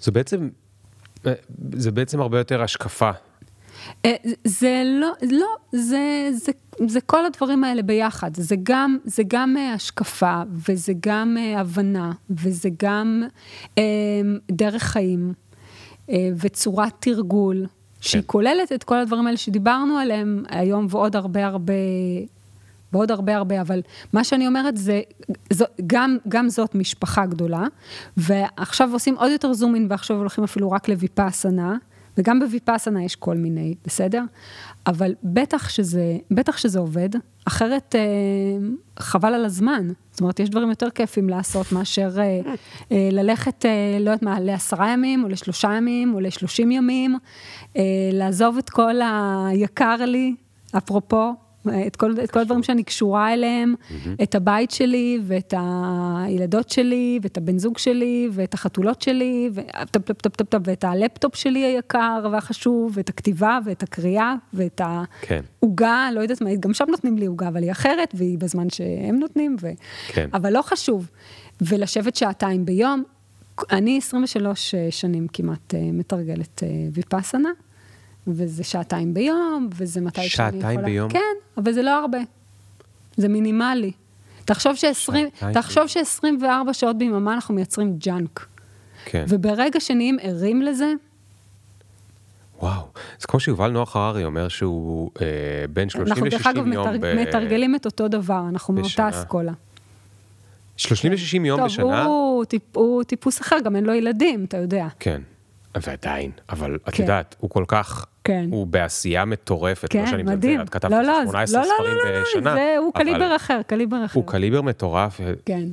[0.00, 0.48] זה בעצם,
[1.72, 3.14] זה בעצם הרבה יותר השקפה אה,
[4.44, 6.52] זה לא, לא, זה, זה,
[6.88, 8.30] זה כל הדברים האלה ביחד.
[8.36, 13.22] זה גם, זה גם אה, השקפה, וזה גם אה, הבנה, וזה גם
[13.78, 13.82] אה,
[14.52, 15.32] דרך חיים,
[16.10, 18.08] אה, וצורת תרגול, כן.
[18.08, 21.74] שהיא כוללת את כל הדברים האלה שדיברנו עליהם היום, ועוד הרבה הרבה...
[22.92, 23.80] ועוד הרבה הרבה, אבל
[24.12, 25.00] מה שאני אומרת זה,
[25.52, 27.64] זו, גם, גם זאת משפחה גדולה,
[28.16, 31.76] ועכשיו עושים עוד יותר זומין, ועכשיו הולכים אפילו רק לויפאסנה,
[32.18, 34.22] וגם בוויפאסנה יש כל מיני, בסדר?
[34.86, 37.08] אבל בטח שזה, בטח שזה עובד,
[37.44, 38.00] אחרת אה,
[38.98, 39.88] חבל על הזמן.
[40.10, 42.40] זאת אומרת, יש דברים יותר כיפים לעשות מאשר אה,
[42.92, 47.18] אה, ללכת, אה, לא יודעת מה, לעשרה ימים, או לשלושה ימים, או לשלושים ימים,
[47.76, 48.94] אה, לעזוב את כל
[49.48, 50.34] היקר לי,
[50.76, 51.32] אפרופו,
[51.86, 54.22] את כל, את כל הדברים שאני קשורה אליהם, mm-hmm.
[54.22, 59.50] את הבית שלי, ואת הילדות שלי, ואת הבן זוג שלי, ואת החתולות שלי,
[60.64, 64.80] ואת הלפטופ שלי היקר והחשוב, ואת הכתיבה, ואת הקריאה, ואת
[65.20, 65.40] כן.
[65.60, 69.18] העוגה, לא יודעת מה, גם שם נותנים לי עוגה, אבל היא אחרת, והיא בזמן שהם
[69.18, 69.68] נותנים, ו...
[70.08, 70.28] כן.
[70.32, 71.10] אבל לא חשוב.
[71.60, 73.02] ולשבת שעתיים ביום,
[73.70, 77.50] אני 23 שנים כמעט אה, מתרגלת אה, ויפאסנה.
[78.26, 80.62] וזה שעתיים ביום, וזה מתי שאני יכולה...
[80.62, 81.10] שעתיים ביום?
[81.10, 82.18] כן, אבל זה לא הרבה.
[83.16, 83.92] זה מינימלי.
[84.44, 84.74] תחשוב
[85.86, 88.46] ש-24 שעות ביממה אנחנו מייצרים ג'אנק.
[89.04, 89.24] כן.
[89.28, 90.92] וברגע שנהיים ערים לזה...
[92.60, 92.86] וואו,
[93.18, 95.26] זה כמו שיובל נוח הררי אומר שהוא אה,
[95.72, 96.26] בין 30 ל-60 יום...
[96.26, 97.00] אנחנו דרך אגב מתרג...
[97.00, 97.14] ב...
[97.14, 99.04] מתרגלים את אותו דבר, אנחנו בשנה.
[99.04, 99.52] מאותה אסכולה.
[100.76, 101.84] 30 ל-60 יום טוב, בשנה?
[101.84, 104.86] טוב, הוא, טיפ, הוא טיפוס אחר, גם אין לו ילדים, אתה יודע.
[105.00, 105.20] כן,
[105.74, 107.02] ועדיין, אבל את כן.
[107.02, 108.48] יודעת, הוא כל כך כן.
[108.50, 110.60] הוא בעשייה מטורפת, כן, לא שאני מדהים.
[110.60, 112.54] את כתבת לא, לא, 18 לא, ספרים לא, לא, בשנה.
[112.54, 114.20] זה, הוא קליבר אחר, קליבר אחר.
[114.20, 115.20] הוא קליבר מטורף.
[115.44, 115.64] כן.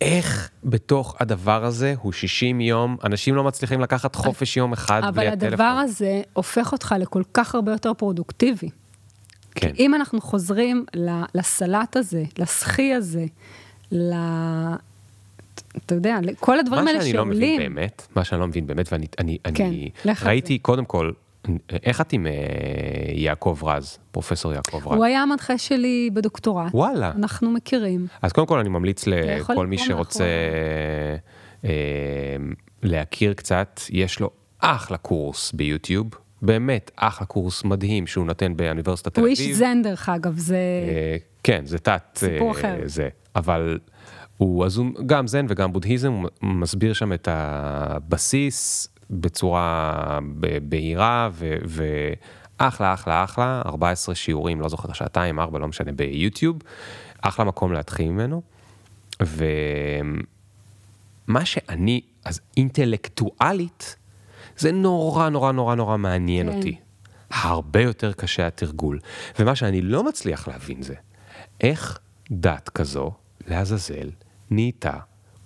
[0.00, 5.28] איך בתוך הדבר הזה הוא 60 יום, אנשים לא מצליחים לקחת חופש יום אחד בלי
[5.28, 5.46] הטלפון.
[5.46, 8.68] אבל הדבר הזה הופך אותך לכל כך הרבה יותר פרודוקטיבי.
[9.54, 9.72] כן.
[9.72, 10.84] כי אם אנחנו חוזרים
[11.34, 13.26] לסלט הזה, לסחי הזה,
[13.92, 14.14] ל...
[15.76, 17.28] אתה יודע, כל הדברים האלה שעולים...
[17.28, 19.90] מה שאני לא מבין באמת, מה שאני לא מבין באמת, ואני אני, כן, אני
[20.24, 21.12] ראיתי קודם כל
[21.82, 22.32] איך את עם אה,
[23.12, 24.96] יעקב רז, פרופסור יעקב רז?
[24.96, 26.74] הוא היה המנחה שלי בדוקטורט.
[26.74, 27.12] וואלה.
[27.16, 28.06] אנחנו מכירים.
[28.22, 30.24] אז קודם כל אני ממליץ לכל מי שרוצה
[31.64, 31.70] אה,
[32.82, 36.10] להכיר קצת, יש לו אחלה קורס ביוטיוב.
[36.42, 39.38] באמת אחלה קורס מדהים שהוא נותן באוניברסיטת תל אביב.
[39.38, 40.56] הוא איש זן דרך אגב, זה...
[40.88, 42.02] אה, כן, זה תת...
[42.14, 42.76] סיפור אחר.
[42.84, 43.78] זה, אבל
[44.36, 50.18] הוא, אז הוא גם זן וגם בודהיזם, הוא מסביר שם את הבסיס, בצורה
[50.62, 51.30] בהירה
[52.60, 56.58] ואחלה, אחלה, אחלה, 14 שיעורים, לא זוכר, שעתיים, ארבע, לא משנה, ביוטיוב,
[57.20, 58.42] אחלה מקום להתחיל ממנו.
[59.20, 60.14] ומה
[61.44, 63.96] שאני, אז אינטלקטואלית,
[64.56, 66.56] זה נורא נורא נורא נורא מעניין כן.
[66.56, 66.78] אותי.
[67.30, 68.98] הרבה יותר קשה התרגול.
[69.38, 70.94] ומה שאני לא מצליח להבין זה,
[71.60, 71.98] איך
[72.30, 73.12] דת כזו,
[73.46, 74.10] לעזאזל,
[74.50, 74.98] נהייתה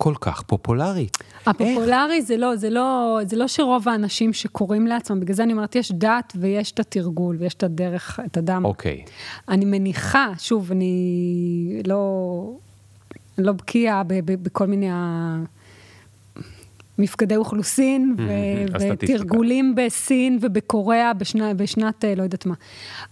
[0.03, 1.19] כל כך פופולרית.
[1.47, 5.77] הפופולרי זה לא, זה לא, זה לא שרוב האנשים שקוראים לעצמם, בגלל זה אני אומרת,
[5.77, 8.65] יש דת ויש את התרגול ויש את הדרך, את הדם.
[8.65, 9.05] אוקיי.
[9.49, 12.57] אני מניחה, שוב, אני לא,
[13.39, 14.89] לא בקיאה בכל מיני
[17.03, 18.17] מפקדי אוכלוסין
[18.81, 22.55] ותרגולים בסין ובקוריאה בשנה, בשנת אה, לא יודעת מה.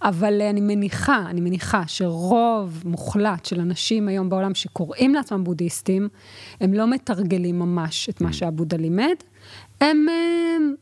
[0.02, 6.08] אבל אני מניחה, אני מניחה שרוב מוחלט של אנשים היום בעולם שקוראים לעצמם בודהיסטים,
[6.60, 9.14] הם לא מתרגלים ממש את מה שהבודה לימד,
[9.80, 10.06] הם,
[10.56, 10.74] הם,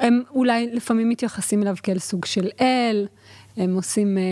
[0.00, 3.06] הם אולי לפעמים מתייחסים אליו כאל סוג של אל,
[3.56, 4.22] הם עושים אה,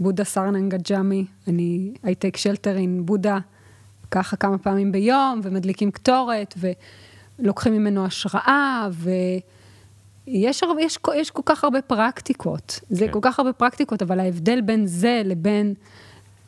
[0.00, 3.38] בודה סרננגה ג'אמי, אני הייטק שלטרין בודה
[4.10, 6.70] ככה כמה פעמים ביום, ומדליקים קטורת, ו...
[7.38, 8.88] לוקחים ממנו השראה,
[10.26, 12.80] ויש הרבה, יש, יש כל כך הרבה פרקטיקות.
[12.90, 13.12] זה כן.
[13.12, 15.74] כל כך הרבה פרקטיקות, אבל ההבדל בין זה לבין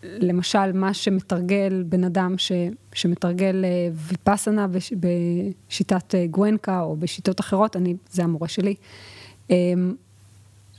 [0.02, 2.52] למשל, מה שמתרגל בן אדם ש,
[2.92, 8.74] שמתרגל אה, ויפאסנה בש, בשיטת אה, גואנקה או בשיטות אחרות, אני, זה המורה שלי.
[9.50, 9.94] אמ,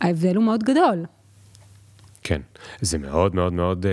[0.01, 1.05] ההבדל הוא מאוד גדול.
[2.23, 2.41] כן,
[2.81, 3.91] זה מאוד מאוד מאוד אה,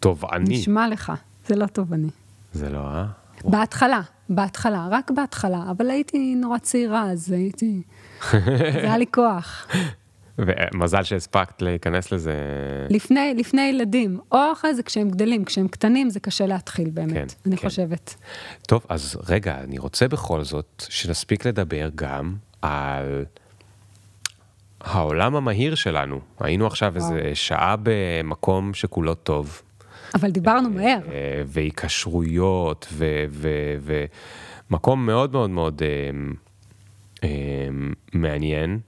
[0.00, 0.58] תובעני.
[0.58, 1.12] נשמע לך,
[1.46, 2.10] זה לא תובעני.
[2.52, 3.06] זה לא, אה?
[3.44, 7.82] בהתחלה, בהתחלה, רק בהתחלה, אבל הייתי נורא צעירה, אז הייתי...
[8.72, 9.66] זה היה לי כוח.
[10.38, 12.34] ומזל שהספקת להיכנס לזה.
[12.90, 17.26] לפני, לפני ילדים, או אחרי זה כשהם גדלים, כשהם קטנים זה קשה להתחיל באמת, כן,
[17.46, 17.68] אני כן.
[17.68, 18.14] חושבת.
[18.66, 23.24] טוב, אז רגע, אני רוצה בכל זאת שנספיק לדבר גם על
[24.80, 26.20] העולם המהיר שלנו.
[26.40, 27.16] היינו עכשיו וואו.
[27.16, 29.62] איזה שעה במקום שכולו טוב.
[30.14, 30.98] אבל דיברנו אה, מהר.
[31.46, 32.92] והיקשרויות,
[34.70, 36.10] ומקום מאוד מאוד מאוד אה,
[37.24, 37.68] אה,
[38.12, 38.80] מעניין.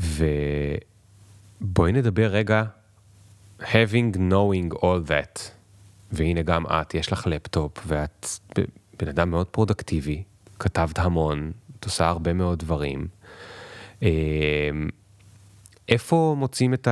[0.00, 2.62] ובואי נדבר רגע,
[3.60, 5.40] having knowing all that,
[6.12, 8.26] והנה גם את, יש לך לפטופ, ואת
[8.98, 10.22] בן אדם מאוד פרודקטיבי,
[10.58, 13.08] כתבת המון, את עושה הרבה מאוד דברים.
[15.88, 16.88] איפה מוצאים את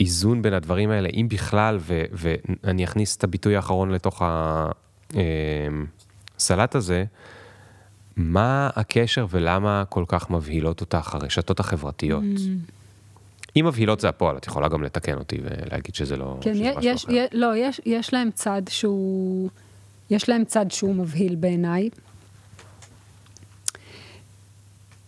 [0.00, 4.22] האיזון בין הדברים האלה, אם בכלל, ו, ואני אכניס את הביטוי האחרון לתוך
[6.36, 7.04] הסלט הזה,
[8.16, 12.22] מה הקשר ולמה כל כך מבהילות אותך הרשתות החברתיות?
[12.22, 12.72] Mm.
[13.56, 16.38] אם מבהילות זה הפועל, את יכולה גם לתקן אותי ולהגיד שזה לא...
[16.40, 19.50] כן, שזה יש, יש, לא, יש, יש להם צד שהוא,
[20.10, 21.88] יש להם צד שהוא מבהיל בעיניי.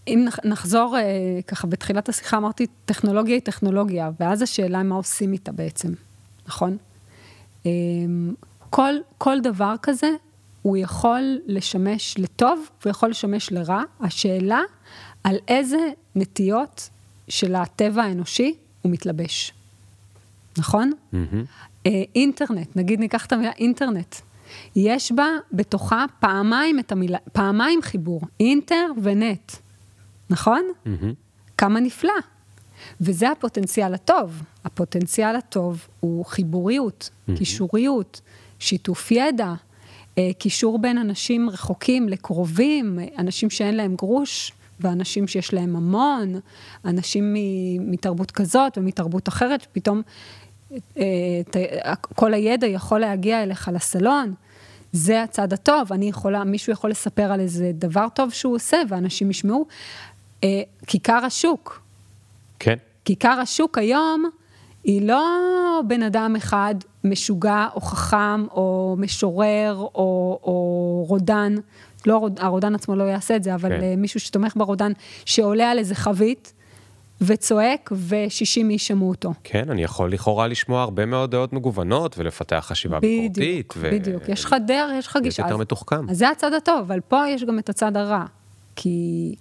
[0.09, 1.03] אם נחזור אה,
[1.47, 5.93] ככה בתחילת השיחה, אמרתי, טכנולוגיה היא טכנולוגיה, ואז השאלה מה עושים איתה בעצם,
[6.47, 6.77] נכון?
[7.67, 7.71] אה,
[8.71, 10.11] כל, כל דבר כזה
[10.63, 13.83] הוא יכול לשמש לטוב, הוא יכול לשמש לרע.
[14.01, 14.61] השאלה
[15.25, 16.91] על איזה נטיות
[17.29, 19.53] של הטבע האנושי הוא מתלבש,
[20.59, 20.93] נכון?
[21.15, 21.89] Mm-hmm.
[22.15, 24.17] אינטרנט, נגיד ניקח את המילה אינטרנט.
[24.77, 29.53] יש בה בתוכה פעמיים את המילה, פעמיים חיבור, אינטר ונט,
[30.33, 30.63] נכון?
[30.87, 30.89] Mm-hmm.
[31.57, 32.13] כמה נפלא.
[33.01, 34.43] וזה הפוטנציאל הטוב.
[34.65, 37.39] הפוטנציאל הטוב הוא חיבוריות, mm-hmm.
[37.39, 38.21] קישוריות,
[38.59, 39.55] שיתוף ידע,
[40.19, 46.35] אה, קישור בין אנשים רחוקים לקרובים, אנשים שאין להם גרוש ואנשים שיש להם המון,
[46.85, 47.35] אנשים
[47.81, 50.03] מתרבות כזאת ומתרבות אחרת, פתאום
[50.99, 51.05] אה,
[52.15, 54.35] כל הידע יכול להגיע אליך לסלון.
[54.93, 59.31] זה הצד הטוב, אני יכולה, מישהו יכול לספר על איזה דבר טוב שהוא עושה ואנשים
[59.31, 59.67] ישמעו.
[60.45, 61.83] אה, כיכר השוק.
[62.59, 62.77] כן.
[63.05, 64.25] כיכר השוק היום
[64.85, 66.75] היא לא בן אדם אחד
[67.05, 69.89] משוגע או חכם או משורר או,
[70.43, 71.55] או רודן,
[72.07, 74.01] לא, הרודן עצמו לא יעשה את זה, אבל כן.
[74.01, 74.93] מישהו שתומך ברודן,
[75.25, 76.53] שעולה על איזה חבית.
[77.27, 79.33] וצועק, ו-60 איש שמעו אותו.
[79.45, 83.75] כן, אני יכול לכאורה לשמוע הרבה מאוד דעות מגוונות, ולפתח חשיבה בדיוק, ביקורתית.
[83.77, 84.29] בדיוק, בדיוק.
[84.29, 85.43] יש לך דרך, יש לך גישה.
[85.43, 86.11] זה יותר מתוחכם.
[86.11, 88.25] אז זה הצד הטוב, אבל פה יש גם את הצד הרע.
[88.77, 89.35] כי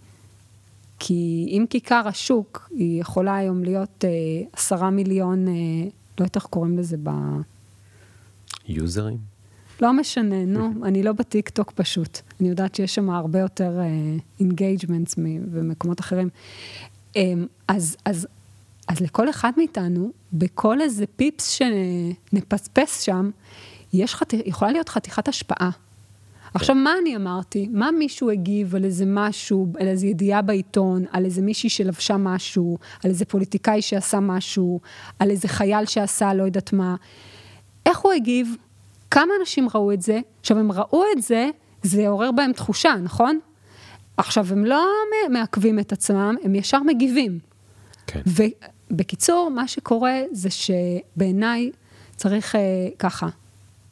[1.04, 4.10] כי אם כיכר השוק, היא יכולה היום להיות אה,
[4.54, 5.54] עשרה מיליון, אה,
[6.20, 7.10] לא יודעת איך קוראים לזה ב...
[8.68, 9.18] יוזרים?
[9.82, 12.20] לא משנה, נו, אני לא בטיקטוק פשוט.
[12.40, 13.80] אני יודעת שיש שם הרבה יותר
[14.40, 15.18] engagements uh,
[15.52, 16.30] במקומות אחרים.
[17.14, 17.18] Um,
[17.68, 18.28] אז, אז,
[18.88, 23.30] אז לכל אחד מאיתנו, בכל איזה פיפס שנפספס שם,
[23.94, 24.34] יש חת...
[24.34, 25.70] יכולה להיות חתיכת השפעה.
[26.54, 27.68] עכשיו, מה אני אמרתי?
[27.72, 32.78] מה מישהו הגיב על איזה משהו, על איזה ידיעה בעיתון, על איזה מישהי שלבשה משהו,
[33.04, 34.80] על איזה פוליטיקאי שעשה משהו,
[35.20, 36.96] על איזה חייל שעשה לא יודעת מה.
[37.86, 38.56] איך הוא הגיב?
[39.12, 40.20] כמה אנשים ראו את זה?
[40.40, 41.50] עכשיו, הם ראו את זה,
[41.84, 43.40] זה עורר בהם תחושה, נכון?
[44.18, 44.88] עכשיו, הם לא
[45.30, 47.40] מעכבים את עצמם, הם ישר מגיבים.
[48.08, 48.22] כן.
[48.92, 51.72] ובקיצור, מה שקורה זה שבעיניי
[52.16, 52.60] צריך אה,
[53.00, 53.28] ככה,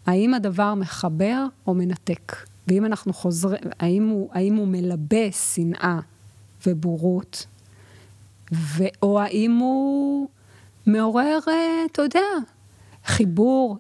[0.05, 2.48] האם הדבר מחבר או מנתק?
[2.69, 5.99] ואם אנחנו חוזרים, האם האם הוא מלבה שנאה
[6.67, 7.45] ובורות,
[8.53, 10.27] ו, או האם הוא
[10.85, 12.19] מעורר, אה, אתה יודע,
[13.05, 13.77] חיבור,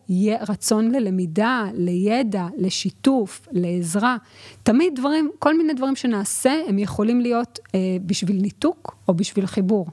[0.49, 4.17] רצון ללמידה, לידע, לשיתוף, לעזרה.
[4.63, 9.87] תמיד דברים, כל מיני דברים שנעשה, הם יכולים להיות אה, בשביל ניתוק או בשביל חיבור.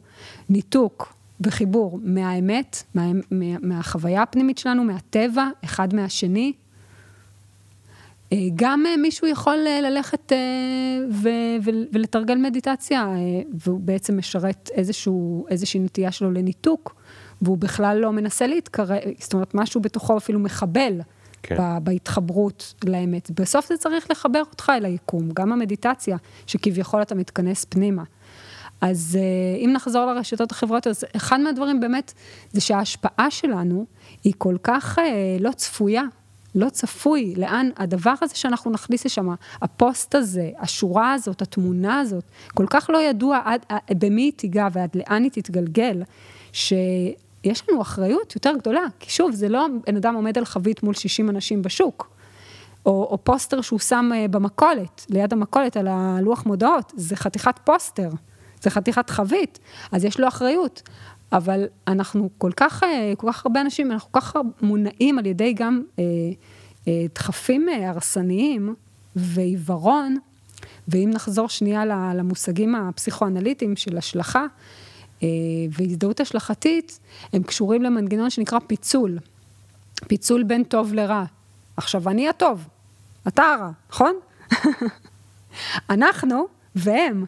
[0.49, 6.53] ניתוק וחיבור מהאמת, מה, מה, מהחוויה הפנימית שלנו, מהטבע, אחד מהשני,
[8.55, 10.33] גם אה, מישהו יכול אה, ללכת
[11.93, 13.09] ולתרגל מדיטציה,
[13.59, 16.95] והוא בעצם משרת איזשהו, איזושהי נטייה שלו לניתוק,
[17.43, 21.01] והוא בכלל לא מנסה להתקרב, זאת אומרת, משהו בתוכו אפילו מחבל
[21.43, 21.57] כן.
[21.83, 23.31] בהתחברות לאמת.
[23.31, 26.17] בסוף זה צריך לחבר אותך אל היקום, גם המדיטציה,
[26.47, 28.03] שכביכול אתה מתכנס פנימה.
[28.81, 32.13] אז אה, אם נחזור לרשתות החברתיות, אז אחד מהדברים באמת
[32.53, 33.87] זה שההשפעה שלנו
[34.25, 36.03] היא כל כך אה, לא צפויה,
[36.57, 39.29] לא צפוי, לאן הדבר הזה שאנחנו נכניס לשם,
[39.63, 42.25] הפוסט הזה, השורה הזאת, התמונה הזאת,
[42.55, 46.03] כל כך לא ידוע עד, אה, במי היא תיגע ועד לאן היא תתגלגל,
[46.53, 50.95] שיש לנו אחריות יותר גדולה, כי שוב, זה לא בן אדם עומד על חבית מול
[50.95, 52.11] 60 אנשים בשוק.
[52.87, 58.09] או, או פוסטר שהוא שם במכולת, ליד המכולת על הלוח מודעות, זה חתיכת פוסטר.
[58.63, 59.59] זה חתיכת חבית,
[59.93, 60.83] אז יש לו אחריות.
[61.33, 65.53] אבל אנחנו כל כך, אה, כל כך הרבה אנשים, אנחנו כל כך מונעים על ידי
[65.53, 66.05] גם אה,
[66.89, 68.75] אה, דחפים אה, הרסניים
[69.17, 70.17] ועיוורון,
[70.89, 71.85] ואם נחזור שנייה
[72.15, 74.47] למושגים הפסיכואנליטיים של השלכה
[75.23, 75.29] אה,
[75.71, 76.99] והזדהות השלכתית,
[77.33, 79.19] הם קשורים למנגנון שנקרא פיצול.
[80.09, 81.25] פיצול בין טוב לרע.
[81.77, 82.69] עכשיו, אני הטוב,
[83.29, 84.17] אתה הרע, נכון?
[85.91, 87.25] אנחנו והם.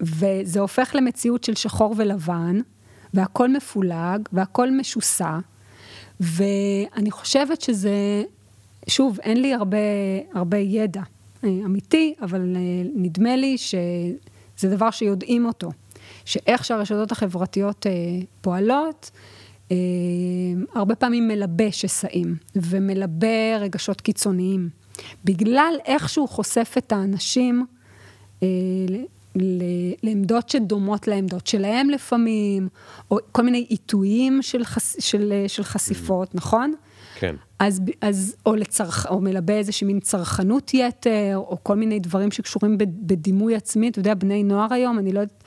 [0.00, 2.60] וזה הופך למציאות של שחור ולבן,
[3.14, 5.38] והכל מפולג, והכל משוסע,
[6.20, 8.22] ואני חושבת שזה,
[8.88, 9.78] שוב, אין לי הרבה,
[10.34, 11.02] הרבה ידע
[11.44, 12.60] אה, אמיתי, אבל אה,
[12.94, 15.70] נדמה לי שזה דבר שיודעים אותו,
[16.24, 17.92] שאיך שהרשתות החברתיות אה,
[18.40, 19.10] פועלות,
[20.74, 24.68] הרבה פעמים מלבה שסעים, ומלבה רגשות קיצוניים.
[25.24, 27.66] בגלל איך שהוא חושף את האנשים
[30.02, 32.68] לעמדות שדומות לעמדות שלהם לפעמים,
[33.10, 36.36] או כל מיני עיתויים של, חש, של, של חשיפות, mm.
[36.36, 36.74] נכון?
[37.14, 37.36] כן.
[37.58, 42.78] אז, אז או, לצרכ, או מלבה איזושהי מין צרכנות יתר, או כל מיני דברים שקשורים
[42.78, 43.88] בדימוי עצמי.
[43.88, 45.44] אתה יודע, בני נוער היום, אני לא יודעת,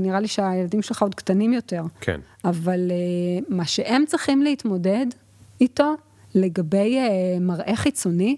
[0.00, 1.82] נראה לי שהילדים שלך עוד קטנים יותר.
[2.00, 2.20] כן.
[2.44, 5.06] אבל uh, מה שהם צריכים להתמודד
[5.60, 5.94] איתו,
[6.34, 8.36] לגבי uh, מראה חיצוני,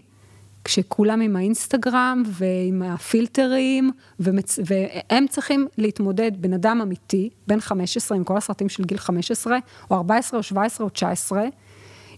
[0.65, 4.59] כשכולם עם האינסטגרם ועם הפילטרים, ומצ...
[4.65, 9.59] והם צריכים להתמודד, בן אדם אמיתי, בן 15, עם כל הסרטים של גיל 15,
[9.91, 11.45] או 14, או 17, או 19,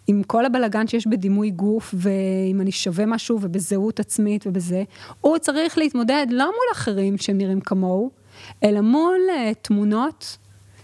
[0.06, 4.82] עם כל הבלגן שיש בדימוי גוף, ואם אני שווה משהו, ובזהות עצמית ובזה,
[5.20, 8.10] הוא צריך להתמודד לא מול אחרים שנראים כמוהו,
[8.64, 10.36] אלא מול uh, תמונות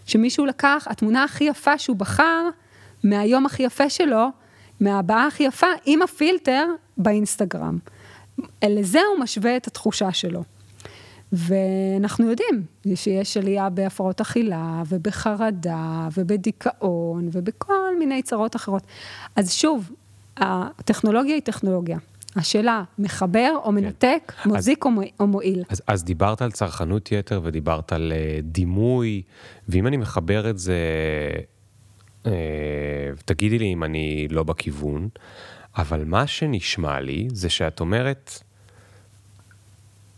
[0.06, 2.48] שמישהו לקח, התמונה הכי יפה שהוא בחר,
[3.04, 4.26] מהיום הכי יפה שלו,
[4.80, 7.78] מהבעה הכי יפה, עם הפילטר באינסטגרם.
[8.64, 10.44] לזה הוא משווה את התחושה שלו.
[11.32, 12.64] ואנחנו יודעים
[12.94, 18.82] שיש עלייה בהפרעות אכילה, ובחרדה, ובדיכאון, ובכל מיני צרות אחרות.
[19.36, 19.90] אז שוב,
[20.36, 21.98] הטכנולוגיה היא טכנולוגיה.
[22.36, 23.74] השאלה, מחבר או כן.
[23.74, 24.50] מנתק, כן.
[24.50, 25.64] מוזיק אז, או מועיל.
[25.68, 29.22] אז, אז דיברת על צרכנות יתר ודיברת על uh, דימוי,
[29.68, 30.76] ואם אני מחבר את זה,
[32.24, 32.28] uh,
[33.24, 35.08] תגידי לי אם אני לא בכיוון,
[35.76, 38.42] אבל מה שנשמע לי זה שאת אומרת,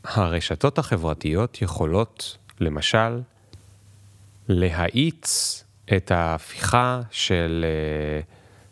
[0.05, 3.21] הרשתות החברתיות יכולות, למשל,
[4.49, 5.65] להאיץ
[5.97, 7.65] את ההפיכה של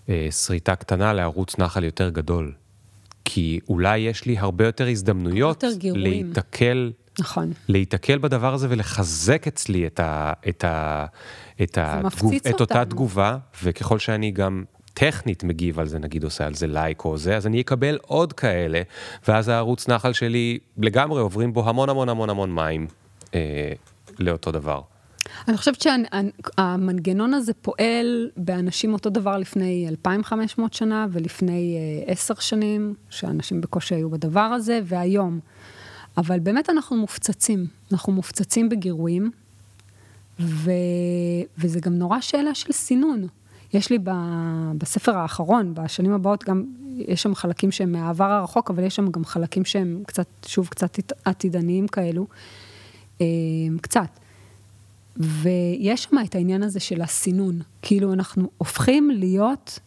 [0.08, 2.52] אה, אה, שריטה קטנה לערוץ נחל יותר גדול.
[3.24, 7.52] כי אולי יש לי הרבה יותר הזדמנויות יותר להיתקל, נכון.
[7.68, 11.06] להיתקל בדבר הזה ולחזק אצלי את, ה, את, ה,
[11.62, 14.64] את, התגוב, את אותה תגובה, וככל שאני גם
[14.94, 18.32] טכנית מגיב על זה, נגיד עושה על זה לייק או זה, אז אני אקבל עוד
[18.32, 18.82] כאלה,
[19.28, 22.86] ואז הערוץ נחל שלי לגמרי עוברים בו המון המון המון המון מים
[23.34, 23.72] אה,
[24.18, 24.80] לאותו דבר.
[25.48, 32.94] אני חושבת שהמנגנון הזה פועל באנשים אותו דבר לפני 2,500 שנה ולפני אה, עשר שנים,
[33.10, 35.40] שאנשים בקושי היו בדבר הזה, והיום.
[36.16, 39.30] אבל באמת אנחנו מופצצים, אנחנו מופצצים בגירויים,
[40.40, 40.70] ו...
[41.58, 43.26] וזה גם נורא שאלה של סינון.
[43.74, 44.10] יש לי ב,
[44.78, 46.64] בספר האחרון, בשנים הבאות, גם,
[46.96, 50.96] יש שם חלקים שהם מהעבר הרחוק, אבל יש שם גם חלקים שהם קצת, שוב, קצת
[51.24, 52.26] עתידניים כאלו,
[53.20, 53.26] אה,
[53.80, 54.18] קצת.
[55.16, 59.78] ויש שם את העניין הזה של הסינון, כאילו אנחנו הופכים להיות,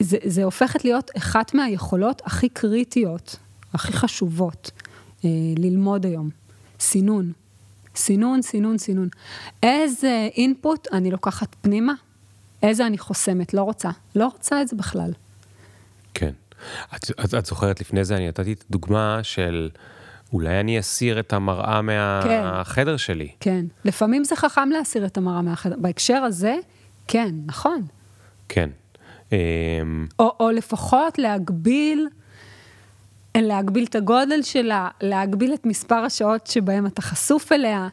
[0.00, 3.36] זה, זה הופכת להיות אחת מהיכולות הכי קריטיות,
[3.72, 4.70] הכי חשובות
[5.24, 6.30] אה, ללמוד היום,
[6.80, 7.32] סינון.
[7.96, 9.08] סינון, סינון, סינון.
[9.62, 11.92] איזה אינפוט אני לוקחת פנימה
[12.62, 13.90] איזה אני חוסמת, לא רוצה.
[14.14, 15.12] לא רוצה את זה בכלל.
[16.14, 16.32] כן.
[16.96, 19.70] את, את, את זוכרת לפני זה, אני נתתי את הדוגמה של
[20.32, 22.98] אולי אני אסיר את המראה מהחדר כן.
[22.98, 23.28] שלי.
[23.40, 25.76] כן, לפעמים זה חכם להסיר את המראה מהחדר.
[25.78, 26.56] בהקשר הזה,
[27.08, 27.82] כן, נכון.
[28.48, 28.70] כן.
[29.32, 29.36] אמ,
[30.18, 32.08] או, או לפחות להגביל,
[33.36, 37.88] להגביל את הגודל שלה, להגביל את מספר השעות שבהם אתה חשוף אליה,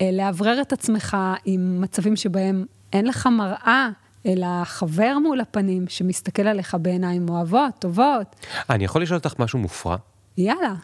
[0.00, 3.88] אה, לאוורר את עצמך עם מצבים שבהם אין לך מראה.
[4.28, 8.36] אלא חבר מול הפנים שמסתכל עליך בעיניים אוהבות, טובות.
[8.70, 9.96] אני יכול לשאול אותך משהו מופרע?
[10.38, 10.74] יאללה.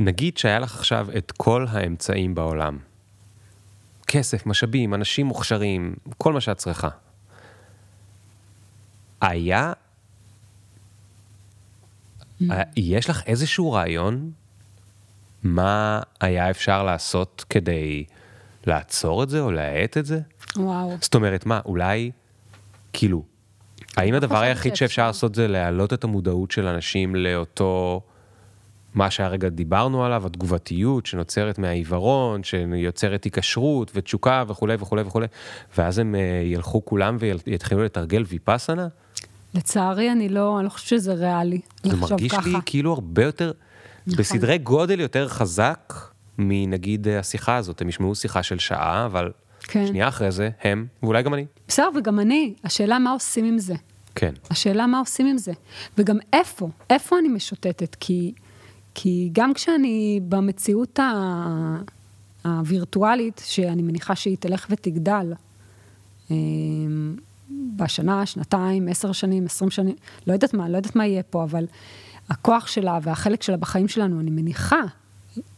[0.00, 2.78] נגיד שהיה לך עכשיו את כל האמצעים בעולם,
[4.06, 6.88] כסף, משאבים, אנשים מוכשרים, כל מה שאת צריכה.
[9.20, 9.72] היה,
[12.76, 14.30] יש לך איזשהו רעיון
[15.42, 18.04] מה היה אפשר לעשות כדי
[18.66, 20.20] לעצור את זה או להאט את זה?
[20.56, 20.96] וואו.
[21.00, 22.10] זאת אומרת, מה, אולי,
[22.92, 23.22] כאילו,
[23.96, 25.06] האם הדבר היחיד שאפשר.
[25.06, 28.00] לעשות זה להעלות את המודעות של אנשים לאותו,
[28.94, 35.26] מה שהרגע דיברנו עליו, התגובתיות שנוצרת מהעיוורון, שיוצרת היקשרות ותשוקה וכולי וכולי וכולי,
[35.78, 38.88] ואז הם אה, ילכו כולם ויתחילו לתרגל ויפאסנה?
[39.54, 41.60] לצערי, אני לא, אני לא חושבת שזה ריאלי.
[41.82, 42.48] זה מרגיש ככה.
[42.48, 43.52] לי כאילו הרבה יותר,
[44.06, 44.18] נכון.
[44.18, 45.94] בסדרי גודל יותר חזק
[46.38, 47.80] מנגיד אה, השיחה הזאת.
[47.80, 49.32] הם ישמעו שיחה של שעה, אבל
[49.70, 49.86] כן.
[49.86, 51.46] שנייה אחרי זה, הם, ואולי גם אני.
[51.68, 53.74] בסדר, וגם אני, השאלה מה עושים עם זה.
[54.14, 54.32] כן.
[54.50, 55.52] השאלה מה עושים עם זה.
[55.98, 58.32] וגם איפה, איפה אני משוטטת, כי,
[58.94, 61.12] כי גם כשאני במציאות ה...
[62.44, 65.32] הווירטואלית, שאני מניחה שהיא תלך ותגדל,
[66.30, 67.16] אמ,
[67.76, 71.66] בשנה, שנתיים, עשר שנים, עשרים שנים, לא יודעת מה, לא יודעת מה יהיה פה, אבל
[72.28, 74.80] הכוח שלה והחלק שלה בחיים שלנו, אני מניחה,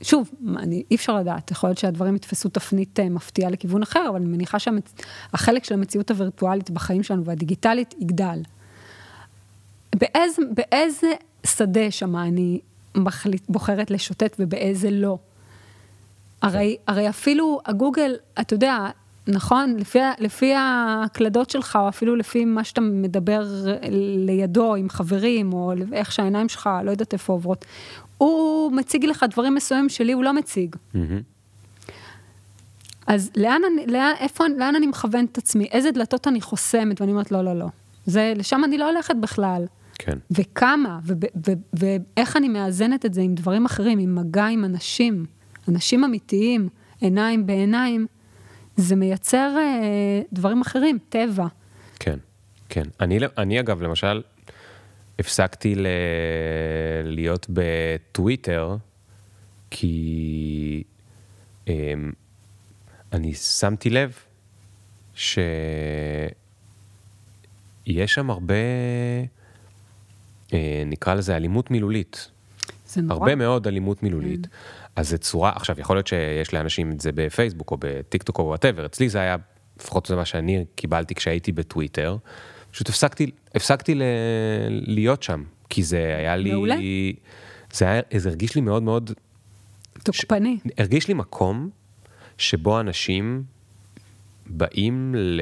[0.02, 4.16] שוב, אני, אי אפשר לדעת, יכול להיות שהדברים יתפסו תפנית אה, מפתיעה לכיוון אחר, אבל
[4.16, 8.42] אני מניחה שהחלק של המציאות הווירטואלית בחיים שלנו והדיגיטלית יגדל.
[9.94, 11.12] באיזה, באיזה
[11.46, 12.60] שדה שמה אני
[12.94, 15.18] מחליט, בוחרת לשוטט ובאיזה לא?
[16.42, 18.88] הרי, הרי אפילו הגוגל, אתה יודע,
[19.26, 23.42] נכון, לפי, לפי ההקלדות שלך, או אפילו לפי מה שאתה מדבר
[24.26, 27.64] לידו עם חברים, או איך שהעיניים שלך, לא יודעת איפה עוברות,
[28.23, 30.77] הוא מציג לך דברים מסוימים שלי הוא לא מציג.
[30.94, 31.20] מהמם.
[33.07, 35.65] אז לאן אני, לאן, איפה, לאן אני מכוונת את עצמי?
[35.65, 37.01] איזה דלתות אני חוסמת?
[37.01, 37.66] ואני אומרת, לא, לא, לא.
[38.07, 39.66] זה, לשם אני לא הולכת בכלל.
[39.99, 40.19] כן.
[40.31, 41.01] וכמה,
[41.73, 45.27] ואיך אני מאזנת את זה עם דברים אחרים, עם מגע עם אנשים,
[45.69, 46.69] אנשים אמיתיים,
[47.01, 48.07] עיניים בעיניים,
[48.77, 51.47] זה מייצר אה, דברים אחרים, טבע.
[51.99, 52.19] כן,
[52.69, 52.85] כן.
[53.01, 54.23] אני, אני אגב, למשל,
[55.18, 55.86] הפסקתי ל...
[57.05, 58.76] להיות בטוויטר,
[59.70, 60.82] כי
[61.68, 62.12] אמ,
[63.12, 64.18] אני שמתי לב
[65.14, 65.34] שיש
[68.06, 68.55] שם הרבה,
[70.52, 72.30] אה, נקרא לזה אלימות מילולית.
[72.86, 73.18] זה נורא.
[73.18, 74.47] הרבה מאוד אלימות מילולית.
[74.97, 78.44] אז זה צורה, עכשיו יכול להיות שיש לאנשים את זה בפייסבוק או בטיק טוק או
[78.44, 79.36] whatever, אצלי זה היה,
[79.80, 82.16] לפחות זה מה שאני קיבלתי כשהייתי בטוויטר,
[82.73, 84.03] פשוט הפסקתי, הפסקתי ל,
[84.70, 86.77] להיות שם, כי זה היה לי, מעולה.
[87.73, 89.11] זה, היה, זה הרגיש לי מאוד מאוד,
[90.03, 90.59] תוקפני.
[90.78, 91.70] הרגיש לי מקום
[92.39, 93.44] שבו אנשים
[94.47, 95.40] באים ל,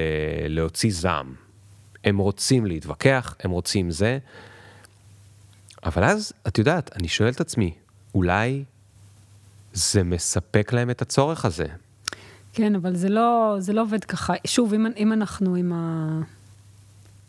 [0.49, 1.35] להוציא זעם.
[2.05, 4.19] הם רוצים להתווכח, הם רוצים זה,
[5.85, 7.75] אבל אז, את יודעת, אני שואל את עצמי,
[8.15, 8.65] אולי
[9.73, 11.67] זה מספק להם את הצורך הזה?
[12.53, 14.35] כן, אבל זה לא, זה לא עובד ככה.
[14.47, 16.21] שוב, אם, אם אנחנו עם, ה,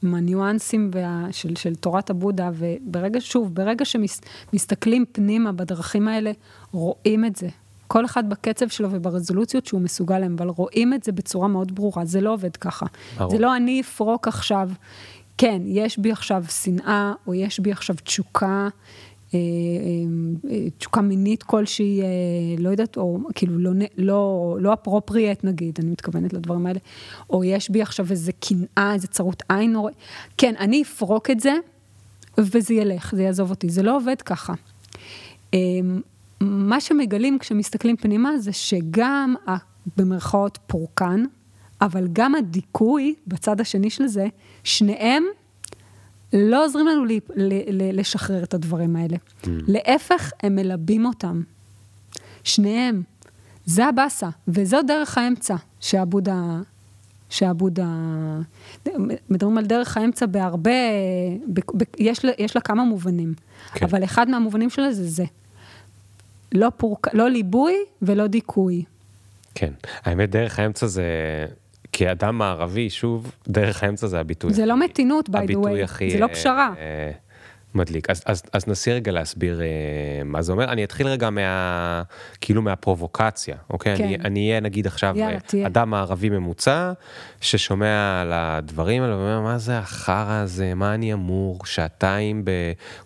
[0.03, 6.31] עם הניואנסים וה, של, של תורת הבודה, וברגע, שוב, ברגע שמסתכלים פנימה בדרכים האלה,
[6.71, 7.47] רואים את זה.
[7.87, 12.05] כל אחד בקצב שלו וברזולוציות שהוא מסוגל להם, אבל רואים את זה בצורה מאוד ברורה,
[12.05, 12.85] זה לא עובד ככה.
[13.17, 13.31] ברור.
[13.31, 14.69] זה לא אני אפרוק עכשיו,
[15.37, 18.67] כן, יש בי עכשיו שנאה, או יש בי עכשיו תשוקה,
[20.77, 22.07] תשוקה מינית כלשהי, אה,
[22.57, 26.79] לא יודעת, או כאילו לא, לא, לא אפרופריאט נגיד, אני מתכוונת לדברים האלה,
[27.29, 29.89] או יש בי עכשיו איזה קנאה, איזה צרות עין, או...
[30.37, 31.53] כן, אני אפרוק את זה,
[32.37, 34.53] וזה ילך, זה יעזוב אותי, זה לא עובד ככה.
[35.53, 35.59] אה,
[36.41, 41.25] מה שמגלים כשמסתכלים פנימה זה שגם, ה- במרכאות, פורקן,
[41.81, 44.27] אבל גם הדיכוי בצד השני של זה,
[44.63, 45.23] שניהם
[46.33, 49.17] לא עוזרים לנו לי, ל, ל, לשחרר את הדברים האלה.
[49.17, 49.47] Mm.
[49.67, 51.41] להפך, הם מלבים אותם.
[52.43, 53.01] שניהם.
[53.65, 56.59] זה הבאסה, וזו דרך האמצע שהבודה,
[57.29, 57.87] שהבודה,
[59.29, 60.71] מדברים על דרך האמצע בהרבה,
[61.53, 63.33] ב, ב, יש, לה, יש לה כמה מובנים.
[63.73, 63.85] כן.
[63.85, 65.25] אבל אחד מהמובנים שלה זה זה.
[66.51, 68.83] לא, פורק, לא ליבוי ולא דיכוי.
[69.55, 69.73] כן.
[70.03, 71.05] האמת, דרך האמצע זה,
[71.91, 74.53] כאדם מערבי, שוב, דרך האמצע זה הביטוי.
[74.53, 75.83] זה לא מתינות, by the way.
[75.83, 76.11] הכי...
[76.11, 76.73] זה לא אה, פשרה.
[76.77, 77.11] אה,
[77.75, 78.09] מדליק.
[78.09, 79.67] אז, אז, אז נסי רגע להסביר אה,
[80.25, 80.71] מה זה אומר.
[80.71, 82.03] אני אתחיל רגע מה...
[82.41, 83.97] כאילו מהפרובוקציה, אוקיי?
[83.97, 84.21] כן.
[84.25, 85.67] אני, אהיה נגיד עכשיו יאללה, אה.
[85.67, 86.91] אדם מערבי ממוצע,
[87.41, 90.73] ששומע על הדברים האלה ואומר, מה זה החרא הזה?
[90.73, 91.65] מה אני אמור?
[91.65, 92.51] שעתיים ב...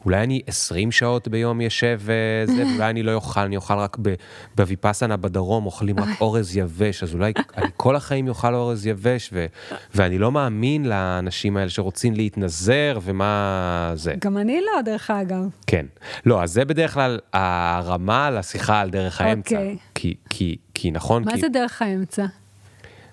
[0.05, 4.13] אולי אני 20 שעות ביום יושב וזה, ואולי אני לא אוכל, אני אוכל רק ב...
[4.55, 9.45] בוויפאסנה בדרום, אוכלים רק אורז יבש, אז אולי אני כל החיים אוכל אורז יבש, ו...
[9.95, 14.13] ואני לא מאמין לאנשים האלה שרוצים להתנזר ומה זה.
[14.21, 15.49] גם אני לא, דרך אגב.
[15.67, 15.85] כן.
[16.25, 19.55] לא, אז זה בדרך כלל הרמה לשיחה על דרך האמצע.
[19.55, 19.77] אוקיי.
[19.95, 21.41] כי, כי, כי נכון, מה כי...
[21.41, 22.25] זה דרך האמצע?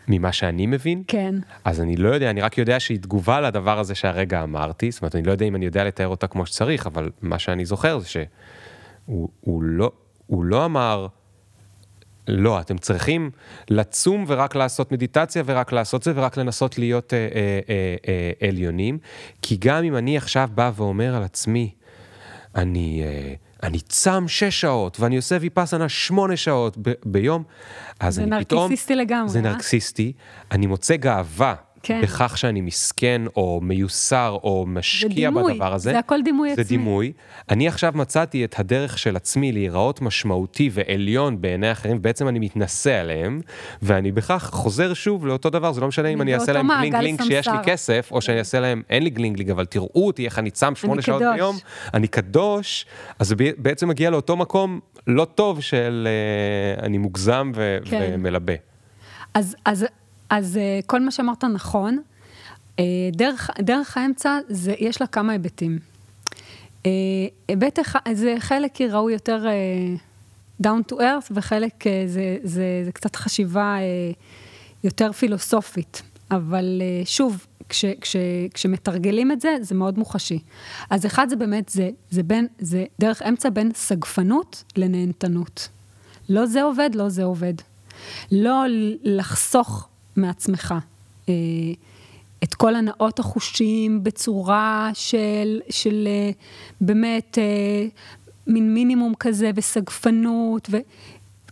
[0.08, 1.02] ממה שאני מבין.
[1.08, 1.34] כן.
[1.64, 5.14] אז אני לא יודע, אני רק יודע שהיא תגובה לדבר הזה שהרגע אמרתי, זאת אומרת,
[5.14, 8.08] אני לא יודע אם אני יודע לתאר אותה כמו שצריך, אבל מה שאני זוכר זה
[8.08, 9.92] שהוא הוא לא,
[10.26, 11.06] הוא לא אמר,
[12.28, 13.30] לא, אתם צריכים
[13.70, 17.96] לצום ורק לעשות מדיטציה ורק לעשות זה ורק לנסות להיות אה, אה, אה,
[18.42, 18.98] אה, עליונים,
[19.42, 21.74] כי גם אם אני עכשיו בא ואומר על עצמי,
[22.54, 23.02] אני...
[23.04, 27.42] אה, אני צם שש שעות ואני עושה ויפאסנה שמונה שעות ב- ביום,
[28.00, 28.60] אז אני פתאום...
[28.60, 29.28] זה נרקסיסטי לגמרי.
[29.28, 29.42] זה אה?
[29.42, 30.12] נרקסיסטי,
[30.50, 31.54] אני מוצא גאווה.
[31.82, 32.00] כן.
[32.02, 35.90] בכך שאני מסכן או מיוסר או משקיע דימוי, בדבר הזה.
[35.90, 36.76] זה הכל דימוי זה עצמי.
[36.76, 37.12] דימוי.
[37.50, 42.92] אני עכשיו מצאתי את הדרך של עצמי להיראות משמעותי ועליון בעיני אחרים, ובעצם אני מתנשא
[42.92, 43.40] עליהם,
[43.82, 47.22] ואני בכך חוזר שוב לאותו דבר, זה לא משנה אם אני אעשה להם bling bling
[47.22, 47.54] שיש לי.
[47.64, 50.74] כסף, או שאני אעשה להם, אין לי bling bling, אבל תראו אותי איך אני צם
[50.74, 51.34] שמונה שעות קדוש.
[51.34, 51.56] ביום,
[51.94, 52.86] אני קדוש,
[53.18, 58.10] אז זה בעצם מגיע לאותו מקום לא טוב של אה, אני מוגזם ו- כן.
[58.14, 58.52] ומלבה.
[59.34, 59.86] אז, אז,
[60.32, 61.98] אז אה, כל מה שאמרת נכון.
[62.78, 65.78] אה, דרך, דרך האמצע, זה, יש לה כמה היבטים.
[66.86, 66.90] אה,
[67.48, 69.46] היבט אחד, זה חלק ראוי יותר
[70.62, 73.76] down to earth, וחלק זה, זה, זה קצת חשיבה
[74.84, 76.02] יותר פילוסופית.
[76.30, 78.16] אבל שוב, כש, כש,
[78.54, 80.38] כשמתרגלים את זה, זה מאוד מוחשי.
[80.90, 85.68] אז אחד זה באמת, זה, זה, בין, זה דרך אמצע בין סגפנות לנהנתנות.
[86.28, 87.54] לא זה עובד, לא זה עובד.
[88.30, 88.64] לא
[89.02, 90.74] לחסוך מעצמך
[91.28, 91.34] אה,
[92.44, 96.30] את כל הנאות החושים בצורה של, של אה,
[96.80, 97.86] באמת אה,
[98.46, 100.68] מין מינימום כזה וסגפנות.
[100.70, 100.76] ו...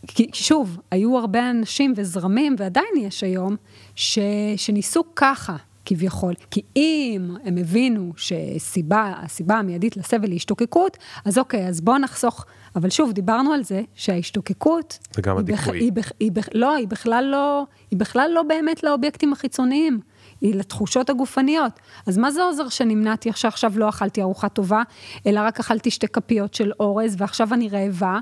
[0.06, 3.56] כי שוב, היו הרבה אנשים וזרמים, ועדיין יש היום,
[3.96, 4.18] ש...
[4.56, 5.56] שניסו ככה.
[5.84, 6.34] כביכול.
[6.50, 12.46] כי אם הם הבינו שסיבה, הסיבה המיידית לסבל היא השתוקקות, אז אוקיי, אז בואו נחסוך.
[12.76, 14.98] אבל שוב, דיברנו על זה שההשתוקקות...
[15.14, 15.78] זה גם היא הדיכוי.
[15.78, 20.00] היא, בח- היא, בח- לא, היא בכלל לא, היא בכלל לא באמת לאובייקטים החיצוניים.
[20.40, 21.72] היא לתחושות הגופניות.
[22.06, 24.82] אז מה זה עוזר שנמנעתי עכשיו, עכשיו לא אכלתי ארוחה טובה,
[25.26, 28.18] אלא רק אכלתי שתי כפיות של אורז, ועכשיו אני רעבה,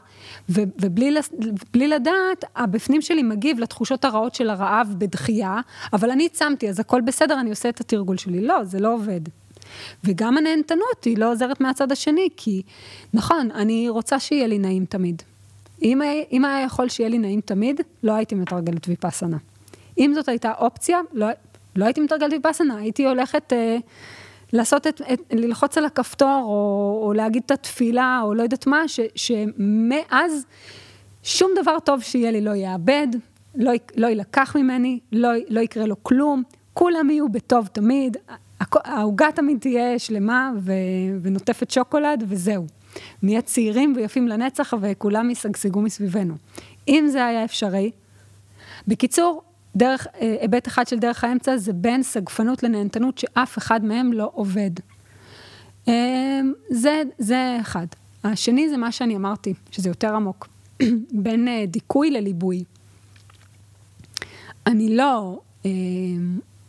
[0.49, 5.61] ו- ובלי לדעת, הבפנים שלי מגיב לתחושות הרעות של הרעב בדחייה,
[5.93, 8.47] אבל אני צמתי, אז הכל בסדר, אני עושה את התרגול שלי.
[8.47, 9.21] לא, זה לא עובד.
[10.05, 12.63] וגם הנהנתנות היא לא עוזרת מהצד השני, כי
[13.15, 15.23] נכון, אני רוצה שיהיה לי נעים תמיד.
[15.83, 16.01] אם,
[16.33, 19.37] אם היה יכול שיהיה לי נעים תמיד, לא הייתי מתרגלת ויפאסנה.
[19.99, 21.27] אם זאת הייתה אופציה, לא,
[21.79, 23.77] לא הייתי מתרגלת ויפאסנה, הייתי הולכת אה,
[24.53, 28.89] לעשות את, את, ללחוץ על הכפתור, או, או להגיד את התפילה, או לא יודעת מה,
[28.89, 30.47] ש, שמאז
[31.23, 33.07] שום דבר טוב שיהיה לי לא יאבד,
[33.55, 36.43] לא, לא יילקח ממני, לא, לא יקרה לו כלום,
[36.75, 38.17] כולם יהיו בטוב תמיד,
[38.73, 40.73] העוגה תמיד תהיה שלמה ו,
[41.23, 42.67] ונוטפת שוקולד, וזהו.
[43.23, 46.35] נהיה צעירים ויפים לנצח, וכולם ישגשגו מסביבנו.
[46.89, 47.91] אם זה היה אפשרי,
[48.89, 49.43] בקיצור,
[49.79, 54.31] דרך, אה, היבט אחד של דרך האמצע זה בין סגפנות לנהנתנות שאף אחד מהם לא
[54.35, 54.71] עובד.
[55.89, 56.41] אה,
[56.71, 57.87] זה, זה אחד.
[58.25, 60.49] השני זה מה שאני אמרתי, שזה יותר עמוק,
[61.25, 62.65] בין אה, דיכוי לליבוי.
[64.67, 65.71] אני לא אה,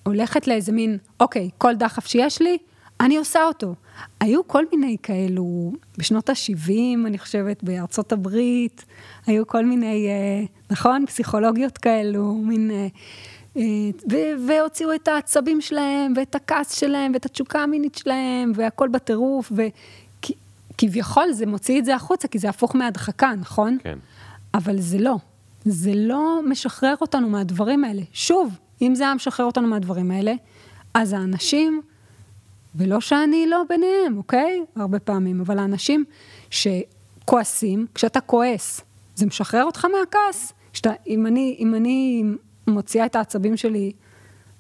[0.04, 2.58] הולכת לאיזה מין, אוקיי, כל דחף שיש לי,
[3.00, 3.76] אני עושה אותו.
[4.20, 6.72] היו כל מיני כאלו, בשנות ה-70,
[7.06, 8.86] אני חושבת, בארצות הברית,
[9.28, 11.06] היו כל מיני, אה, נכון?
[11.06, 12.72] פסיכולוגיות כאלו, מין...
[12.72, 12.88] אה,
[13.58, 13.64] אה,
[14.12, 21.32] ו- והוציאו את העצבים שלהם, ואת הכעס שלהם, ואת התשוקה המינית שלהם, והכל בטירוף, וכביכול
[21.32, 23.78] זה מוציא את זה החוצה, כי זה הפוך מהדחקה, נכון?
[23.84, 23.98] כן.
[24.54, 25.16] אבל זה לא.
[25.66, 28.02] זה לא משחרר אותנו מהדברים האלה.
[28.14, 30.34] שוב, אם זה היה משחרר אותנו מהדברים האלה,
[30.94, 31.82] אז האנשים,
[32.76, 34.64] ולא שאני לא ביניהם, אוקיי?
[34.76, 36.06] הרבה פעמים, אבל האנשים
[36.50, 38.82] שכועסים, כשאתה כועס,
[39.16, 40.54] זה משחרר אותך מהכעס.
[40.74, 42.24] כשאתה, אם אני, אם אני
[42.68, 43.92] מוציאה את העצבים שלי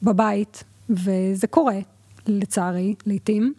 [0.03, 1.79] בבית, וזה קורה,
[2.27, 3.53] לצערי, לעתים,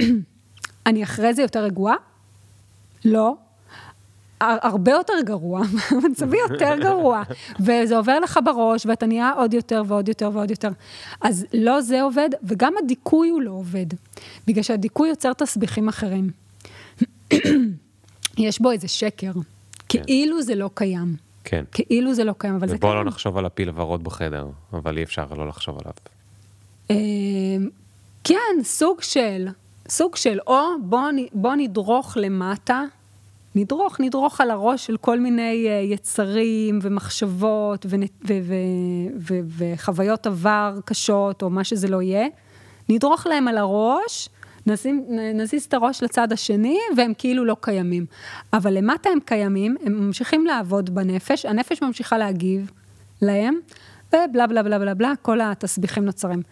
[0.86, 1.94] אני אחרי זה יותר רגועה?
[3.04, 3.36] לא.
[4.40, 5.60] הר- הרבה יותר גרוע,
[6.10, 7.22] מצבי יותר גרוע,
[7.60, 10.68] וזה עובר לך בראש, ואתה נהיה עוד יותר ועוד יותר ועוד יותר.
[11.20, 13.86] אז לא זה עובד, וגם הדיכוי הוא לא עובד,
[14.46, 16.30] בגלל שהדיכוי יוצר תסביכים אחרים.
[18.38, 19.32] יש בו איזה שקר,
[19.88, 21.16] כאילו זה לא קיים.
[21.44, 21.64] כן.
[21.72, 23.04] כאילו זה לא קיים, אבל זה ובואו קיים.
[23.04, 25.92] לא נחשוב על הפיל הוורוד בחדר, אבל אי אפשר לא לחשוב עליו.
[26.90, 26.96] אה,
[28.24, 29.48] כן, סוג של,
[29.88, 31.00] סוג של, או בוא,
[31.32, 32.82] בוא נדרוך למטה,
[33.58, 38.34] נדרוך, נדרוך על הראש של כל מיני אה, יצרים ומחשבות ו- ו-
[39.18, 42.26] ו- וחוויות עבר קשות, או מה שזה לא יהיה,
[42.88, 44.28] נדרוך להם על הראש,
[44.66, 48.06] נשים, נזיז את הראש לצד השני, והם כאילו לא קיימים.
[48.52, 52.70] אבל למטה הם קיימים, הם ממשיכים לעבוד בנפש, הנפש ממשיכה להגיב
[53.22, 53.54] להם,
[54.08, 56.42] ובלה בלה בלה בלה בלה, כל התסביכים נוצרים.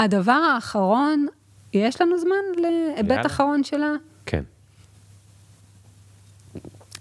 [0.00, 1.26] הדבר האחרון,
[1.72, 3.92] יש לנו זמן להיבט אחרון שלה?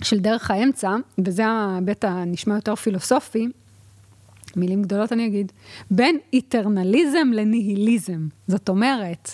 [0.04, 0.96] של דרך האמצע,
[1.26, 3.48] וזה ההיבט הנשמע יותר פילוסופי,
[4.56, 5.52] מילים גדולות אני אגיד,
[5.92, 8.28] בין איטרנליזם לניהיליזם.
[8.48, 9.32] זאת אומרת,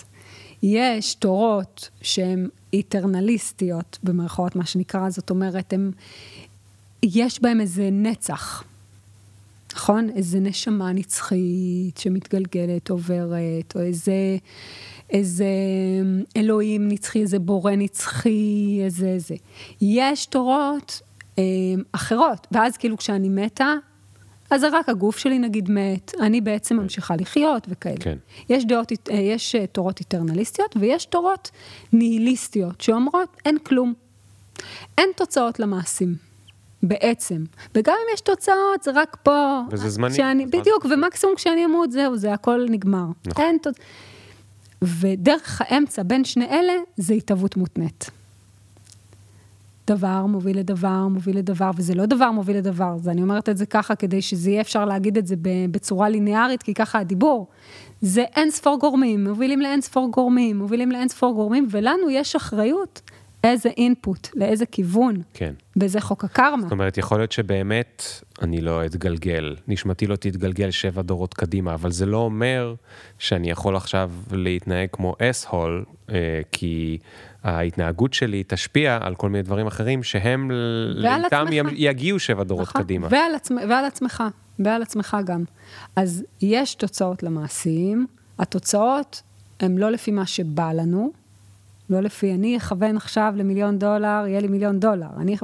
[0.62, 5.90] יש תורות שהן איטרנליסטיות, במרכאות מה שנקרא, זאת אומרת, הם,
[7.02, 8.64] יש בהם איזה נצח,
[9.74, 10.10] נכון?
[10.14, 14.36] איזה נשמה נצחית שמתגלגלת, עוברת, או איזה,
[15.10, 15.46] איזה
[16.36, 19.34] אלוהים נצחי, איזה בורא נצחי, איזה זה.
[19.80, 21.00] יש תורות
[21.38, 21.42] אה,
[21.92, 23.74] אחרות, ואז כאילו כשאני מתה,
[24.50, 26.82] אז זה רק הגוף שלי נגיד מת, אני בעצם כן.
[26.82, 27.96] ממשיכה לחיות וכאלה.
[28.00, 28.16] כן.
[28.48, 31.50] יש, דעות, אה, יש אה, תורות איטרנליסטיות ויש תורות
[31.92, 33.94] ניהיליסטיות שאומרות אין כלום.
[34.98, 36.14] אין תוצאות למעשים,
[36.82, 37.44] בעצם.
[37.74, 39.60] וגם אם יש תוצאות, זה רק פה.
[39.70, 40.14] וזה זמני.
[40.14, 43.06] שאני, בדיוק, ומקסימום כשאני אמות, זהו, זה הכל נגמר.
[43.26, 43.44] נכון.
[43.44, 43.86] אין תוצאות.
[44.82, 48.10] ודרך האמצע בין שני אלה זה התהוות מותנית.
[49.86, 53.66] דבר מוביל לדבר, מוביל לדבר, וזה לא דבר מוביל לדבר, אז אני אומרת את זה
[53.66, 55.34] ככה כדי שזה יהיה אפשר להגיד את זה
[55.70, 57.46] בצורה ליניארית, כי ככה הדיבור.
[58.00, 63.00] זה אין ספור גורמים, מובילים לאין ספור גורמים, מובילים לאין ספור גורמים, ולנו יש אחריות
[63.44, 65.22] איזה אינפוט, לאיזה כיוון.
[65.34, 65.54] כן.
[65.80, 66.62] וזה חוק הקרמה.
[66.62, 68.02] זאת אומרת, יכול להיות שבאמת
[68.42, 72.74] אני לא אתגלגל, נשמתי לא תתגלגל שבע דורות קדימה, אבל זה לא אומר
[73.18, 76.98] שאני יכול עכשיו להתנהג כמו אס-הול, אה, כי
[77.44, 80.50] ההתנהגות שלי תשפיע על כל מיני דברים אחרים שהם
[80.94, 83.08] לאיתם יגיעו שבע דורות נכון, קדימה.
[83.10, 84.24] ועל, עצמ, ועל עצמך,
[84.58, 85.44] ועל עצמך גם.
[85.96, 88.06] אז יש תוצאות למעשים,
[88.38, 89.22] התוצאות
[89.60, 91.12] הן לא לפי מה שבא לנו,
[91.90, 95.06] לא לפי, אני אכוון עכשיו למיליון דולר, יהיה לי מיליון דולר.
[95.16, 95.36] אני,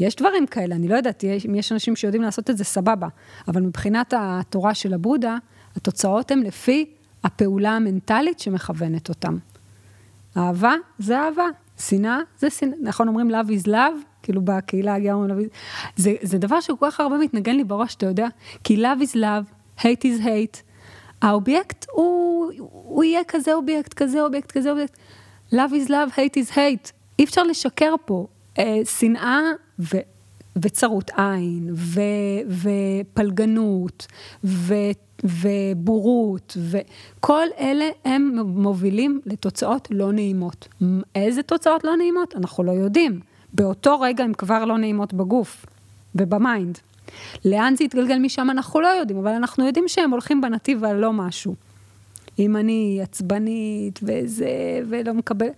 [0.00, 3.08] יש דברים כאלה, אני לא יודעת, אם יש אנשים שיודעים לעשות את זה, סבבה.
[3.48, 5.36] אבל מבחינת התורה של הבודה,
[5.76, 6.86] התוצאות הן לפי
[7.24, 9.36] הפעולה המנטלית שמכוונת אותם.
[10.36, 11.46] אהבה זה אהבה,
[11.78, 15.56] שנאה זה שנאה, נכון אומרים love is love, כאילו בקהילה הגאה אומרים love is,
[15.96, 18.28] זה, זה דבר שכל כך הרבה מתנגן לי בראש, אתה יודע,
[18.64, 20.62] כי love is love, hate is hate,
[21.22, 24.96] האובייקט הוא, הוא יהיה כזה אובייקט, כזה אובייקט, כזה אובייקט,
[25.52, 28.26] love is love, hate is hate, אי אפשר לשקר פה,
[28.58, 29.40] אה, שנאה
[29.78, 29.96] ו...
[30.56, 32.00] וצרות עין, ו,
[32.48, 34.06] ופלגנות,
[34.44, 34.74] ו,
[35.24, 40.68] ובורות, וכל אלה הם מובילים לתוצאות לא נעימות.
[41.14, 42.34] איזה תוצאות לא נעימות?
[42.36, 43.20] אנחנו לא יודעים.
[43.52, 45.66] באותו רגע הן כבר לא נעימות בגוף
[46.14, 46.78] ווב mind.
[47.44, 51.54] לאן זה יתגלגל משם אנחנו לא יודעים, אבל אנחנו יודעים שהם הולכים בנתיב הלא משהו.
[52.38, 55.48] אם אני עצבנית וזה, ולא מקבל...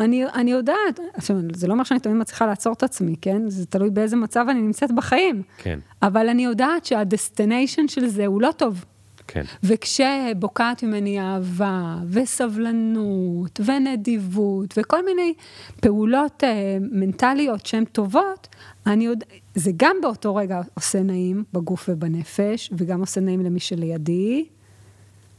[0.00, 3.42] אני, אני יודעת, עכשיו, זה לא אומר שאני תמיד מצליחה לעצור את עצמי, כן?
[3.48, 5.42] זה תלוי באיזה מצב אני נמצאת בחיים.
[5.58, 5.78] כן.
[6.02, 8.84] אבל אני יודעת שהדסטיניישן של זה הוא לא טוב.
[9.28, 9.42] כן.
[9.64, 15.34] וכשבוקעת ממני אהבה, וסבלנות, ונדיבות, וכל מיני
[15.80, 18.48] פעולות אה, מנטליות שהן טובות,
[18.86, 24.44] אני יודע, זה גם באותו רגע עושה נעים בגוף ובנפש, וגם עושה נעים למי שלידי,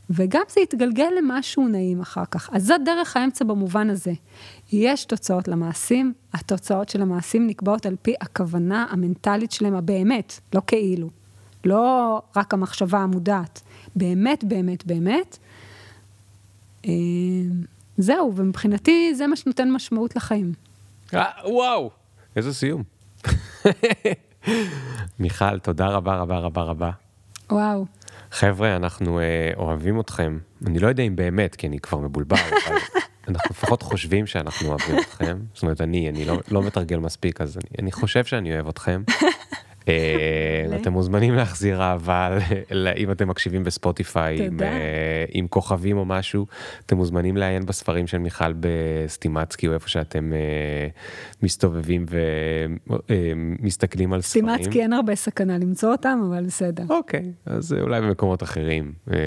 [0.09, 2.49] וגם זה יתגלגל למשהו נעים אחר כך.
[2.53, 4.13] אז זאת דרך האמצע במובן הזה.
[4.71, 11.09] יש תוצאות למעשים, התוצאות של המעשים נקבעות על פי הכוונה המנטלית שלהם הבאמת, לא כאילו.
[11.65, 13.61] לא רק המחשבה המודעת.
[13.95, 15.37] באמת, באמת, באמת.
[16.85, 16.91] אה,
[17.97, 20.53] זהו, ומבחינתי זה מה שנותן משמעות לחיים.
[21.13, 21.89] אה, וואו,
[22.35, 22.83] איזה סיום.
[25.19, 26.91] מיכל, תודה רבה רבה רבה רבה.
[27.51, 27.85] וואו.
[28.35, 30.37] חבר'ה, אנחנו אה, אוהבים אתכם.
[30.67, 32.75] אני לא יודע אם באמת, כי אני כבר מבולבל, אבל
[33.27, 35.37] אנחנו לפחות חושבים שאנחנו אוהבים אתכם.
[35.53, 39.03] זאת אומרת, אני, אני לא, לא מתרגל מספיק, אז אני, אני חושב שאני אוהב אתכם.
[39.87, 42.37] אה, אתם מוזמנים להחזיר אהבה,
[42.97, 44.49] אם אתם מקשיבים בספוטיפיי
[45.29, 46.45] עם כוכבים או משהו,
[46.85, 50.87] אתם מוזמנים לעיין בספרים של מיכל בסטימצקי או איפה שאתם אה,
[51.43, 52.05] מסתובבים
[53.09, 54.55] ומסתכלים על ספרים.
[54.55, 56.83] סטימצקי אין הרבה סכנה למצוא אותם, אבל בסדר.
[56.89, 58.91] אוקיי, אז אולי במקומות אחרים.
[59.13, 59.17] אה,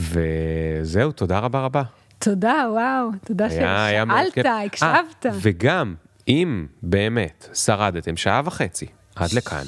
[0.00, 1.82] וזהו, תודה רבה רבה.
[2.18, 5.26] תודה, וואו, תודה ששאלת, הקשבת.
[5.40, 5.94] וגם,
[6.28, 8.86] אם באמת שרדתם שעה וחצי
[9.16, 9.64] עד לכאן,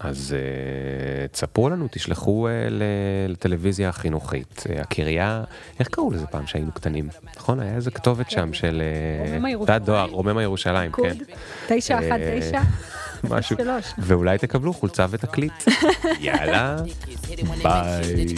[0.00, 2.50] אז uh, תספרו לנו, תשלחו uh,
[3.28, 5.44] לטלוויזיה החינוכית, uh, הקריה,
[5.80, 7.60] איך קראו לזה פעם שהיינו קטנים, נכון?
[7.60, 8.82] היה איזה כתובת שם של
[9.66, 11.14] תת דואר, רוממה ירושלים, כן.
[11.68, 12.60] 919.
[13.30, 13.56] משהו,
[13.98, 15.52] ואולי תקבלו חולצה ותקליט.
[16.20, 16.76] יאללה,
[17.62, 18.28] ביי.